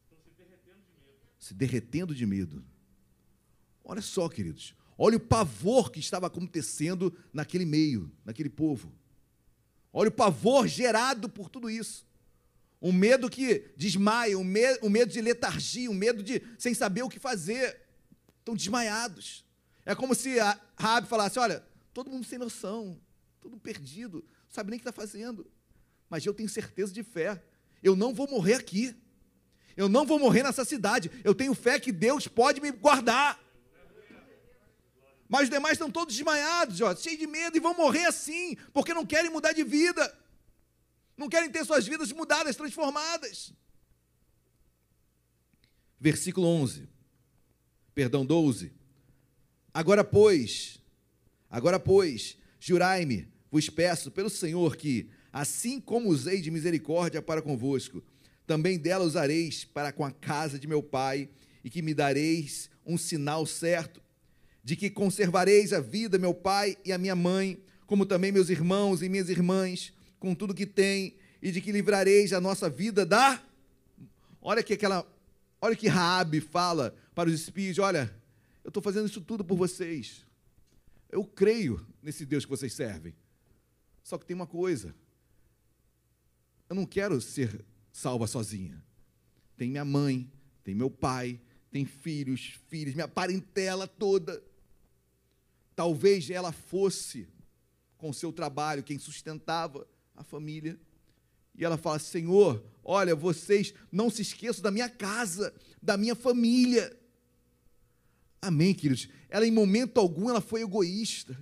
Se 0.08 0.34
derretendo 0.34 0.80
de 0.80 0.92
medo. 0.96 1.18
Se 1.38 1.54
derretendo 1.54 2.14
de 2.14 2.26
medo. 2.26 2.64
Olha 3.84 4.02
só, 4.02 4.28
queridos. 4.28 4.74
Olha 4.96 5.16
o 5.16 5.20
pavor 5.20 5.90
que 5.90 5.98
estava 5.98 6.26
acontecendo 6.26 7.16
naquele 7.32 7.64
meio, 7.64 8.12
naquele 8.24 8.50
povo. 8.50 8.92
Olha 9.92 10.08
o 10.08 10.12
pavor 10.12 10.66
gerado 10.68 11.28
por 11.28 11.48
tudo 11.48 11.68
isso. 11.68 12.06
Um 12.80 12.92
medo 12.92 13.28
que 13.28 13.70
desmaia, 13.76 14.38
um 14.38 14.44
medo, 14.44 14.86
um 14.86 14.88
medo 14.88 15.12
de 15.12 15.20
letargia, 15.20 15.90
um 15.90 15.94
medo 15.94 16.22
de 16.22 16.42
sem 16.58 16.72
saber 16.72 17.02
o 17.02 17.08
que 17.08 17.18
fazer. 17.18 17.80
Estão 18.38 18.54
desmaiados. 18.54 19.44
É 19.84 19.94
como 19.94 20.14
se 20.14 20.38
a 20.40 20.58
Rabi 20.78 21.08
falasse: 21.08 21.38
olha, 21.38 21.64
todo 21.92 22.10
mundo 22.10 22.24
sem 22.24 22.38
noção, 22.38 22.98
todo 23.40 23.58
perdido, 23.58 24.24
não 24.44 24.50
sabe 24.50 24.70
nem 24.70 24.78
o 24.78 24.82
que 24.82 24.88
está 24.88 24.92
fazendo. 24.92 25.50
Mas 26.08 26.24
eu 26.24 26.32
tenho 26.32 26.48
certeza 26.48 26.92
de 26.92 27.02
fé. 27.02 27.42
Eu 27.82 27.94
não 27.94 28.14
vou 28.14 28.28
morrer 28.28 28.54
aqui. 28.54 28.94
Eu 29.76 29.88
não 29.88 30.04
vou 30.04 30.18
morrer 30.18 30.42
nessa 30.42 30.64
cidade. 30.64 31.10
Eu 31.22 31.34
tenho 31.34 31.54
fé 31.54 31.78
que 31.78 31.92
Deus 31.92 32.26
pode 32.26 32.60
me 32.60 32.70
guardar. 32.70 33.38
Mas 35.30 35.44
os 35.44 35.50
demais 35.50 35.74
estão 35.74 35.88
todos 35.88 36.16
desmaiados, 36.16 36.80
ó, 36.80 36.92
cheios 36.96 37.20
de 37.20 37.26
medo 37.28 37.56
e 37.56 37.60
vão 37.60 37.72
morrer 37.72 38.04
assim, 38.04 38.56
porque 38.72 38.92
não 38.92 39.06
querem 39.06 39.30
mudar 39.30 39.52
de 39.52 39.62
vida. 39.62 40.12
Não 41.16 41.28
querem 41.28 41.48
ter 41.48 41.64
suas 41.64 41.86
vidas 41.86 42.10
mudadas, 42.10 42.56
transformadas. 42.56 43.52
Versículo 46.00 46.48
11. 46.48 46.88
Perdão, 47.94 48.26
12. 48.26 48.72
Agora, 49.72 50.02
pois, 50.02 50.80
agora, 51.48 51.78
pois, 51.78 52.36
jurai-me, 52.58 53.28
vos 53.52 53.70
peço 53.70 54.10
pelo 54.10 54.28
Senhor 54.28 54.74
que, 54.74 55.10
assim 55.32 55.80
como 55.80 56.08
usei 56.08 56.40
de 56.40 56.50
misericórdia 56.50 57.22
para 57.22 57.40
convosco, 57.40 58.02
também 58.48 58.76
dela 58.76 59.04
usareis 59.04 59.64
para 59.64 59.92
com 59.92 60.04
a 60.04 60.10
casa 60.10 60.58
de 60.58 60.66
meu 60.66 60.82
pai, 60.82 61.28
e 61.62 61.70
que 61.70 61.82
me 61.82 61.94
dareis 61.94 62.68
um 62.84 62.98
sinal 62.98 63.46
certo, 63.46 64.02
de 64.62 64.76
que 64.76 64.90
conservareis 64.90 65.72
a 65.72 65.80
vida, 65.80 66.18
meu 66.18 66.34
pai 66.34 66.76
e 66.84 66.92
a 66.92 66.98
minha 66.98 67.16
mãe, 67.16 67.62
como 67.86 68.06
também 68.06 68.30
meus 68.30 68.50
irmãos 68.50 69.02
e 69.02 69.08
minhas 69.08 69.28
irmãs, 69.28 69.92
com 70.18 70.34
tudo 70.34 70.54
que 70.54 70.66
tem, 70.66 71.16
e 71.42 71.50
de 71.50 71.60
que 71.60 71.72
livrareis 71.72 72.32
a 72.32 72.40
nossa 72.40 72.68
vida 72.68 73.04
da. 73.06 73.42
Olha 74.40 74.62
que 74.62 74.74
aquela. 74.74 75.06
Olha 75.60 75.76
que 75.76 75.88
Raabe 75.88 76.40
fala 76.40 76.94
para 77.14 77.28
os 77.28 77.34
espias: 77.34 77.78
olha, 77.78 78.14
eu 78.62 78.68
estou 78.68 78.82
fazendo 78.82 79.06
isso 79.06 79.20
tudo 79.20 79.44
por 79.44 79.56
vocês. 79.56 80.24
Eu 81.10 81.24
creio 81.24 81.84
nesse 82.02 82.24
Deus 82.24 82.44
que 82.44 82.50
vocês 82.50 82.72
servem. 82.72 83.14
Só 84.02 84.16
que 84.16 84.26
tem 84.26 84.34
uma 84.34 84.46
coisa. 84.46 84.94
Eu 86.68 86.76
não 86.76 86.86
quero 86.86 87.20
ser 87.20 87.64
salva 87.92 88.26
sozinha. 88.26 88.82
Tem 89.56 89.68
minha 89.68 89.84
mãe, 89.84 90.30
tem 90.62 90.74
meu 90.74 90.88
pai, 90.88 91.40
tem 91.70 91.84
filhos, 91.84 92.58
filhas, 92.68 92.94
minha 92.94 93.08
parentela 93.08 93.86
toda. 93.86 94.42
Talvez 95.80 96.28
ela 96.28 96.52
fosse, 96.52 97.26
com 97.96 98.12
seu 98.12 98.30
trabalho, 98.30 98.82
quem 98.82 98.98
sustentava 98.98 99.88
a 100.14 100.22
família. 100.22 100.78
E 101.56 101.64
ela 101.64 101.78
fala: 101.78 101.98
Senhor, 101.98 102.62
olha, 102.84 103.14
vocês 103.16 103.72
não 103.90 104.10
se 104.10 104.20
esqueçam 104.20 104.62
da 104.62 104.70
minha 104.70 104.90
casa, 104.90 105.54
da 105.80 105.96
minha 105.96 106.14
família. 106.14 106.94
Amém, 108.42 108.74
queridos? 108.74 109.08
Ela, 109.30 109.46
em 109.46 109.50
momento 109.50 109.98
algum, 109.98 110.28
ela 110.28 110.42
foi 110.42 110.60
egoísta. 110.60 111.34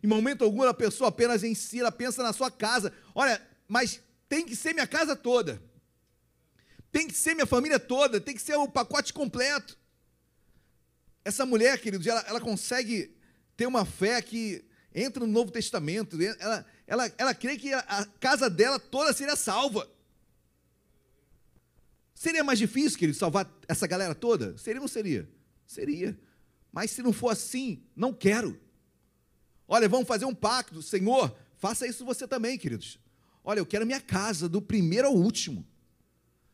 Em 0.00 0.06
momento 0.06 0.44
algum, 0.44 0.62
ela 0.62 0.72
pensou 0.72 1.04
apenas 1.04 1.42
em 1.42 1.52
si, 1.52 1.80
ela 1.80 1.90
pensa 1.90 2.22
na 2.22 2.32
sua 2.32 2.52
casa. 2.52 2.92
Olha, 3.12 3.44
mas 3.66 4.00
tem 4.28 4.46
que 4.46 4.54
ser 4.54 4.74
minha 4.74 4.86
casa 4.86 5.16
toda. 5.16 5.60
Tem 6.92 7.08
que 7.08 7.14
ser 7.14 7.34
minha 7.34 7.46
família 7.46 7.80
toda, 7.80 8.20
tem 8.20 8.36
que 8.36 8.42
ser 8.42 8.54
o 8.54 8.68
pacote 8.68 9.12
completo. 9.12 9.76
Essa 11.24 11.44
mulher, 11.44 11.80
queridos, 11.80 12.06
ela, 12.06 12.20
ela 12.28 12.40
consegue 12.40 13.20
ter 13.56 13.66
uma 13.66 13.84
fé 13.84 14.20
que 14.20 14.64
entra 14.94 15.24
no 15.24 15.32
Novo 15.32 15.50
Testamento. 15.50 16.18
Ela, 16.20 16.66
ela, 16.86 17.12
ela 17.18 17.34
crê 17.34 17.56
que 17.56 17.72
a, 17.72 17.78
a 17.80 18.06
casa 18.06 18.48
dela 18.48 18.78
toda 18.78 19.12
seria 19.12 19.36
salva. 19.36 19.88
Seria 22.14 22.44
mais 22.44 22.58
difícil, 22.58 22.98
querido, 22.98 23.18
salvar 23.18 23.50
essa 23.66 23.86
galera 23.86 24.14
toda? 24.14 24.56
Seria 24.56 24.80
ou 24.80 24.82
não 24.82 24.88
seria? 24.88 25.28
Seria. 25.66 26.18
Mas 26.70 26.90
se 26.92 27.02
não 27.02 27.12
for 27.12 27.30
assim, 27.30 27.82
não 27.96 28.12
quero. 28.12 28.60
Olha, 29.66 29.88
vamos 29.88 30.06
fazer 30.06 30.24
um 30.24 30.34
pacto. 30.34 30.82
Senhor, 30.82 31.36
faça 31.58 31.86
isso 31.86 32.04
você 32.04 32.28
também, 32.28 32.58
queridos. 32.58 32.98
Olha, 33.42 33.58
eu 33.58 33.66
quero 33.66 33.84
minha 33.84 34.00
casa, 34.00 34.48
do 34.48 34.62
primeiro 34.62 35.08
ao 35.08 35.14
último. 35.14 35.66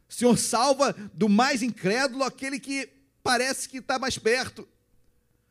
Senhor, 0.09 0.39
salva 0.39 0.95
do 1.13 1.29
mais 1.29 1.63
incrédulo 1.63 2.25
aquele 2.25 2.59
que 2.59 2.89
parece 3.23 3.69
que 3.69 3.79
está 3.79 3.99
mais 3.99 4.17
perto. 4.17 4.67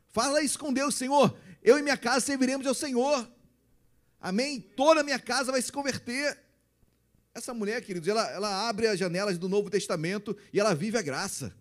Fala 0.10 0.42
isso 0.42 0.58
com 0.58 0.74
Deus, 0.74 0.96
Senhor. 0.96 1.38
Eu 1.64 1.78
e 1.78 1.82
minha 1.82 1.98
casa 1.98 2.26
serviremos 2.26 2.66
ao 2.66 2.74
Senhor. 2.74 3.30
Amém? 4.20 4.60
Toda 4.60 5.02
a 5.02 5.04
minha 5.04 5.20
casa 5.20 5.52
vai 5.52 5.62
se 5.62 5.72
converter. 5.72 6.38
Essa 7.34 7.54
mulher, 7.54 7.82
queridos, 7.84 8.08
ela, 8.08 8.28
ela 8.32 8.68
abre 8.68 8.88
as 8.88 8.98
janelas 8.98 9.38
do 9.38 9.48
Novo 9.48 9.70
Testamento 9.70 10.36
e 10.52 10.60
ela 10.60 10.74
vive 10.74 10.98
a 10.98 11.02
graça. 11.02 11.56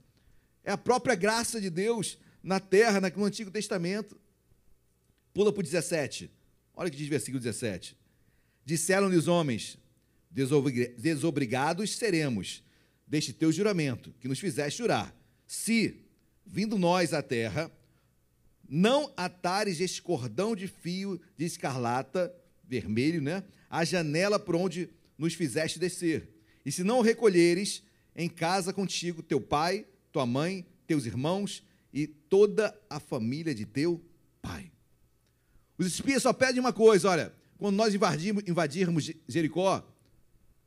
É 0.64 0.72
a 0.72 0.78
própria 0.78 1.14
graça 1.14 1.60
de 1.60 1.68
Deus 1.68 2.18
na 2.42 2.58
terra, 2.58 3.00
no 3.00 3.24
Antigo 3.24 3.50
Testamento. 3.50 4.18
Pula 5.34 5.52
para 5.52 5.60
o 5.60 5.62
17. 5.62 6.30
Olha 6.74 6.88
o 6.88 6.90
que 6.90 6.96
diz 6.96 7.06
o 7.06 7.10
versículo 7.10 7.42
17. 7.42 7.96
Disseram-lhe 8.64 9.16
os 9.16 9.28
homens: 9.28 9.78
Desobrigados 10.30 11.96
seremos 11.96 12.62
deste 13.06 13.32
teu 13.32 13.52
juramento, 13.52 14.14
que 14.18 14.28
nos 14.28 14.38
fizeste 14.38 14.78
jurar, 14.78 15.14
se, 15.46 16.04
vindo 16.44 16.78
nós 16.78 17.14
à 17.14 17.22
terra, 17.22 17.70
não 18.68 19.12
atares 19.16 19.80
este 19.80 20.02
cordão 20.02 20.56
de 20.56 20.66
fio 20.66 21.20
de 21.36 21.44
escarlata, 21.44 22.34
vermelho, 22.64 23.22
né? 23.22 23.44
A 23.70 23.84
janela 23.84 24.38
por 24.38 24.56
onde 24.56 24.90
nos 25.16 25.34
fizeste 25.34 25.78
descer. 25.78 26.28
E 26.64 26.72
se 26.72 26.82
não 26.82 27.00
recolheres 27.00 27.82
em 28.14 28.28
casa 28.28 28.72
contigo 28.72 29.22
teu 29.22 29.40
pai, 29.40 29.86
tua 30.12 30.26
mãe, 30.26 30.66
teus 30.86 31.06
irmãos 31.06 31.62
e 31.92 32.06
toda 32.06 32.76
a 32.90 32.98
família 32.98 33.54
de 33.54 33.64
teu 33.64 34.04
pai. 34.42 34.70
Os 35.78 35.86
espias 35.86 36.22
só 36.22 36.32
pedem 36.32 36.60
uma 36.60 36.72
coisa, 36.72 37.08
olha, 37.08 37.34
quando 37.58 37.76
nós 37.76 37.94
invadirmos, 37.94 38.42
invadirmos 38.46 39.10
Jericó, 39.28 39.86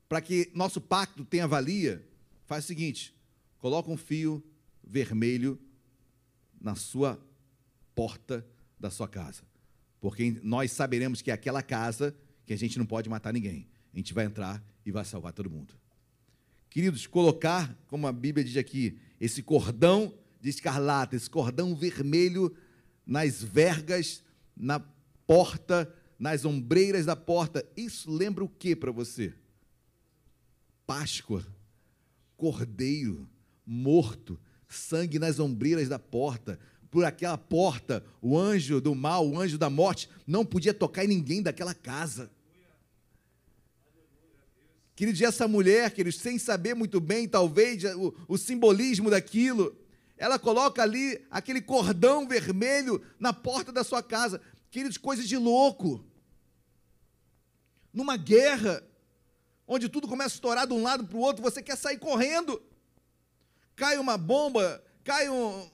para 0.08 0.22
que 0.22 0.52
nosso 0.54 0.80
pacto 0.80 1.26
tenha 1.26 1.48
valia, 1.48 2.08
faz 2.46 2.64
o 2.64 2.68
seguinte: 2.68 3.14
coloca 3.58 3.92
um 3.92 3.98
fio 3.98 4.44
vermelho 4.84 5.60
na 6.60 6.76
sua 6.76 7.20
porta 8.00 8.46
da 8.80 8.90
sua 8.90 9.10
casa. 9.10 9.42
Porque 10.00 10.40
nós 10.42 10.72
saberemos 10.72 11.22
que 11.22 11.32
é 11.32 11.34
aquela 11.34 11.62
casa 11.62 12.16
que 12.46 12.54
a 12.54 12.58
gente 12.58 12.80
não 12.80 12.86
pode 12.86 13.10
matar 13.10 13.34
ninguém. 13.34 13.68
A 13.94 13.98
gente 13.98 14.14
vai 14.14 14.24
entrar 14.24 14.64
e 14.86 14.92
vai 14.92 15.04
salvar 15.04 15.34
todo 15.34 15.50
mundo. 15.50 15.74
Queridos, 16.70 17.06
colocar, 17.06 17.78
como 17.88 18.08
a 18.08 18.14
Bíblia 18.14 18.46
diz 18.46 18.56
aqui, 18.56 18.98
esse 19.20 19.44
cordão 19.44 20.18
de 20.40 20.50
escarlata, 20.50 21.18
esse 21.18 21.30
cordão 21.30 21.76
vermelho 21.76 22.56
nas 23.06 23.44
vergas, 23.44 24.24
na 24.56 24.80
porta, 25.28 25.94
nas 26.18 26.46
ombreiras 26.46 27.06
da 27.06 27.18
porta, 27.18 27.68
isso 27.76 28.10
lembra 28.10 28.46
o 28.46 28.48
que 28.48 28.78
para 28.78 28.94
você? 28.94 29.34
Páscoa 30.88 31.46
cordeiro 32.38 33.30
morto, 33.66 34.40
sangue 34.70 35.20
nas 35.20 35.38
ombreiras 35.38 35.90
da 35.90 36.00
porta. 36.00 36.58
Por 36.92 37.06
aquela 37.06 37.38
porta, 37.38 38.04
o 38.22 38.38
anjo 38.38 38.82
do 38.82 38.96
mal, 38.96 39.28
o 39.28 39.40
anjo 39.40 39.58
da 39.58 39.70
morte, 39.70 40.10
não 40.26 40.44
podia 40.46 40.74
tocar 40.74 41.06
em 41.06 41.08
ninguém 41.08 41.42
daquela 41.42 41.74
casa. 41.74 42.32
Queridos, 44.96 45.22
essa 45.22 45.48
mulher, 45.48 45.92
queridos, 45.92 46.20
sem 46.20 46.38
saber 46.38 46.74
muito 46.74 47.00
bem, 47.00 47.28
talvez, 47.28 47.84
o, 47.96 48.14
o 48.28 48.38
simbolismo 48.38 49.10
daquilo, 49.10 49.74
ela 50.18 50.38
coloca 50.38 50.84
ali 50.84 51.26
aquele 51.32 51.62
cordão 51.62 52.28
vermelho 52.28 53.02
na 53.18 53.32
porta 53.32 53.72
da 53.72 53.84
sua 53.84 54.04
casa. 54.04 54.42
Queridos, 54.70 54.98
coisas 54.98 55.26
de 55.26 55.38
louco. 55.38 56.04
Numa 57.94 58.18
guerra, 58.18 58.84
onde 59.66 59.88
tudo 59.88 60.08
começa 60.08 60.34
a 60.34 60.38
estourar 60.38 60.68
de 60.68 60.74
um 60.74 60.84
lado 60.84 61.06
para 61.06 61.16
o 61.16 61.22
outro, 61.22 61.42
você 61.42 61.62
quer 61.62 61.78
sair 61.78 61.98
correndo. 61.98 62.62
Cai 63.78 63.98
uma 63.98 64.18
bomba, 64.18 64.84
cai 65.06 65.30
um. 65.30 65.70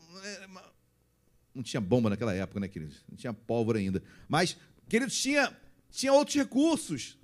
Não 1.56 1.64
tinha 1.64 1.80
bomba 1.80 2.10
naquela 2.10 2.34
época, 2.34 2.60
né, 2.60 2.68
queridos? 2.68 3.02
Não 3.10 3.16
tinha 3.16 3.34
pólvora 3.34 3.80
ainda. 3.80 4.04
Mas, 4.28 4.58
queridos, 4.90 5.18
tinha, 5.18 5.56
tinha 5.90 6.12
outros 6.12 6.36
recursos. 6.36 7.18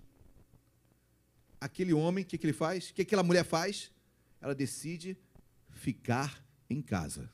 Aquele 1.60 1.92
homem, 1.92 2.24
o 2.24 2.28
que, 2.28 2.38
que 2.38 2.46
ele 2.46 2.54
faz? 2.54 2.90
O 2.90 2.94
que 2.94 3.02
aquela 3.02 3.24
mulher 3.24 3.44
faz? 3.44 3.92
Ela 4.40 4.56
decide 4.56 5.18
ficar 5.70 6.42
em 6.70 6.82
casa. 6.82 7.30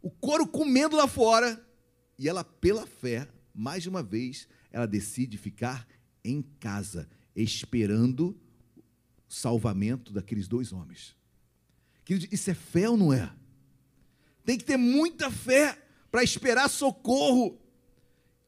O 0.00 0.10
couro 0.10 0.46
comendo 0.46 0.96
lá 0.96 1.06
fora, 1.06 1.62
e 2.18 2.26
ela, 2.26 2.42
pela 2.42 2.86
fé, 2.86 3.28
mais 3.54 3.86
uma 3.86 4.02
vez, 4.02 4.48
ela 4.72 4.86
decide 4.86 5.36
ficar 5.36 5.86
em 6.24 6.42
casa, 6.58 7.08
esperando 7.36 8.40
o 9.28 9.32
salvamento 9.32 10.12
daqueles 10.12 10.48
dois 10.48 10.72
homens. 10.72 11.14
isso 12.08 12.50
é 12.50 12.54
fé 12.54 12.88
ou 12.88 12.96
não 12.96 13.12
é? 13.12 13.30
Tem 14.44 14.58
que 14.58 14.64
ter 14.64 14.76
muita 14.76 15.30
fé 15.30 15.78
para 16.10 16.22
esperar 16.22 16.68
socorro. 16.68 17.58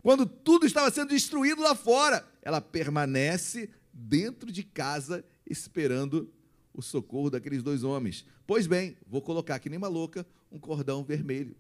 Quando 0.02 0.27
tudo 0.27 0.66
estava 0.66 0.90
sendo 0.90 1.09
destruído 1.09 1.62
lá 1.62 1.74
fora, 1.74 2.27
ela 2.43 2.60
permanece 2.60 3.70
dentro 3.93 4.52
de 4.52 4.62
casa 4.62 5.24
esperando 5.48 6.32
o 6.73 6.82
socorro 6.82 7.31
daqueles 7.31 7.62
dois 7.62 7.82
homens. 7.82 8.24
Pois 8.47 8.66
bem, 8.66 8.97
vou 9.06 9.23
colocar 9.23 9.59
que 9.59 9.68
nem 9.68 9.78
uma 9.78 9.89
louca 9.89 10.27
um 10.52 10.59
cordão 10.59 11.02
vermelho 11.02 11.56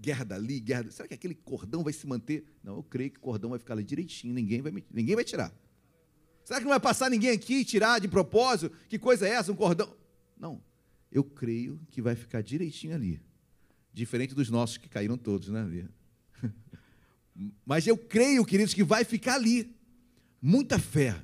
guerra 0.00 0.24
dali, 0.24 0.58
guerra. 0.58 0.90
Será 0.90 1.06
que 1.06 1.14
aquele 1.14 1.34
cordão 1.34 1.84
vai 1.84 1.92
se 1.92 2.06
manter? 2.06 2.44
Não, 2.64 2.76
eu 2.76 2.82
creio 2.82 3.10
que 3.10 3.18
o 3.18 3.20
cordão 3.20 3.50
vai 3.50 3.58
ficar 3.58 3.74
ali 3.74 3.84
direitinho, 3.84 4.32
ninguém 4.32 4.62
vai, 4.62 4.72
ninguém 4.90 5.14
vai 5.14 5.24
tirar. 5.24 5.52
Será 6.42 6.58
que 6.58 6.64
não 6.64 6.70
vai 6.70 6.80
passar 6.80 7.10
ninguém 7.10 7.30
aqui 7.30 7.56
e 7.56 7.64
tirar 7.64 8.00
de 8.00 8.08
propósito? 8.08 8.74
Que 8.88 8.98
coisa 8.98 9.28
é 9.28 9.32
essa? 9.32 9.52
Um 9.52 9.56
cordão? 9.56 9.94
Não. 10.40 10.60
Eu 11.12 11.22
creio 11.22 11.78
que 11.90 12.00
vai 12.00 12.16
ficar 12.16 12.40
direitinho 12.40 12.94
ali. 12.94 13.20
Diferente 13.92 14.34
dos 14.34 14.48
nossos 14.48 14.78
que 14.78 14.88
caíram 14.88 15.18
todos, 15.18 15.48
né? 15.48 15.88
Mas 17.66 17.86
eu 17.86 17.96
creio, 17.96 18.44
queridos, 18.44 18.72
que 18.72 18.82
vai 18.82 19.04
ficar 19.04 19.34
ali. 19.34 19.76
Muita 20.40 20.78
fé. 20.78 21.20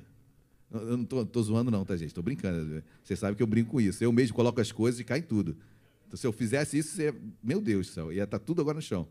Eu 0.69 0.97
não 0.97 1.05
tô 1.05 1.41
zoando, 1.41 1.71
não, 1.71 1.83
tá, 1.83 1.95
gente? 1.97 2.13
Tô 2.13 2.21
brincando. 2.21 2.83
Você 3.03 3.15
sabe 3.15 3.35
que 3.35 3.41
eu 3.41 3.47
brinco 3.47 3.71
com 3.71 3.81
isso. 3.81 4.03
Eu 4.03 4.11
mesmo 4.11 4.35
coloco 4.35 4.61
as 4.61 4.71
coisas 4.71 4.99
e 4.99 5.03
cai 5.03 5.21
tudo. 5.21 5.57
Então, 6.05 6.17
se 6.17 6.27
eu 6.27 6.31
fizesse 6.31 6.77
isso, 6.77 6.95
você... 6.95 7.13
meu 7.41 7.59
Deus 7.59 7.87
do 7.87 7.93
céu, 7.93 8.13
ia 8.13 8.23
estar 8.23 8.39
tudo 8.39 8.61
agora 8.61 8.75
no 8.75 8.81
chão. 8.81 9.07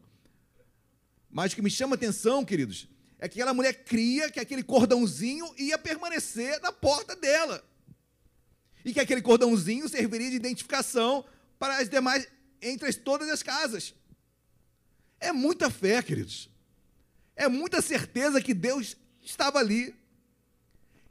Mas 1.30 1.52
o 1.52 1.56
que 1.56 1.62
me 1.62 1.70
chama 1.70 1.94
a 1.94 1.96
atenção, 1.96 2.44
queridos, 2.44 2.88
é 3.18 3.28
que 3.28 3.40
aquela 3.40 3.54
mulher 3.54 3.84
cria 3.84 4.30
que 4.30 4.38
aquele 4.38 4.62
cordãozinho 4.62 5.46
ia 5.58 5.78
permanecer 5.78 6.60
na 6.60 6.70
porta 6.70 7.16
dela. 7.16 7.62
E 8.86 8.92
que 8.92 9.00
aquele 9.00 9.20
cordãozinho 9.20 9.88
serviria 9.88 10.30
de 10.30 10.36
identificação 10.36 11.24
para 11.58 11.78
as 11.78 11.88
demais, 11.88 12.28
entre 12.62 12.88
as, 12.88 12.94
todas 12.94 13.28
as 13.28 13.42
casas. 13.42 13.92
É 15.18 15.32
muita 15.32 15.68
fé, 15.68 16.00
queridos. 16.00 16.48
É 17.34 17.48
muita 17.48 17.82
certeza 17.82 18.40
que 18.40 18.54
Deus 18.54 18.96
estava 19.20 19.58
ali. 19.58 19.92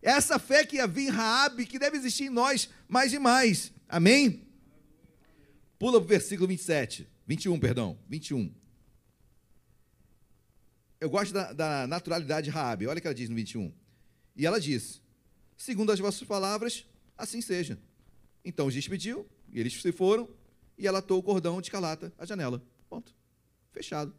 É 0.02 0.11
essa 0.11 0.39
fé 0.39 0.65
que 0.65 0.80
havia 0.80 1.10
em 1.10 1.11
Raabe, 1.11 1.65
que 1.65 1.77
deve 1.77 1.97
existir 1.97 2.27
em 2.27 2.30
nós 2.30 2.69
mais 2.88 3.11
e 3.11 3.19
mais. 3.19 3.73
Amém? 3.89 4.47
Pula 5.77 5.99
para 5.99 6.06
o 6.06 6.07
versículo 6.07 6.47
27. 6.47 7.06
21, 7.27 7.60
perdão. 7.60 7.99
21. 8.07 8.56
Eu 11.02 11.10
gosto 11.10 11.34
da, 11.34 11.52
da 11.52 11.88
naturalidade 11.88 12.45
de 12.45 12.52
Raabe. 12.52 12.88
Olha 12.88 12.99
o 12.99 13.02
que 13.02 13.07
ela 13.07 13.14
diz 13.14 13.27
no 13.27 13.35
21. 13.35 13.73
E 14.34 14.45
ela 14.45 14.61
disse: 14.61 15.02
Segundo 15.57 15.91
as 15.91 15.99
vossas 15.99 16.26
palavras, 16.26 16.85
assim 17.17 17.41
seja. 17.41 17.79
Então 18.43 18.67
os 18.67 18.73
despediu, 18.73 19.27
e 19.51 19.59
eles 19.59 19.81
se 19.81 19.91
foram, 19.91 20.29
e 20.77 20.87
ela 20.87 20.99
atou 20.99 21.19
o 21.19 21.23
cordão 21.23 21.61
de 21.61 21.71
calata 21.71 22.13
à 22.17 22.25
janela. 22.25 22.61
Ponto. 22.89 23.15
Fechado. 23.71 24.13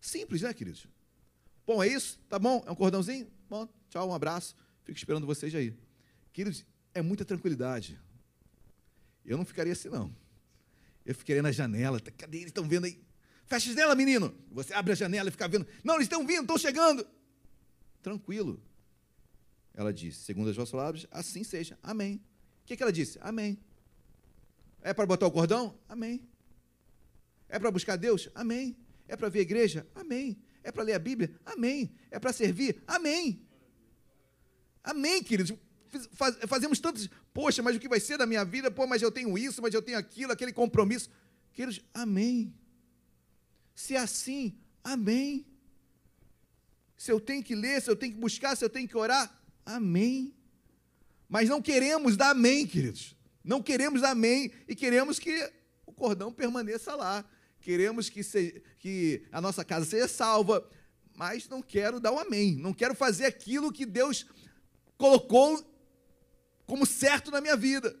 Simples, 0.00 0.42
né, 0.42 0.52
queridos? 0.52 0.86
Bom, 1.66 1.82
é 1.82 1.88
isso? 1.88 2.18
Tá 2.28 2.38
bom? 2.38 2.62
É 2.66 2.70
um 2.70 2.74
cordãozinho? 2.74 3.30
Bom, 3.48 3.68
tchau, 3.88 4.08
um 4.08 4.14
abraço. 4.14 4.54
Fico 4.84 4.98
esperando 4.98 5.26
vocês 5.26 5.54
aí. 5.54 5.74
Queridos, 6.32 6.64
é 6.92 7.00
muita 7.00 7.24
tranquilidade. 7.24 7.98
Eu 9.24 9.36
não 9.38 9.44
ficaria 9.44 9.72
assim, 9.72 9.88
não. 9.88 10.14
Eu 11.04 11.14
ficaria 11.14 11.42
na 11.42 11.52
janela. 11.52 12.00
Cadê 12.00 12.38
eles? 12.38 12.48
Estão 12.48 12.68
vendo 12.68 12.84
aí? 12.84 13.02
Fecha 13.46 13.70
a 13.70 13.74
janela, 13.74 13.94
menino. 13.94 14.34
Você 14.50 14.72
abre 14.72 14.92
a 14.92 14.94
janela 14.94 15.28
e 15.28 15.32
fica 15.32 15.48
vendo. 15.48 15.66
Não, 15.82 15.94
eles 15.94 16.06
estão 16.06 16.26
vindo, 16.26 16.42
estão 16.42 16.58
chegando. 16.58 17.06
Tranquilo. 18.02 18.62
Ela 19.74 19.92
disse, 19.92 20.20
segundo 20.20 20.48
as 20.48 20.56
vossas 20.56 20.70
palavras, 20.70 21.06
assim 21.10 21.42
seja. 21.42 21.76
Amém. 21.82 22.22
O 22.62 22.66
que, 22.66 22.76
que 22.76 22.82
ela 22.82 22.92
disse? 22.92 23.18
Amém. 23.20 23.58
É 24.80 24.94
para 24.94 25.04
botar 25.04 25.26
o 25.26 25.30
cordão? 25.30 25.76
Amém. 25.88 26.26
É 27.48 27.58
para 27.58 27.70
buscar 27.70 27.96
Deus? 27.96 28.28
Amém. 28.34 28.76
É 29.08 29.16
para 29.16 29.28
ver 29.28 29.40
a 29.40 29.42
igreja? 29.42 29.86
Amém. 29.94 30.38
É 30.62 30.70
para 30.70 30.82
ler 30.82 30.94
a 30.94 30.98
Bíblia? 30.98 31.34
Amém. 31.44 31.94
É 32.10 32.18
para 32.18 32.32
servir? 32.32 32.82
Amém. 32.86 33.44
Amém, 34.82 35.22
queridos. 35.22 35.56
Faz, 36.12 36.36
fazemos 36.46 36.78
tantos, 36.80 37.08
poxa, 37.32 37.62
mas 37.62 37.76
o 37.76 37.80
que 37.80 37.88
vai 37.88 38.00
ser 38.00 38.18
da 38.18 38.26
minha 38.26 38.44
vida? 38.44 38.70
Pô, 38.70 38.86
mas 38.86 39.02
eu 39.02 39.10
tenho 39.10 39.36
isso, 39.36 39.62
mas 39.62 39.72
eu 39.74 39.82
tenho 39.82 39.98
aquilo, 39.98 40.32
aquele 40.32 40.52
compromisso. 40.52 41.10
Queridos, 41.52 41.80
amém. 41.92 42.54
Se 43.74 43.94
é 43.94 43.98
assim, 43.98 44.58
amém. 44.82 45.46
Se 46.96 47.10
eu 47.10 47.20
tenho 47.20 47.42
que 47.42 47.54
ler, 47.54 47.80
se 47.80 47.90
eu 47.90 47.96
tenho 47.96 48.12
que 48.12 48.18
buscar, 48.18 48.56
se 48.56 48.64
eu 48.64 48.70
tenho 48.70 48.88
que 48.88 48.96
orar, 48.96 49.32
amém. 49.64 50.34
Mas 51.28 51.48
não 51.48 51.60
queremos 51.60 52.16
dar 52.16 52.30
amém, 52.30 52.66
queridos. 52.66 53.16
Não 53.42 53.62
queremos 53.62 54.00
dar 54.00 54.10
amém 54.10 54.50
e 54.68 54.74
queremos 54.74 55.18
que 55.18 55.52
o 55.86 55.92
cordão 55.92 56.32
permaneça 56.32 56.94
lá. 56.94 57.24
Queremos 57.60 58.08
que, 58.08 58.22
se, 58.22 58.62
que 58.78 59.22
a 59.32 59.40
nossa 59.40 59.64
casa 59.64 59.86
seja 59.86 60.06
salva, 60.06 60.68
mas 61.14 61.48
não 61.48 61.62
quero 61.62 61.98
dar 61.98 62.12
um 62.12 62.18
amém. 62.18 62.56
Não 62.56 62.72
quero 62.72 62.94
fazer 62.94 63.26
aquilo 63.26 63.72
que 63.72 63.86
Deus 63.86 64.26
colocou 64.96 65.62
como 66.66 66.86
certo 66.86 67.30
na 67.30 67.40
minha 67.40 67.56
vida. 67.56 67.94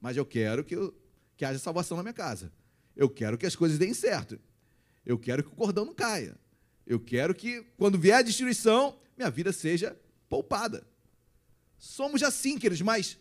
Mas 0.00 0.16
eu 0.16 0.24
quero 0.24 0.64
que, 0.64 0.76
eu, 0.76 0.94
que 1.36 1.44
haja 1.44 1.58
salvação 1.58 1.96
na 1.96 2.02
minha 2.02 2.12
casa. 2.12 2.52
Eu 2.94 3.08
quero 3.08 3.38
que 3.38 3.46
as 3.46 3.56
coisas 3.56 3.78
deem 3.78 3.94
certo. 3.94 4.38
Eu 5.04 5.18
quero 5.18 5.42
que 5.42 5.50
o 5.50 5.56
cordão 5.56 5.84
não 5.84 5.94
caia. 5.94 6.36
Eu 6.86 6.98
quero 6.98 7.34
que, 7.34 7.62
quando 7.76 7.98
vier 7.98 8.16
a 8.16 8.22
destruição, 8.22 8.98
minha 9.16 9.30
vida 9.30 9.52
seja 9.52 9.98
poupada. 10.28 10.86
Somos 11.78 12.22
assim, 12.22 12.58
queridos, 12.58 12.82
mas 12.82 13.16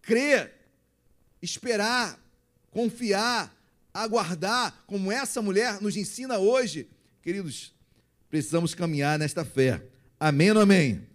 crer, 0.00 0.52
esperar, 1.42 2.18
confiar, 2.70 3.54
aguardar, 3.92 4.84
como 4.86 5.10
essa 5.10 5.42
mulher 5.42 5.80
nos 5.80 5.96
ensina 5.96 6.38
hoje, 6.38 6.88
queridos, 7.22 7.74
precisamos 8.28 8.74
caminhar 8.74 9.18
nesta 9.18 9.44
fé. 9.44 9.82
Amém 10.18 10.52
ou 10.52 10.60
amém? 10.60 10.92
amém? 10.92 11.06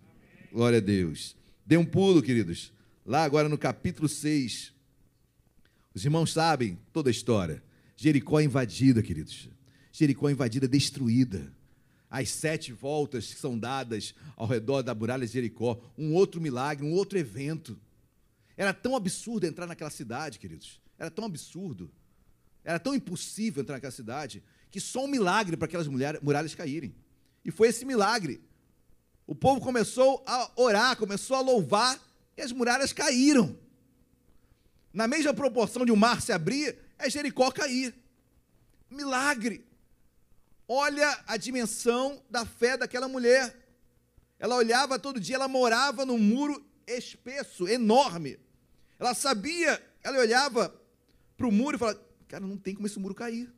Glória 0.51 0.77
a 0.79 0.81
Deus. 0.81 1.35
Dê 1.65 1.77
um 1.77 1.85
pulo, 1.85 2.21
queridos. 2.21 2.71
Lá 3.05 3.23
agora 3.23 3.47
no 3.47 3.57
capítulo 3.57 4.09
6. 4.09 4.73
Os 5.93 6.03
irmãos 6.03 6.33
sabem 6.33 6.77
toda 6.91 7.09
a 7.09 7.11
história. 7.11 7.63
Jericó 7.95 8.41
invadida, 8.41 9.01
queridos. 9.01 9.49
Jericó 9.91 10.29
invadida, 10.29 10.67
destruída. 10.67 11.51
As 12.09 12.29
sete 12.29 12.71
voltas 12.71 13.33
que 13.33 13.39
são 13.39 13.57
dadas 13.57 14.13
ao 14.35 14.47
redor 14.47 14.81
da 14.81 14.95
muralha 14.95 15.25
de 15.25 15.33
Jericó. 15.33 15.79
Um 15.97 16.13
outro 16.13 16.39
milagre, 16.39 16.85
um 16.85 16.93
outro 16.93 17.17
evento. 17.17 17.77
Era 18.55 18.73
tão 18.73 18.95
absurdo 18.95 19.45
entrar 19.45 19.65
naquela 19.65 19.89
cidade, 19.89 20.39
queridos. 20.39 20.79
Era 20.97 21.11
tão 21.11 21.25
absurdo. 21.25 21.91
Era 22.63 22.79
tão 22.79 22.95
impossível 22.95 23.61
entrar 23.61 23.75
naquela 23.75 23.91
cidade 23.91 24.43
que 24.71 24.79
só 24.81 25.05
um 25.05 25.07
milagre 25.07 25.55
para 25.55 25.67
aquelas 25.67 25.87
muralhas 25.87 26.53
caírem. 26.53 26.93
E 27.43 27.51
foi 27.51 27.69
esse 27.69 27.85
milagre. 27.85 28.41
O 29.27 29.33
povo 29.33 29.61
começou 29.61 30.23
a 30.27 30.51
orar, 30.55 30.97
começou 30.97 31.37
a 31.37 31.41
louvar 31.41 31.99
e 32.35 32.41
as 32.41 32.51
muralhas 32.51 32.91
caíram. 32.91 33.57
Na 34.91 35.07
mesma 35.07 35.33
proporção 35.33 35.85
de 35.85 35.91
o 35.91 35.95
um 35.95 35.97
mar 35.97 36.21
se 36.21 36.31
abrir, 36.31 36.77
é 36.97 37.09
Jericó 37.09 37.51
cair. 37.51 37.95
Milagre. 38.89 39.65
Olha 40.67 41.23
a 41.27 41.37
dimensão 41.37 42.23
da 42.29 42.45
fé 42.45 42.77
daquela 42.77 43.07
mulher. 43.07 43.55
Ela 44.39 44.55
olhava 44.55 44.99
todo 44.99 45.19
dia, 45.19 45.35
ela 45.35 45.47
morava 45.47 46.05
num 46.05 46.17
muro 46.17 46.65
espesso, 46.87 47.67
enorme. 47.67 48.39
Ela 48.99 49.13
sabia, 49.13 49.81
ela 50.03 50.17
olhava 50.19 50.73
para 51.37 51.47
o 51.47 51.51
muro 51.51 51.77
e 51.77 51.79
falava: 51.79 52.01
Cara, 52.27 52.45
não 52.45 52.57
tem 52.57 52.73
como 52.73 52.87
esse 52.87 52.99
muro 52.99 53.13
cair. 53.13 53.53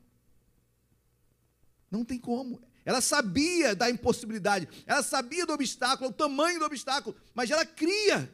Não 1.90 2.04
tem 2.04 2.20
como. 2.20 2.62
Ela 2.84 3.02
sabia 3.02 3.76
da 3.76 3.90
impossibilidade, 3.90 4.68
ela 4.86 5.04
sabia 5.04 5.46
do 5.46 5.54
obstáculo, 5.54 6.10
o 6.10 6.14
tamanho 6.14 6.60
do 6.60 6.66
obstáculo, 6.66 7.16
mas 7.34 7.52
ela 7.52 7.66
cria. 7.66 8.32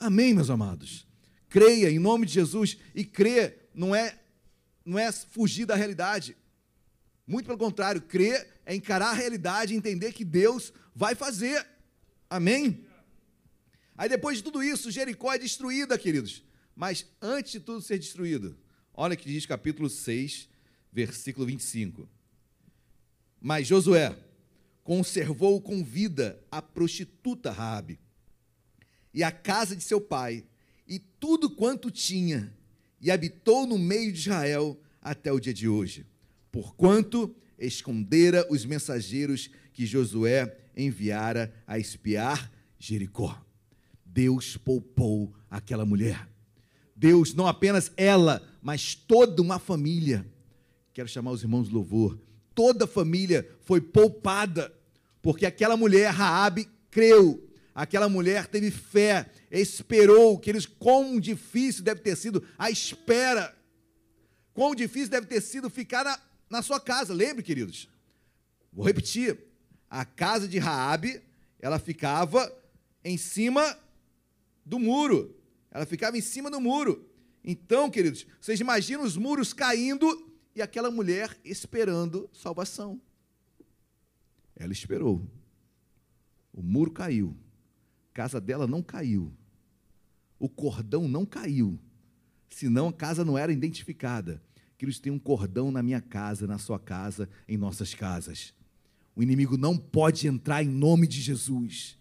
Amém, 0.00 0.32
meus 0.32 0.48
amados? 0.48 1.06
Creia 1.48 1.90
em 1.90 1.98
nome 1.98 2.24
de 2.24 2.32
Jesus 2.32 2.78
e 2.94 3.04
crer 3.04 3.70
não 3.74 3.94
é 3.94 4.18
não 4.88 4.98
é 4.98 5.12
fugir 5.12 5.66
da 5.66 5.76
realidade. 5.76 6.34
Muito 7.26 7.44
pelo 7.44 7.58
contrário, 7.58 8.00
crer 8.00 8.48
é 8.64 8.74
encarar 8.74 9.10
a 9.10 9.12
realidade 9.12 9.74
entender 9.74 10.12
que 10.12 10.24
Deus 10.24 10.72
vai 10.94 11.14
fazer. 11.14 11.66
Amém? 12.30 12.86
Aí 13.98 14.08
depois 14.08 14.38
de 14.38 14.44
tudo 14.44 14.62
isso, 14.62 14.90
Jericó 14.90 15.34
é 15.34 15.38
destruída, 15.38 15.98
queridos. 15.98 16.42
Mas 16.74 17.04
antes 17.20 17.52
de 17.52 17.60
tudo 17.60 17.82
ser 17.82 17.98
destruído, 17.98 18.56
olha 18.94 19.14
que 19.14 19.28
diz 19.28 19.44
capítulo 19.44 19.90
6, 19.90 20.48
versículo 20.90 21.46
25. 21.46 22.08
Mas 23.38 23.66
Josué 23.66 24.16
conservou 24.82 25.60
com 25.60 25.84
vida 25.84 26.42
a 26.50 26.62
prostituta 26.62 27.50
Raabe 27.50 28.00
e 29.12 29.22
a 29.22 29.30
casa 29.30 29.76
de 29.76 29.82
seu 29.82 30.00
pai 30.00 30.46
e 30.86 30.98
tudo 30.98 31.50
quanto 31.50 31.90
tinha 31.90 32.56
e 33.00 33.10
habitou 33.10 33.66
no 33.66 33.78
meio 33.78 34.12
de 34.12 34.20
Israel 34.20 34.78
até 35.00 35.32
o 35.32 35.40
dia 35.40 35.54
de 35.54 35.68
hoje, 35.68 36.04
porquanto 36.50 37.34
escondera 37.58 38.46
os 38.50 38.64
mensageiros 38.64 39.50
que 39.72 39.86
Josué 39.86 40.56
enviara 40.76 41.52
a 41.66 41.78
espiar 41.78 42.50
Jericó. 42.78 43.40
Deus 44.04 44.56
poupou 44.56 45.32
aquela 45.50 45.84
mulher. 45.84 46.28
Deus, 46.94 47.34
não 47.34 47.46
apenas 47.46 47.92
ela, 47.96 48.42
mas 48.60 48.94
toda 48.94 49.40
uma 49.40 49.58
família. 49.58 50.26
Quero 50.92 51.08
chamar 51.08 51.30
os 51.30 51.42
irmãos 51.42 51.68
de 51.68 51.74
louvor. 51.74 52.18
Toda 52.54 52.86
a 52.86 52.88
família 52.88 53.48
foi 53.60 53.80
poupada, 53.80 54.72
porque 55.22 55.46
aquela 55.46 55.76
mulher, 55.76 56.10
Raabe, 56.10 56.68
creu. 56.90 57.47
Aquela 57.78 58.08
mulher 58.08 58.48
teve 58.48 58.72
fé, 58.72 59.30
esperou, 59.52 60.36
que 60.36 60.50
eles 60.50 60.66
quão 60.66 61.20
difícil 61.20 61.84
deve 61.84 62.00
ter 62.00 62.16
sido 62.16 62.44
a 62.58 62.68
espera. 62.72 63.56
Quão 64.52 64.74
difícil 64.74 65.10
deve 65.10 65.28
ter 65.28 65.40
sido 65.40 65.70
ficar 65.70 66.04
na, 66.04 66.20
na 66.50 66.60
sua 66.60 66.80
casa. 66.80 67.14
Lembre, 67.14 67.40
queridos. 67.40 67.88
Vou 68.72 68.84
repetir. 68.84 69.38
A 69.88 70.04
casa 70.04 70.48
de 70.48 70.58
Raabe, 70.58 71.22
ela 71.60 71.78
ficava 71.78 72.52
em 73.04 73.16
cima 73.16 73.78
do 74.66 74.80
muro. 74.80 75.40
Ela 75.70 75.86
ficava 75.86 76.18
em 76.18 76.20
cima 76.20 76.50
do 76.50 76.60
muro. 76.60 77.08
Então, 77.44 77.88
queridos, 77.88 78.26
vocês 78.40 78.58
imaginam 78.58 79.04
os 79.04 79.16
muros 79.16 79.52
caindo 79.52 80.36
e 80.52 80.60
aquela 80.60 80.90
mulher 80.90 81.38
esperando 81.44 82.28
salvação. 82.32 83.00
Ela 84.56 84.72
esperou. 84.72 85.24
O 86.52 86.60
muro 86.60 86.90
caiu. 86.90 87.36
Casa 88.18 88.40
dela 88.40 88.66
não 88.66 88.82
caiu. 88.82 89.32
O 90.40 90.48
cordão 90.48 91.06
não 91.06 91.24
caiu. 91.24 91.78
Senão 92.50 92.88
a 92.88 92.92
casa 92.92 93.24
não 93.24 93.38
era 93.38 93.52
identificada. 93.52 94.42
Queridos, 94.76 94.98
tem 94.98 95.12
um 95.12 95.20
cordão 95.20 95.70
na 95.70 95.84
minha 95.84 96.00
casa, 96.00 96.44
na 96.44 96.58
sua 96.58 96.80
casa, 96.80 97.28
em 97.46 97.56
nossas 97.56 97.94
casas. 97.94 98.52
O 99.14 99.22
inimigo 99.22 99.56
não 99.56 99.76
pode 99.76 100.26
entrar 100.26 100.64
em 100.64 100.68
nome 100.68 101.06
de 101.06 101.20
Jesus. 101.20 101.96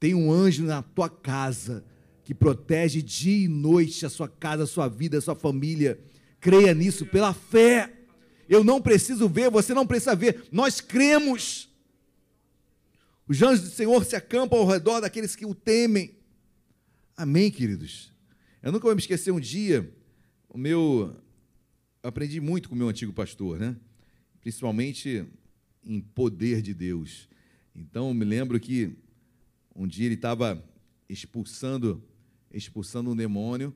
Tem 0.00 0.16
um 0.16 0.32
anjo 0.32 0.64
na 0.64 0.82
tua 0.82 1.08
casa 1.08 1.84
que 2.24 2.34
protege 2.34 3.00
dia 3.00 3.44
e 3.44 3.46
noite 3.46 4.04
a 4.04 4.10
sua 4.10 4.28
casa, 4.28 4.64
a 4.64 4.66
sua 4.66 4.88
vida, 4.88 5.16
a 5.16 5.20
sua 5.20 5.36
família. 5.36 5.96
Creia 6.40 6.74
nisso 6.74 7.06
pela 7.06 7.32
fé. 7.32 8.00
Eu 8.48 8.64
não 8.64 8.82
preciso 8.82 9.28
ver, 9.28 9.48
você 9.48 9.72
não 9.72 9.86
precisa 9.86 10.16
ver. 10.16 10.48
Nós 10.50 10.80
cremos. 10.80 11.72
Os 13.26 13.40
anjos 13.40 13.64
do 13.64 13.70
Senhor 13.70 14.04
se 14.04 14.14
acampam 14.14 14.58
ao 14.58 14.66
redor 14.66 15.00
daqueles 15.00 15.34
que 15.34 15.46
o 15.46 15.54
temem. 15.54 16.14
Amém, 17.16 17.50
queridos? 17.50 18.12
Eu 18.62 18.70
nunca 18.70 18.84
vou 18.84 18.94
me 18.94 19.00
esquecer 19.00 19.30
um 19.30 19.40
dia, 19.40 19.90
o 20.48 20.58
meu. 20.58 21.16
Eu 22.02 22.08
aprendi 22.08 22.38
muito 22.38 22.68
com 22.68 22.74
o 22.74 22.78
meu 22.78 22.88
antigo 22.88 23.12
pastor, 23.12 23.58
né? 23.58 23.76
Principalmente 24.40 25.24
em 25.82 26.00
poder 26.00 26.60
de 26.60 26.74
Deus. 26.74 27.28
Então, 27.74 28.08
eu 28.08 28.14
me 28.14 28.24
lembro 28.26 28.60
que 28.60 28.94
um 29.74 29.86
dia 29.86 30.06
ele 30.06 30.14
estava 30.14 30.62
expulsando 31.08 32.02
expulsando 32.54 33.10
um 33.10 33.16
demônio 33.16 33.74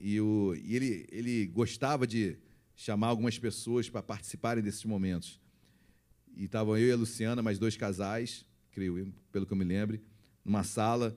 e, 0.00 0.20
o, 0.20 0.54
e 0.56 0.74
ele, 0.74 1.06
ele 1.10 1.46
gostava 1.46 2.06
de 2.06 2.36
chamar 2.74 3.06
algumas 3.06 3.38
pessoas 3.38 3.88
para 3.88 4.02
participarem 4.02 4.62
desses 4.62 4.84
momentos. 4.84 5.40
E 6.36 6.44
estavam 6.44 6.76
eu 6.76 6.88
e 6.88 6.92
a 6.92 6.96
Luciana, 6.96 7.40
mais 7.40 7.58
dois 7.58 7.76
casais, 7.76 8.44
creio 8.74 9.12
pelo 9.30 9.46
que 9.46 9.52
eu 9.52 9.56
me 9.56 9.64
lembre, 9.64 10.02
numa 10.44 10.64
sala, 10.64 11.16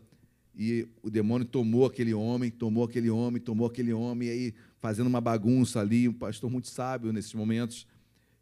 e 0.56 0.88
o 1.04 1.10
demônio 1.10 1.46
tomou 1.46 1.86
aquele 1.86 2.14
homem, 2.14 2.50
tomou 2.50 2.84
aquele 2.84 3.10
homem, 3.10 3.42
tomou 3.42 3.68
aquele 3.68 3.94
homem, 3.94 4.28
e 4.28 4.32
aí 4.32 4.54
fazendo 4.80 5.08
uma 5.08 5.22
bagunça 5.22 5.80
ali, 5.80 6.08
um 6.08 6.14
pastor 6.14 6.50
muito 6.50 6.68
sábio 6.68 7.12
nesses 7.12 7.34
momentos. 7.34 7.86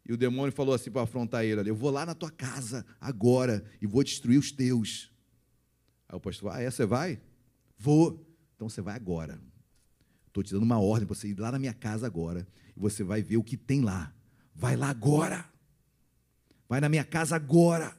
E 0.08 0.12
o 0.12 0.16
demônio 0.16 0.52
falou 0.52 0.74
assim 0.74 0.90
para 0.90 1.02
afrontar 1.02 1.44
ele: 1.44 1.68
Eu 1.68 1.74
vou 1.74 1.90
lá 1.90 2.06
na 2.06 2.14
tua 2.14 2.30
casa 2.30 2.86
agora 3.00 3.64
e 3.82 3.86
vou 3.86 4.04
destruir 4.04 4.38
os 4.38 4.52
teus. 4.52 5.10
Aí 6.08 6.16
o 6.16 6.20
pastor, 6.20 6.52
ah, 6.52 6.62
é, 6.62 6.70
você 6.70 6.86
vai? 6.86 7.20
Vou. 7.76 8.24
Então 8.54 8.68
você 8.68 8.80
vai 8.80 8.94
agora. 8.94 9.40
Estou 10.28 10.42
te 10.42 10.52
dando 10.52 10.62
uma 10.62 10.78
ordem 10.78 11.06
para 11.06 11.14
você 11.14 11.28
ir 11.28 11.38
lá 11.38 11.50
na 11.50 11.58
minha 11.58 11.74
casa 11.74 12.06
agora 12.06 12.46
e 12.76 12.80
você 12.80 13.02
vai 13.02 13.22
ver 13.22 13.36
o 13.36 13.42
que 13.42 13.56
tem 13.56 13.80
lá. 13.80 14.14
Vai 14.54 14.76
lá 14.76 14.88
agora. 14.88 15.44
Vai 16.68 16.80
na 16.80 16.88
minha 16.88 17.04
casa 17.04 17.36
agora. 17.36 17.94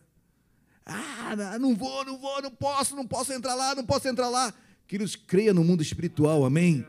Ah, 0.88 1.60
não 1.60 1.76
vou, 1.76 2.06
não 2.06 2.18
vou, 2.18 2.42
não 2.42 2.50
posso, 2.50 2.96
não 2.96 3.06
posso 3.06 3.34
entrar 3.34 3.54
lá, 3.56 3.76
não 3.76 3.86
posso 3.86 4.08
entrar 4.08 4.30
lá. 4.30 4.54
Queridos, 4.88 5.18
creia 5.18 5.54
no 5.54 5.64
mundo 5.64 5.82
espiritual, 5.82 6.46
amém? 6.46 6.86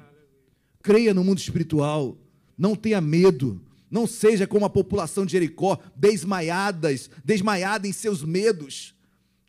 Creia 0.81 1.12
no 1.12 1.25
mundo 1.25 1.39
espiritual. 1.39 2.16
Não 2.57 2.77
tenha 2.77 3.01
medo. 3.01 3.61
Não 3.91 4.07
seja 4.07 4.47
como 4.47 4.65
a 4.65 4.70
população 4.70 5.27
de 5.27 5.33
Jericó, 5.33 5.79
desmaiadas, 5.97 7.11
desmaiada 7.25 7.89
em 7.89 7.93
seus 7.93 8.23
medos. 8.23 8.95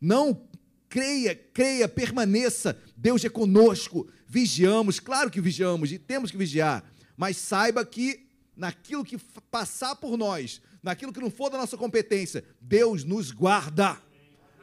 Não 0.00 0.42
creia, 0.88 1.34
creia, 1.34 1.88
permaneça. 1.88 2.76
Deus 2.96 3.24
é 3.24 3.28
conosco. 3.28 4.08
Vigiamos, 4.26 4.98
claro 4.98 5.30
que 5.30 5.40
vigiamos 5.40 5.92
e 5.92 5.98
temos 5.98 6.30
que 6.30 6.36
vigiar, 6.36 6.84
mas 7.16 7.36
saiba 7.36 7.84
que 7.84 8.26
naquilo 8.56 9.04
que 9.04 9.18
passar 9.50 9.96
por 9.96 10.16
nós, 10.16 10.60
naquilo 10.82 11.12
que 11.12 11.20
não 11.20 11.30
for 11.30 11.50
da 11.50 11.58
nossa 11.58 11.76
competência, 11.76 12.44
Deus 12.60 13.04
nos 13.04 13.30
guarda. 13.30 13.96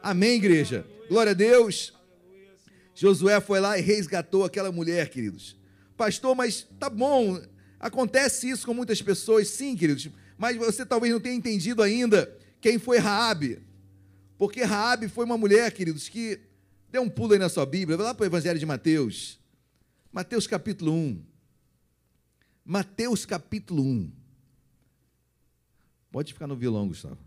Amém, 0.08 0.36
igreja? 0.36 0.88
Glória 1.10 1.32
a 1.32 1.36
Deus. 1.36 1.94
Josué 2.96 3.42
foi 3.42 3.60
lá 3.60 3.78
e 3.78 3.82
resgatou 3.82 4.46
aquela 4.46 4.72
mulher, 4.72 5.10
queridos. 5.10 5.58
Pastor, 5.98 6.34
mas 6.34 6.66
tá 6.80 6.90
bom, 6.90 7.44
acontece 7.78 8.50
isso 8.50 8.66
com 8.66 8.74
muitas 8.74 9.02
pessoas, 9.02 9.50
sim, 9.50 9.76
queridos, 9.76 10.08
mas 10.38 10.56
você 10.56 10.86
talvez 10.86 11.12
não 11.12 11.20
tenha 11.20 11.36
entendido 11.36 11.84
ainda 11.84 12.34
quem 12.62 12.80
foi 12.80 13.00
Raabe. 13.00 13.62
Porque 14.38 14.64
Raabe 14.64 15.10
foi 15.10 15.26
uma 15.26 15.38
mulher, 15.38 15.74
queridos, 15.74 16.08
que 16.08 16.40
deu 16.90 17.02
um 17.02 17.10
pulo 17.10 17.34
aí 17.34 17.40
na 17.40 17.50
sua 17.50 17.66
Bíblia, 17.66 17.98
vai 17.98 18.06
lá 18.06 18.14
para 18.14 18.24
o 18.24 18.28
Evangelho 18.28 18.58
de 18.58 18.66
Mateus. 18.66 19.38
Mateus 20.10 20.48
capítulo 20.48 20.94
1. 20.94 21.22
Mateus 22.64 23.26
capítulo 23.26 23.84
1. 23.84 24.10
Pode 26.10 26.32
ficar 26.32 26.48
no 26.48 26.56
violão, 26.56 26.88
Gustavo, 26.88 27.20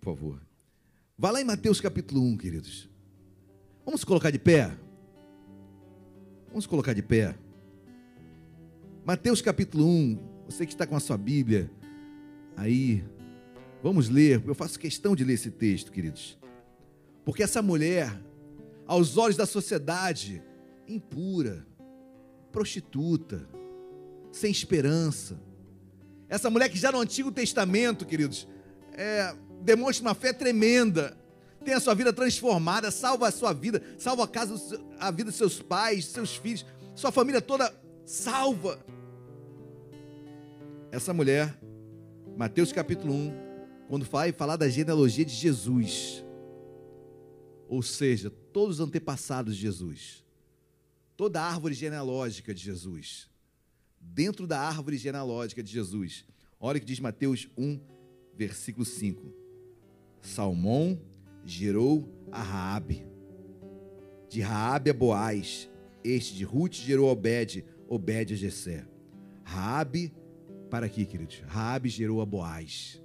por 0.00 0.16
favor. 0.16 0.45
Vá 1.18 1.30
lá 1.30 1.40
em 1.40 1.44
Mateus 1.44 1.80
capítulo 1.80 2.20
1, 2.20 2.36
queridos. 2.36 2.90
Vamos 3.86 4.04
colocar 4.04 4.30
de 4.30 4.38
pé? 4.38 4.76
Vamos 6.48 6.66
colocar 6.66 6.92
de 6.92 7.00
pé. 7.00 7.34
Mateus 9.02 9.40
capítulo 9.40 9.86
1. 9.86 10.18
Você 10.44 10.66
que 10.66 10.72
está 10.72 10.86
com 10.86 10.94
a 10.94 11.00
sua 11.00 11.16
Bíblia 11.16 11.70
aí, 12.54 13.02
vamos 13.82 14.10
ler. 14.10 14.42
Eu 14.46 14.54
faço 14.54 14.78
questão 14.78 15.16
de 15.16 15.24
ler 15.24 15.32
esse 15.32 15.50
texto, 15.50 15.90
queridos. 15.90 16.38
Porque 17.24 17.42
essa 17.42 17.62
mulher, 17.62 18.14
aos 18.86 19.16
olhos 19.16 19.38
da 19.38 19.46
sociedade, 19.46 20.42
impura, 20.86 21.66
prostituta, 22.52 23.48
sem 24.30 24.50
esperança. 24.50 25.40
Essa 26.28 26.50
mulher 26.50 26.68
que 26.68 26.76
já 26.76 26.92
no 26.92 27.00
Antigo 27.00 27.32
Testamento, 27.32 28.04
queridos, 28.04 28.46
é, 28.92 29.34
demonstra 29.66 30.06
uma 30.06 30.14
fé 30.14 30.32
tremenda, 30.32 31.16
tem 31.64 31.74
a 31.74 31.80
sua 31.80 31.92
vida 31.92 32.12
transformada, 32.12 32.92
salva 32.92 33.26
a 33.26 33.32
sua 33.32 33.52
vida, 33.52 33.82
salva 33.98 34.22
a 34.22 34.28
casa, 34.28 34.80
a 35.00 35.10
vida 35.10 35.24
dos 35.24 35.34
seus 35.34 35.60
pais, 35.60 36.04
seus 36.04 36.36
filhos, 36.36 36.64
sua 36.94 37.10
família 37.10 37.42
toda 37.42 37.74
salva. 38.04 38.78
Essa 40.92 41.12
mulher, 41.12 41.58
Mateus 42.36 42.70
capítulo 42.70 43.12
1, 43.12 43.32
quando 43.88 44.06
vai 44.06 44.30
falar 44.30 44.56
da 44.56 44.68
genealogia 44.68 45.24
de 45.24 45.34
Jesus, 45.34 46.24
ou 47.68 47.82
seja, 47.82 48.30
todos 48.30 48.78
os 48.78 48.86
antepassados 48.86 49.56
de 49.56 49.62
Jesus, 49.62 50.24
toda 51.16 51.40
a 51.40 51.44
árvore 51.44 51.74
genealógica 51.74 52.54
de 52.54 52.62
Jesus, 52.62 53.28
dentro 54.00 54.46
da 54.46 54.60
árvore 54.60 54.96
genealógica 54.96 55.60
de 55.60 55.72
Jesus, 55.72 56.24
olha 56.60 56.76
o 56.76 56.80
que 56.80 56.86
diz 56.86 57.00
Mateus 57.00 57.48
1, 57.58 57.80
versículo 58.36 58.84
5. 58.84 59.45
Salmão 60.26 61.00
gerou 61.44 62.08
a 62.32 62.42
Raabe, 62.42 63.06
de 64.28 64.40
Raabe 64.40 64.90
a 64.90 64.94
Boaz, 64.94 65.70
este 66.04 66.34
de 66.34 66.44
Ruth 66.44 66.74
gerou 66.74 67.08
Obed, 67.08 67.64
Obed 67.88 68.34
a 68.34 68.36
Jessé. 68.36 68.84
Raabe, 69.44 70.12
para 70.68 70.86
aqui, 70.86 71.04
queridos, 71.06 71.42
Raabe 71.46 71.88
gerou 71.88 72.20
a 72.20 72.26
Boaz. 72.26 73.00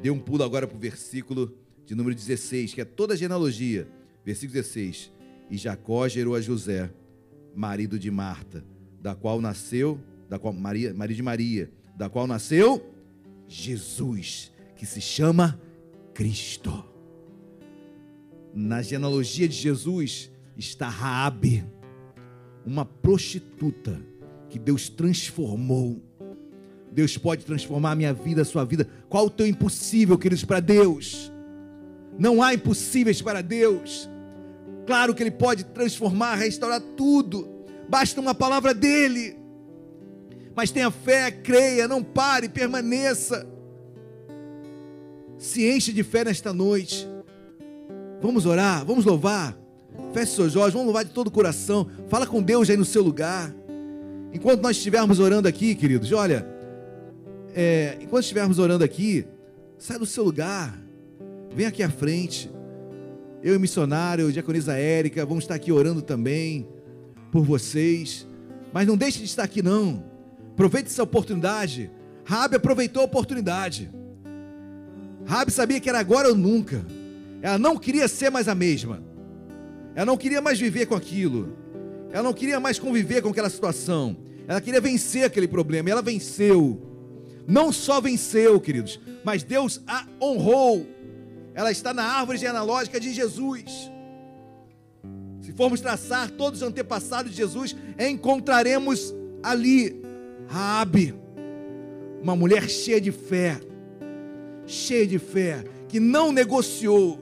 Dê 0.00 0.10
um 0.10 0.20
pulo 0.20 0.44
agora 0.44 0.66
para 0.66 0.76
o 0.76 0.80
versículo 0.80 1.56
de 1.86 1.94
número 1.94 2.14
16, 2.14 2.74
que 2.74 2.80
é 2.82 2.84
toda 2.84 3.14
a 3.14 3.16
genealogia. 3.16 3.88
Versículo 4.24 4.52
16. 4.52 5.10
E 5.50 5.56
Jacó 5.56 6.06
gerou 6.06 6.34
a 6.34 6.40
José, 6.40 6.92
marido 7.54 7.98
de 7.98 8.10
Marta, 8.10 8.62
da 9.00 9.14
qual 9.14 9.40
nasceu, 9.40 9.98
da 10.28 10.38
qual 10.38 10.52
Maria, 10.52 10.92
marido 10.92 11.16
de 11.16 11.22
Maria, 11.22 11.70
da 11.96 12.10
qual 12.10 12.26
nasceu 12.26 12.94
Jesus, 13.48 14.52
que 14.76 14.84
se 14.84 15.00
chama 15.00 15.58
Cristo. 16.18 16.84
Na 18.52 18.82
genealogia 18.82 19.46
de 19.46 19.54
Jesus 19.54 20.28
está 20.56 20.88
Raabe, 20.88 21.64
uma 22.66 22.84
prostituta 22.84 24.04
que 24.50 24.58
Deus 24.58 24.88
transformou. 24.88 26.02
Deus 26.90 27.16
pode 27.16 27.44
transformar 27.44 27.92
a 27.92 27.94
minha 27.94 28.12
vida, 28.12 28.42
a 28.42 28.44
sua 28.44 28.64
vida. 28.64 28.88
Qual 29.08 29.26
o 29.26 29.30
teu 29.30 29.46
impossível, 29.46 30.18
queridos, 30.18 30.44
para 30.44 30.58
Deus? 30.58 31.32
Não 32.18 32.42
há 32.42 32.52
impossíveis 32.52 33.22
para 33.22 33.40
Deus. 33.40 34.10
Claro 34.88 35.14
que 35.14 35.22
Ele 35.22 35.30
pode 35.30 35.66
transformar, 35.66 36.34
restaurar 36.34 36.80
tudo. 36.96 37.48
Basta 37.88 38.20
uma 38.20 38.34
palavra 38.34 38.74
dEle. 38.74 39.36
Mas 40.56 40.72
tenha 40.72 40.90
fé, 40.90 41.30
creia, 41.30 41.86
não 41.86 42.02
pare, 42.02 42.48
permaneça. 42.48 43.57
Se 45.38 45.70
enche 45.70 45.92
de 45.92 46.02
fé 46.02 46.24
nesta 46.24 46.52
noite. 46.52 47.08
Vamos 48.20 48.44
orar, 48.44 48.84
vamos 48.84 49.04
louvar. 49.04 49.56
Feche 50.12 50.32
seus 50.32 50.56
olhos, 50.56 50.72
vamos 50.72 50.86
louvar 50.86 51.04
de 51.04 51.12
todo 51.12 51.28
o 51.28 51.30
coração. 51.30 51.88
Fala 52.08 52.26
com 52.26 52.42
Deus 52.42 52.68
aí 52.68 52.76
no 52.76 52.84
seu 52.84 53.02
lugar. 53.02 53.54
Enquanto 54.32 54.60
nós 54.60 54.76
estivermos 54.76 55.20
orando 55.20 55.46
aqui, 55.46 55.76
queridos, 55.76 56.10
olha, 56.10 56.46
é, 57.54 57.96
enquanto 58.00 58.22
estivermos 58.22 58.58
orando 58.58 58.82
aqui, 58.82 59.24
sai 59.78 59.96
do 59.96 60.06
seu 60.06 60.24
lugar. 60.24 60.76
Vem 61.54 61.66
aqui 61.66 61.84
à 61.84 61.88
frente. 61.88 62.50
Eu 63.40 63.54
e 63.54 63.58
missionário, 63.58 64.32
diaconisa 64.32 64.76
Érica, 64.76 65.24
vamos 65.24 65.44
estar 65.44 65.54
aqui 65.54 65.70
orando 65.70 66.02
também 66.02 66.66
por 67.30 67.44
vocês. 67.44 68.26
Mas 68.72 68.88
não 68.88 68.96
deixe 68.96 69.20
de 69.20 69.26
estar 69.26 69.44
aqui 69.44 69.62
não. 69.62 70.04
Aproveite 70.52 70.88
essa 70.88 71.04
oportunidade. 71.04 71.90
Rabi 72.24 72.56
aproveitou 72.56 73.02
a 73.02 73.04
oportunidade. 73.04 73.88
Rabi 75.28 75.52
sabia 75.52 75.78
que 75.78 75.90
era 75.90 75.98
agora 75.98 76.28
ou 76.28 76.34
nunca. 76.34 76.82
Ela 77.42 77.58
não 77.58 77.76
queria 77.76 78.08
ser 78.08 78.30
mais 78.30 78.48
a 78.48 78.54
mesma. 78.54 79.02
Ela 79.94 80.06
não 80.06 80.16
queria 80.16 80.40
mais 80.40 80.58
viver 80.58 80.86
com 80.86 80.94
aquilo. 80.94 81.54
Ela 82.10 82.22
não 82.22 82.32
queria 82.32 82.58
mais 82.58 82.78
conviver 82.78 83.20
com 83.20 83.28
aquela 83.28 83.50
situação. 83.50 84.16
Ela 84.48 84.58
queria 84.58 84.80
vencer 84.80 85.24
aquele 85.24 85.46
problema. 85.46 85.90
E 85.90 85.92
ela 85.92 86.00
venceu. 86.00 86.80
Não 87.46 87.70
só 87.70 88.00
venceu, 88.00 88.58
queridos, 88.58 88.98
mas 89.22 89.42
Deus 89.42 89.82
a 89.86 90.06
honrou. 90.18 90.86
Ela 91.52 91.70
está 91.70 91.92
na 91.92 92.04
árvore 92.04 92.38
genealógica 92.38 92.98
de 92.98 93.12
Jesus. 93.12 93.90
Se 95.42 95.52
formos 95.52 95.82
traçar 95.82 96.30
todos 96.30 96.62
os 96.62 96.68
antepassados 96.68 97.32
de 97.32 97.36
Jesus, 97.36 97.76
encontraremos 97.98 99.14
ali 99.42 100.00
Raabe, 100.46 101.14
uma 102.22 102.34
mulher 102.34 102.68
cheia 102.70 103.00
de 103.00 103.12
fé, 103.12 103.60
cheia 104.68 105.06
de 105.06 105.18
fé, 105.18 105.64
que 105.88 105.98
não 105.98 106.30
negociou, 106.30 107.18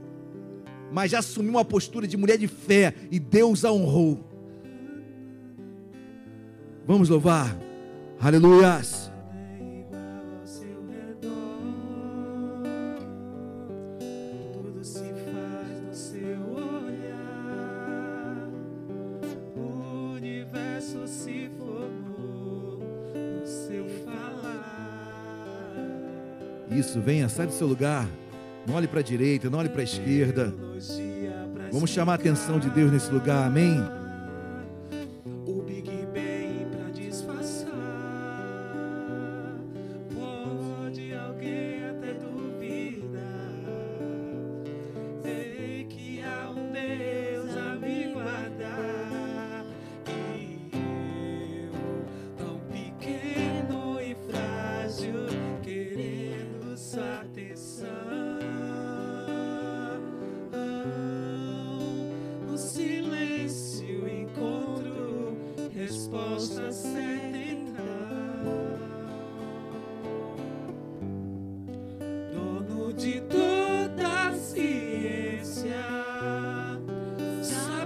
mas 0.93 1.13
já 1.13 1.21
assumiu 1.21 1.53
uma 1.53 1.65
postura 1.65 2.07
de 2.07 2.17
mulher 2.17 2.37
de 2.37 2.49
fé 2.49 2.93
e 3.11 3.19
Deus 3.19 3.65
a 3.65 3.73
honrou. 3.73 4.21
Vamos 6.87 7.09
louvar. 7.09 7.57
Aleluias. 8.21 9.06
Isso, 26.87 27.01
venha, 27.01 27.29
sai 27.29 27.49
do 27.49 27.53
seu 27.53 27.67
lugar. 27.67 28.09
Não 28.65 28.77
olhe 28.77 28.87
para 28.87 29.01
a 29.01 29.03
direita, 29.03 29.51
não 29.51 29.59
olhe 29.59 29.69
para 29.69 29.81
a 29.81 29.85
esquerda. 29.85 30.55
Vamos 31.73 31.91
chamar 31.91 32.13
a 32.13 32.15
atenção 32.15 32.61
de 32.61 32.71
Deus 32.71 32.93
nesse 32.93 33.11
lugar, 33.11 33.45
amém? 33.45 33.83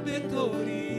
betori 0.05 0.90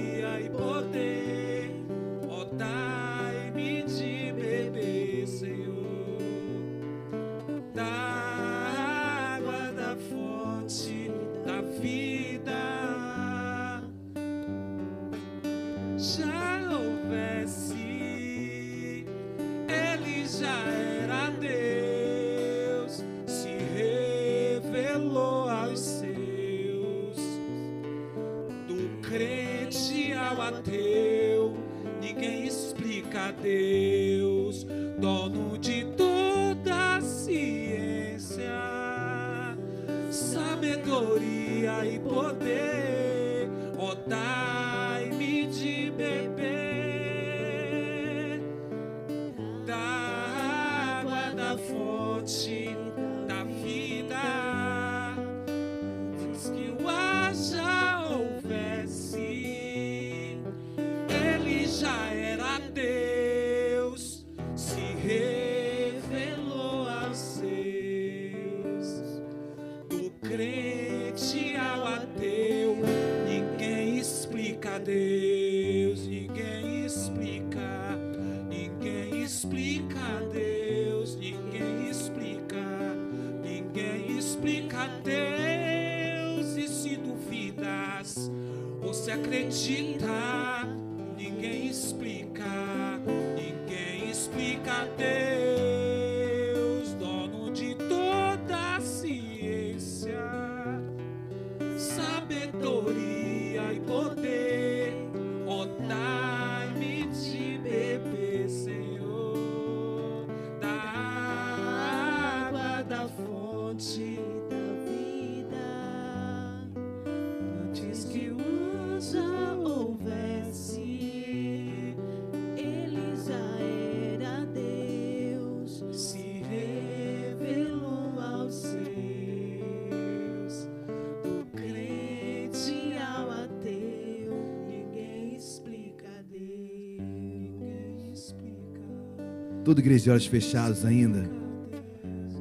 Toda 139.72 139.80
igreja 139.80 140.04
de 140.04 140.10
olhos 140.10 140.26
fechados 140.26 140.84
ainda. 140.84 141.32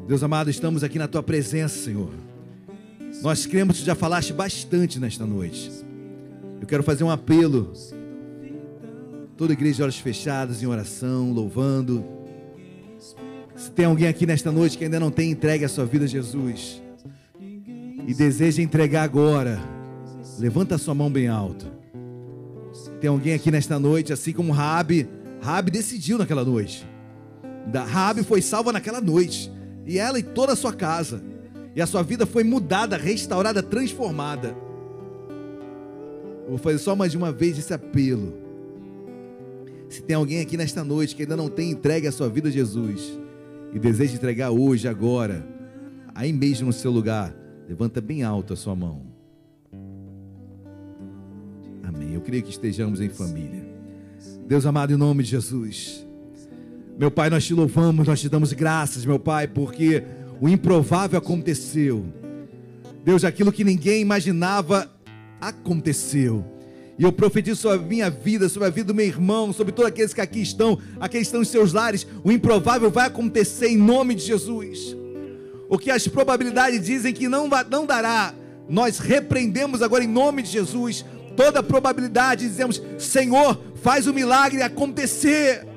Deus 0.08 0.20
amado, 0.20 0.50
estamos 0.50 0.82
aqui 0.82 0.98
na 0.98 1.06
tua 1.06 1.22
presença, 1.22 1.78
Senhor. 1.78 2.10
Nós 3.22 3.46
cremos 3.46 3.78
que 3.78 3.86
já 3.86 3.94
falaste 3.94 4.32
bastante 4.32 4.98
nesta 4.98 5.24
noite. 5.24 5.70
Eu 6.60 6.66
quero 6.66 6.82
fazer 6.82 7.04
um 7.04 7.10
apelo. 7.10 7.72
Toda 9.36 9.52
igreja 9.52 9.76
de 9.76 9.82
olhos 9.84 9.98
fechados, 10.00 10.60
em 10.60 10.66
oração, 10.66 11.32
louvando. 11.32 12.04
Se 13.54 13.70
tem 13.70 13.84
alguém 13.84 14.08
aqui 14.08 14.26
nesta 14.26 14.50
noite 14.50 14.76
que 14.76 14.82
ainda 14.82 14.98
não 14.98 15.12
tem 15.12 15.30
entregue 15.30 15.64
a 15.64 15.68
sua 15.68 15.86
vida 15.86 16.06
a 16.06 16.08
Jesus 16.08 16.82
e 18.08 18.12
deseja 18.12 18.60
entregar 18.60 19.04
agora, 19.04 19.60
levanta 20.36 20.74
a 20.74 20.78
sua 20.78 20.96
mão 20.96 21.08
bem 21.08 21.28
alto. 21.28 21.70
Tem 23.00 23.08
alguém 23.08 23.34
aqui 23.34 23.52
nesta 23.52 23.78
noite, 23.78 24.12
assim 24.12 24.32
como 24.32 24.50
Rabi, 24.50 25.08
Rabi 25.40 25.70
decidiu 25.70 26.18
naquela 26.18 26.44
noite. 26.44 26.89
Rabi 27.78 28.22
foi 28.22 28.42
salva 28.42 28.72
naquela 28.72 29.00
noite, 29.00 29.50
e 29.86 29.98
ela 29.98 30.18
e 30.18 30.22
toda 30.22 30.52
a 30.52 30.56
sua 30.56 30.72
casa. 30.72 31.22
E 31.74 31.80
a 31.80 31.86
sua 31.86 32.02
vida 32.02 32.26
foi 32.26 32.42
mudada, 32.42 32.96
restaurada, 32.96 33.62
transformada. 33.62 34.56
Eu 36.44 36.50
vou 36.50 36.58
fazer 36.58 36.78
só 36.78 36.96
mais 36.96 37.14
uma 37.14 37.30
vez 37.30 37.58
esse 37.58 37.72
apelo. 37.72 38.34
Se 39.88 40.02
tem 40.02 40.16
alguém 40.16 40.40
aqui 40.40 40.56
nesta 40.56 40.82
noite 40.82 41.14
que 41.14 41.22
ainda 41.22 41.36
não 41.36 41.48
tem 41.48 41.70
entregue 41.70 42.06
a 42.06 42.12
sua 42.12 42.28
vida 42.28 42.48
a 42.48 42.52
Jesus 42.52 43.18
e 43.72 43.78
deseja 43.78 44.14
entregar 44.14 44.50
hoje, 44.50 44.88
agora, 44.88 45.46
aí 46.14 46.32
mesmo 46.32 46.66
no 46.66 46.72
seu 46.72 46.90
lugar, 46.90 47.32
Levanta 47.70 48.00
bem 48.00 48.24
alto 48.24 48.52
a 48.52 48.56
sua 48.56 48.74
mão. 48.74 49.00
Amém. 51.84 52.14
Eu 52.14 52.20
creio 52.20 52.42
que 52.42 52.50
estejamos 52.50 53.00
em 53.00 53.08
família. 53.08 53.64
Deus 54.44 54.66
amado, 54.66 54.92
em 54.92 54.96
nome 54.96 55.22
de 55.22 55.30
Jesus. 55.30 56.04
Meu 57.00 57.10
Pai, 57.10 57.30
nós 57.30 57.46
te 57.46 57.54
louvamos, 57.54 58.06
nós 58.06 58.20
te 58.20 58.28
damos 58.28 58.52
graças, 58.52 59.06
meu 59.06 59.18
Pai, 59.18 59.48
porque 59.48 60.02
o 60.38 60.46
improvável 60.46 61.18
aconteceu. 61.18 62.04
Deus, 63.02 63.24
aquilo 63.24 63.50
que 63.50 63.64
ninguém 63.64 64.02
imaginava 64.02 64.86
aconteceu. 65.40 66.44
E 66.98 67.02
eu 67.02 67.10
profetizo 67.10 67.58
sobre 67.58 67.78
a 67.78 67.88
minha 67.88 68.10
vida, 68.10 68.50
sobre 68.50 68.68
a 68.68 68.70
vida 68.70 68.88
do 68.88 68.94
meu 68.94 69.06
irmão, 69.06 69.50
sobre 69.50 69.72
todos 69.72 69.90
aqueles 69.90 70.12
que 70.12 70.20
aqui 70.20 70.42
estão, 70.42 70.78
aqueles 71.00 71.28
que 71.28 71.28
estão 71.28 71.40
em 71.40 71.46
seus 71.46 71.72
lares. 71.72 72.06
O 72.22 72.30
improvável 72.30 72.90
vai 72.90 73.06
acontecer 73.06 73.68
em 73.68 73.78
nome 73.78 74.14
de 74.14 74.22
Jesus. 74.22 74.94
O 75.70 75.78
que 75.78 75.90
as 75.90 76.06
probabilidades 76.06 76.84
dizem 76.84 77.14
que 77.14 77.30
não, 77.30 77.48
não 77.70 77.86
dará, 77.86 78.34
nós 78.68 78.98
repreendemos 78.98 79.80
agora 79.80 80.04
em 80.04 80.06
nome 80.06 80.42
de 80.42 80.50
Jesus 80.50 81.06
toda 81.34 81.62
probabilidade, 81.62 82.46
dizemos: 82.46 82.82
Senhor, 82.98 83.58
faz 83.76 84.06
o 84.06 84.12
milagre 84.12 84.60
acontecer. 84.60 85.69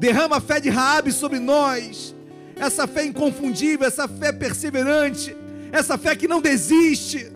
Derrama 0.00 0.38
a 0.38 0.40
fé 0.40 0.58
de 0.58 0.70
Raabe 0.70 1.12
sobre 1.12 1.38
nós. 1.38 2.16
Essa 2.56 2.86
fé 2.86 3.04
inconfundível, 3.04 3.86
essa 3.86 4.08
fé 4.08 4.32
perseverante, 4.32 5.36
essa 5.70 5.98
fé 5.98 6.16
que 6.16 6.26
não 6.26 6.40
desiste. 6.40 7.30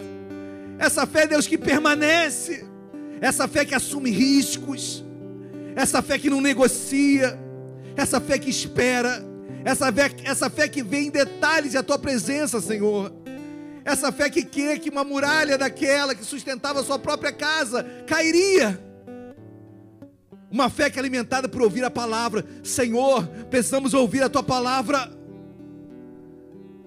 Essa 0.79 1.07
fé, 1.07 1.27
Deus, 1.27 1.47
que 1.47 1.59
permanece. 1.59 2.65
Essa 3.21 3.47
fé 3.47 3.67
que 3.67 3.75
assume 3.75 4.11
riscos. 4.11 5.05
Essa 5.77 6.01
fé 6.01 6.19
que 6.19 6.31
não 6.31 6.41
negocia. 6.41 7.39
Essa 7.95 8.19
fé 8.19 8.39
que 8.39 8.49
espera. 8.49 9.23
Essa 9.63 9.93
fé, 9.93 10.11
essa 10.25 10.49
fé 10.49 10.67
que 10.67 10.83
vê 10.83 11.01
em 11.01 11.11
detalhes 11.11 11.77
a 11.77 11.83
tua 11.83 11.99
presença, 11.99 12.63
Senhor. 12.63 13.13
Essa 13.85 14.11
fé 14.11 14.31
que 14.31 14.43
quer 14.43 14.79
que 14.79 14.89
uma 14.89 15.05
muralha 15.05 15.59
daquela 15.59 16.15
que 16.15 16.25
sustentava 16.25 16.81
a 16.81 16.85
sua 16.85 16.99
própria 16.99 17.31
casa 17.31 17.85
cairia. 18.07 18.81
Uma 20.55 20.71
fé 20.71 20.89
que 20.89 20.97
é 20.97 21.01
alimentada 21.01 21.49
por 21.49 21.63
ouvir 21.63 21.83
a 21.83 21.91
palavra. 21.91 22.47
Senhor, 22.63 23.27
precisamos 23.51 23.93
ouvir 23.93 24.23
a 24.23 24.29
tua 24.29 24.41
palavra. 24.41 25.11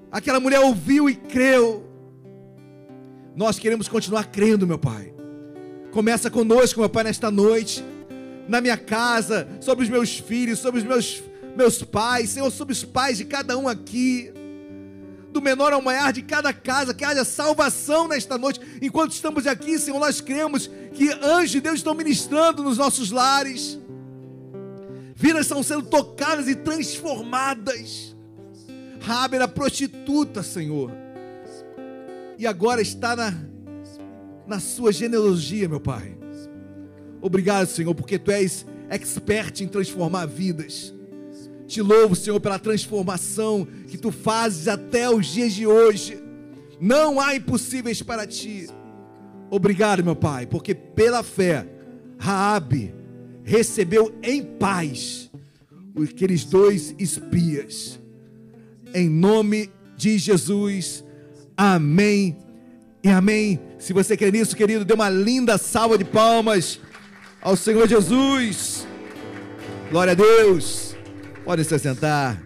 Aquela 0.10 0.40
mulher 0.40 0.62
ouviu 0.62 1.10
e 1.10 1.16
creu. 1.16 1.86
Nós 3.36 3.60
queremos 3.60 3.90
continuar 3.90 4.28
crendo, 4.28 4.66
meu 4.66 4.80
Pai. 4.80 5.14
Começa 5.92 6.32
conosco, 6.32 6.80
meu 6.80 6.90
Pai, 6.90 7.04
nesta 7.04 7.30
noite. 7.30 7.84
Na 8.48 8.62
minha 8.62 8.78
casa, 8.78 9.46
sobre 9.60 9.84
os 9.84 9.90
meus 9.90 10.18
filhos, 10.18 10.60
sobre 10.60 10.80
os 10.80 10.86
meus, 10.86 11.22
meus 11.54 11.84
pais, 11.84 12.30
Senhor, 12.30 12.50
sobre 12.50 12.72
os 12.72 12.86
pais 12.86 13.18
de 13.18 13.26
cada 13.26 13.58
um 13.58 13.68
aqui 13.68 14.32
do 15.38 15.44
menor 15.44 15.72
ao 15.72 15.82
maior 15.82 16.12
de 16.12 16.24
cada 16.24 16.52
casa, 16.52 16.94
que 16.94 17.06
haja 17.06 17.24
salvação 17.24 18.08
nesta 18.08 18.38
noite. 18.38 18.60
Enquanto 18.82 19.12
estamos 19.12 19.46
aqui, 19.46 19.78
Senhor, 19.78 20.00
nós 20.00 20.20
cremos 20.20 20.68
que 20.94 21.12
anjos 21.24 21.52
de 21.52 21.62
Deus 21.62 21.76
estão 21.76 21.94
ministrando 21.94 22.64
nos 22.64 22.78
nossos 22.78 23.12
lares. 23.12 23.80
Vidas 25.16 25.42
estão 25.42 25.62
sendo 25.62 25.84
tocadas 25.84 26.48
e 26.48 26.56
transformadas. 26.56 28.16
Rabi 29.00 29.36
era 29.36 29.48
prostituta, 29.48 30.42
Senhor. 30.42 30.92
E 32.38 32.48
agora 32.48 32.82
está 32.82 33.16
na, 33.16 33.34
na 34.48 34.60
sua 34.60 34.92
genealogia, 34.92 35.70
meu 35.70 35.80
Pai. 35.80 36.18
Obrigado, 37.22 37.68
Senhor, 37.68 37.94
porque 37.94 38.18
Tu 38.18 38.32
és 38.32 38.66
expert 38.90 39.62
em 39.62 39.68
transformar 39.68 40.26
vidas. 40.26 40.94
Te 41.68 41.82
louvo, 41.82 42.16
Senhor, 42.16 42.40
pela 42.40 42.58
transformação 42.58 43.68
que 43.88 43.98
tu 43.98 44.12
fazes 44.12 44.68
até 44.68 45.10
os 45.10 45.28
dias 45.28 45.54
de 45.54 45.68
hoje. 45.68 46.18
Não 46.80 47.20
há 47.20 47.36
impossíveis 47.36 48.02
para 48.02 48.26
ti. 48.26 48.68
Obrigado, 49.50 50.04
meu 50.04 50.16
Pai, 50.16 50.46
porque 50.46 50.74
pela 50.74 51.24
fé 51.24 51.68
Raabe 52.18 52.94
recebeu 53.44 54.14
em 54.24 54.44
paz 54.44 55.30
aqueles 56.04 56.44
dois 56.44 56.96
espias. 56.98 58.00
Em 58.94 59.10
nome 59.10 59.70
de 59.96 60.18
Jesus. 60.18 61.04
Amém. 61.56 62.38
E 63.04 63.10
amém. 63.10 63.60
Se 63.80 63.94
você 63.94 64.16
quer 64.16 64.32
nisso, 64.32 64.56
querido, 64.56 64.86
dê 64.86 64.94
uma 64.94 65.10
linda 65.10 65.58
salva 65.58 65.98
de 65.98 66.06
palmas 66.06 66.80
ao 67.42 67.56
Senhor 67.56 67.88
Jesus. 67.88 68.88
Glória 69.90 70.12
a 70.12 70.16
Deus. 70.16 70.87
Podem 71.48 71.64
se 71.64 71.80
sentar. 71.80 72.46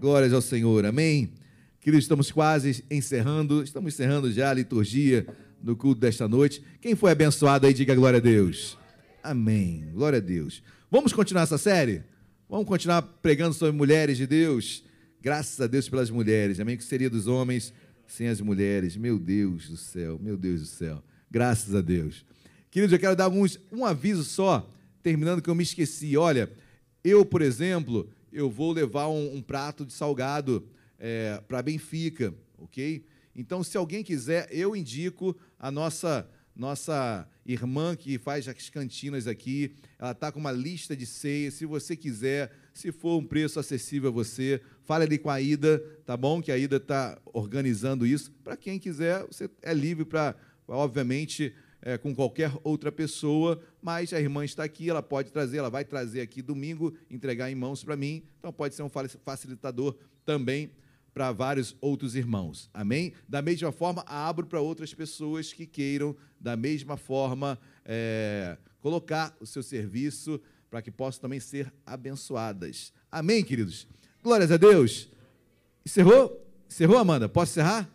Glórias 0.00 0.32
ao 0.32 0.40
Senhor. 0.40 0.86
Amém. 0.86 1.34
Queridos, 1.78 2.06
estamos 2.06 2.32
quase 2.32 2.82
encerrando, 2.90 3.62
estamos 3.62 3.92
encerrando 3.92 4.32
já 4.32 4.48
a 4.48 4.54
liturgia 4.54 5.26
do 5.60 5.76
culto 5.76 6.00
desta 6.00 6.26
noite. 6.26 6.62
Quem 6.80 6.96
foi 6.96 7.12
abençoado 7.12 7.66
aí, 7.66 7.74
diga 7.74 7.94
glória 7.94 8.16
a 8.16 8.22
Deus. 8.22 8.78
Amém. 9.22 9.86
Glória 9.92 10.16
a 10.16 10.20
Deus. 10.20 10.62
Vamos 10.90 11.12
continuar 11.12 11.42
essa 11.42 11.58
série? 11.58 12.04
Vamos 12.48 12.66
continuar 12.66 13.02
pregando 13.02 13.52
sobre 13.52 13.76
mulheres 13.76 14.16
de 14.16 14.26
Deus? 14.26 14.82
Graças 15.20 15.60
a 15.60 15.66
Deus 15.66 15.86
pelas 15.86 16.08
mulheres. 16.08 16.58
Amém. 16.58 16.78
Que 16.78 16.84
seria 16.84 17.10
dos 17.10 17.26
homens 17.26 17.70
sem 18.06 18.28
as 18.28 18.40
mulheres? 18.40 18.96
Meu 18.96 19.18
Deus 19.18 19.68
do 19.68 19.76
céu, 19.76 20.18
meu 20.18 20.38
Deus 20.38 20.62
do 20.62 20.66
céu. 20.68 21.02
Graças 21.30 21.74
a 21.74 21.82
Deus. 21.82 22.24
Queridos, 22.70 22.94
eu 22.94 22.98
quero 22.98 23.14
dar 23.14 23.24
alguns, 23.24 23.60
um 23.70 23.84
aviso 23.84 24.24
só, 24.24 24.66
terminando 25.02 25.42
que 25.42 25.50
eu 25.50 25.54
me 25.54 25.64
esqueci. 25.64 26.16
Olha, 26.16 26.50
eu, 27.04 27.26
por 27.26 27.42
exemplo, 27.42 28.08
eu 28.32 28.50
vou 28.50 28.72
levar 28.72 29.08
um, 29.08 29.36
um 29.36 29.42
prato 29.42 29.84
de 29.84 29.92
salgado 29.92 30.66
é, 30.98 31.40
para 31.46 31.62
Benfica, 31.62 32.34
ok? 32.58 33.04
Então, 33.34 33.62
se 33.62 33.76
alguém 33.76 34.02
quiser, 34.02 34.48
eu 34.50 34.74
indico 34.74 35.36
a 35.58 35.70
nossa 35.70 36.28
nossa 36.54 37.26
irmã 37.46 37.96
que 37.96 38.18
faz 38.18 38.46
as 38.46 38.68
cantinas 38.68 39.26
aqui, 39.26 39.74
ela 39.98 40.12
está 40.12 40.30
com 40.30 40.38
uma 40.38 40.52
lista 40.52 40.96
de 40.96 41.06
ceias. 41.06 41.54
Se 41.54 41.66
você 41.66 41.96
quiser, 41.96 42.52
se 42.72 42.92
for 42.92 43.18
um 43.18 43.24
preço 43.24 43.58
acessível 43.58 44.10
a 44.10 44.12
você, 44.12 44.60
fale 44.84 45.04
ali 45.04 45.18
com 45.18 45.30
a 45.30 45.40
Ida, 45.40 45.78
tá 46.04 46.16
bom? 46.16 46.42
Que 46.42 46.52
a 46.52 46.58
Ida 46.58 46.76
está 46.76 47.18
organizando 47.32 48.06
isso. 48.06 48.30
Para 48.44 48.56
quem 48.56 48.78
quiser, 48.78 49.24
você 49.26 49.48
é 49.62 49.72
livre 49.72 50.04
para, 50.04 50.36
obviamente, 50.68 51.54
é, 51.82 51.98
com 51.98 52.14
qualquer 52.14 52.52
outra 52.62 52.92
pessoa, 52.92 53.60
mas 53.82 54.12
a 54.12 54.20
irmã 54.20 54.44
está 54.44 54.62
aqui, 54.62 54.88
ela 54.88 55.02
pode 55.02 55.32
trazer, 55.32 55.58
ela 55.58 55.68
vai 55.68 55.84
trazer 55.84 56.20
aqui 56.20 56.40
domingo, 56.40 56.94
entregar 57.10 57.50
em 57.50 57.54
mãos 57.54 57.82
para 57.82 57.96
mim, 57.96 58.22
então 58.38 58.52
pode 58.52 58.74
ser 58.74 58.84
um 58.84 58.90
facilitador 59.24 59.96
também 60.24 60.70
para 61.12 61.32
vários 61.32 61.76
outros 61.80 62.14
irmãos. 62.14 62.70
Amém? 62.72 63.12
Da 63.28 63.42
mesma 63.42 63.72
forma, 63.72 64.04
abro 64.06 64.46
para 64.46 64.60
outras 64.60 64.94
pessoas 64.94 65.52
que 65.52 65.66
queiram, 65.66 66.16
da 66.40 66.56
mesma 66.56 66.96
forma, 66.96 67.58
é, 67.84 68.56
colocar 68.80 69.36
o 69.40 69.46
seu 69.46 69.62
serviço 69.62 70.40
para 70.70 70.80
que 70.80 70.90
possam 70.90 71.22
também 71.22 71.40
ser 71.40 71.72
abençoadas. 71.84 72.92
Amém, 73.10 73.44
queridos? 73.44 73.86
Glórias 74.22 74.50
a 74.50 74.56
Deus. 74.56 75.10
Encerrou? 75.84 76.48
Encerrou, 76.70 76.96
Amanda? 76.96 77.28
Posso 77.28 77.52
encerrar? 77.52 77.90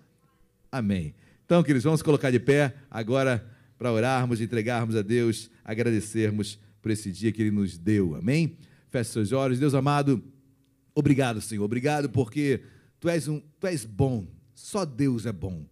Amém. 0.71 1.15
Então, 1.45 1.63
queridos, 1.63 1.85
vamos 1.85 2.01
colocar 2.01 2.29
de 2.29 2.39
pé 2.39 2.75
agora 2.91 3.56
para 3.77 3.91
orarmos, 3.91 4.41
entregarmos 4.41 4.95
a 4.95 5.01
Deus, 5.01 5.49
agradecermos 5.63 6.59
por 6.81 6.91
esse 6.91 7.11
dia 7.11 7.31
que 7.31 7.41
Ele 7.41 7.51
nos 7.51 7.77
deu. 7.77 8.15
Amém? 8.15 8.57
Feche 8.89 9.11
seus 9.11 9.31
olhos. 9.31 9.59
Deus 9.59 9.73
amado, 9.73 10.23
obrigado, 10.95 11.41
Senhor. 11.41 11.63
Obrigado 11.63 12.09
porque 12.09 12.61
Tu 12.99 13.09
és, 13.09 13.27
um, 13.27 13.39
tu 13.59 13.67
és 13.67 13.85
bom. 13.85 14.25
Só 14.55 14.83
Deus 14.83 15.25
é 15.25 15.31
bom. 15.31 15.65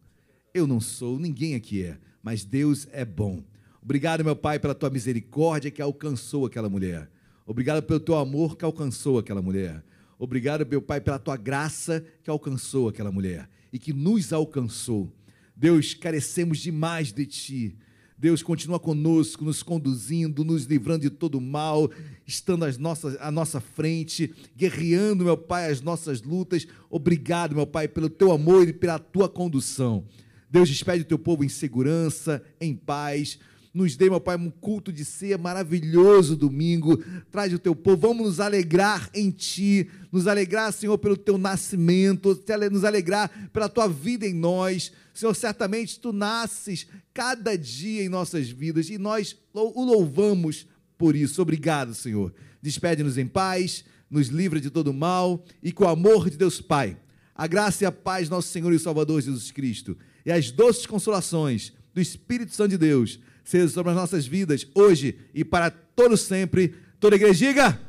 Eu 0.54 0.68
não 0.68 0.80
sou, 0.80 1.20
ninguém 1.20 1.56
aqui 1.56 1.84
é, 1.84 1.98
mas 2.22 2.46
Deus 2.46 2.88
é 2.92 3.04
bom. 3.04 3.44
Obrigado, 3.82 4.24
meu 4.24 4.36
Pai, 4.36 4.60
pela 4.60 4.76
Tua 4.76 4.90
misericórdia 4.90 5.72
que 5.72 5.82
alcançou 5.82 6.46
aquela 6.46 6.70
mulher. 6.70 7.10
Obrigado 7.46 7.84
pelo 7.84 8.00
Teu 8.00 8.16
amor 8.16 8.56
que 8.56 8.64
alcançou 8.64 9.20
aquela 9.20 9.42
mulher. 9.42 9.84
Obrigado, 10.18 10.66
meu 10.66 10.82
Pai, 10.82 11.02
pela 11.02 11.20
Tua 11.20 11.36
graça 11.36 12.06
que 12.24 12.30
alcançou 12.30 12.88
aquela 12.90 13.12
mulher 13.12 13.50
e 13.74 13.80
que 13.80 13.92
nos 13.92 14.32
alcançou. 14.32 15.12
Deus, 15.56 15.94
carecemos 15.94 16.60
demais 16.60 17.12
de 17.12 17.26
Ti. 17.26 17.78
Deus 18.26 18.42
continua 18.42 18.80
conosco, 18.80 19.46
nos 19.46 19.62
conduzindo, 19.62 20.44
nos 20.44 20.64
livrando 20.64 21.02
de 21.02 21.12
todo 21.12 21.40
mal, 21.40 21.92
estando 22.26 22.66
às 22.66 22.76
nossas, 22.76 23.16
à 23.22 23.30
nossa 23.30 23.62
frente, 23.62 24.34
guerreando, 24.58 25.24
meu 25.24 25.38
Pai, 25.38 25.70
as 25.70 25.80
nossas 25.80 26.24
lutas. 26.24 26.66
Obrigado, 26.90 27.54
meu 27.54 27.68
Pai, 27.68 27.88
pelo 27.88 28.10
teu 28.10 28.32
amor 28.32 28.68
e 28.68 28.74
pela 28.74 28.98
tua 28.98 29.30
condução. 29.30 30.06
Deus 30.50 30.68
despede 30.68 31.04
o 31.04 31.06
teu 31.06 31.20
povo 31.20 31.44
em 31.44 31.50
segurança, 31.50 32.42
em 32.60 32.74
paz. 32.74 33.38
Nos 33.76 33.98
dê, 33.98 34.10
meu 34.10 34.22
Pai, 34.22 34.38
um 34.38 34.50
culto 34.50 34.90
de 34.90 35.04
ceia 35.04 35.38
maravilhoso 35.38 36.34
domingo. 36.34 36.96
Traz 37.30 37.54
o 37.54 37.60
teu 37.60 37.76
povo. 37.76 38.08
Vamos 38.08 38.26
nos 38.26 38.40
alegrar 38.40 39.10
em 39.14 39.30
Ti. 39.30 39.90
Nos 40.14 40.28
alegrar, 40.28 40.72
Senhor, 40.72 40.98
pelo 40.98 41.18
teu 41.18 41.38
nascimento. 41.38 42.42
Nos 42.72 42.86
alegrar 42.86 43.50
pela 43.52 43.68
tua 43.68 43.90
vida 43.90 44.26
em 44.26 44.34
nós. 44.34 44.94
Senhor, 45.14 45.36
certamente 45.36 46.00
Tu 46.00 46.14
nasces 46.14 46.88
cada 47.14 47.58
dia 47.58 48.02
em 48.02 48.08
nossas 48.08 48.50
vidas 48.50 48.90
e 48.90 48.98
nós 48.98 49.36
o 49.54 49.84
louvamos 49.84 50.66
por 50.98 51.14
isso. 51.14 51.42
Obrigado, 51.42 51.94
Senhor. 51.94 52.34
Despede-nos 52.62 53.18
em 53.18 53.28
paz, 53.28 53.84
nos 54.10 54.30
livra 54.30 54.62
de 54.62 54.70
todo 54.70 54.94
mal 54.94 55.44
e 55.62 55.74
com 55.74 55.84
o 55.84 55.90
amor 55.90 56.30
de 56.30 56.38
Deus 56.38 56.62
Pai, 56.62 56.98
A 57.36 57.46
graça 57.46 57.84
e 57.84 57.88
a 57.88 57.92
paz, 57.92 58.30
nosso 58.30 58.48
Senhor 58.48 58.72
e 58.72 58.80
Salvador 58.80 59.22
Jesus 59.22 59.52
Cristo, 59.52 59.98
e 60.26 60.32
as 60.32 60.50
doces 60.50 60.86
consolações 60.86 61.74
do 61.94 62.00
Espírito 62.00 62.56
Santo 62.56 62.70
de 62.72 62.78
Deus, 62.78 63.20
sejam 63.46 63.70
sobre 63.70 63.92
as 63.92 63.96
nossas 63.96 64.28
vidas, 64.28 64.68
hoje 64.76 65.18
e 65.34 65.46
para 65.46 65.70
todo 65.70 66.18
sempre. 66.18 66.76
Toda 67.00 67.16
a 67.16 67.18
igreja 67.18 67.48
diga 67.48 67.80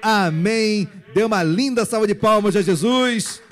amém. 0.00 0.88
Dê 1.14 1.22
uma 1.24 1.42
linda 1.42 1.84
salva 1.84 2.06
de 2.06 2.14
palmas 2.14 2.56
a 2.56 2.62
Jesus. 2.62 3.42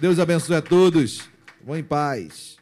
Deus 0.00 0.18
abençoe 0.18 0.56
a 0.56 0.62
todos. 0.62 1.22
Vão 1.64 1.76
em 1.76 1.84
paz. 1.84 2.57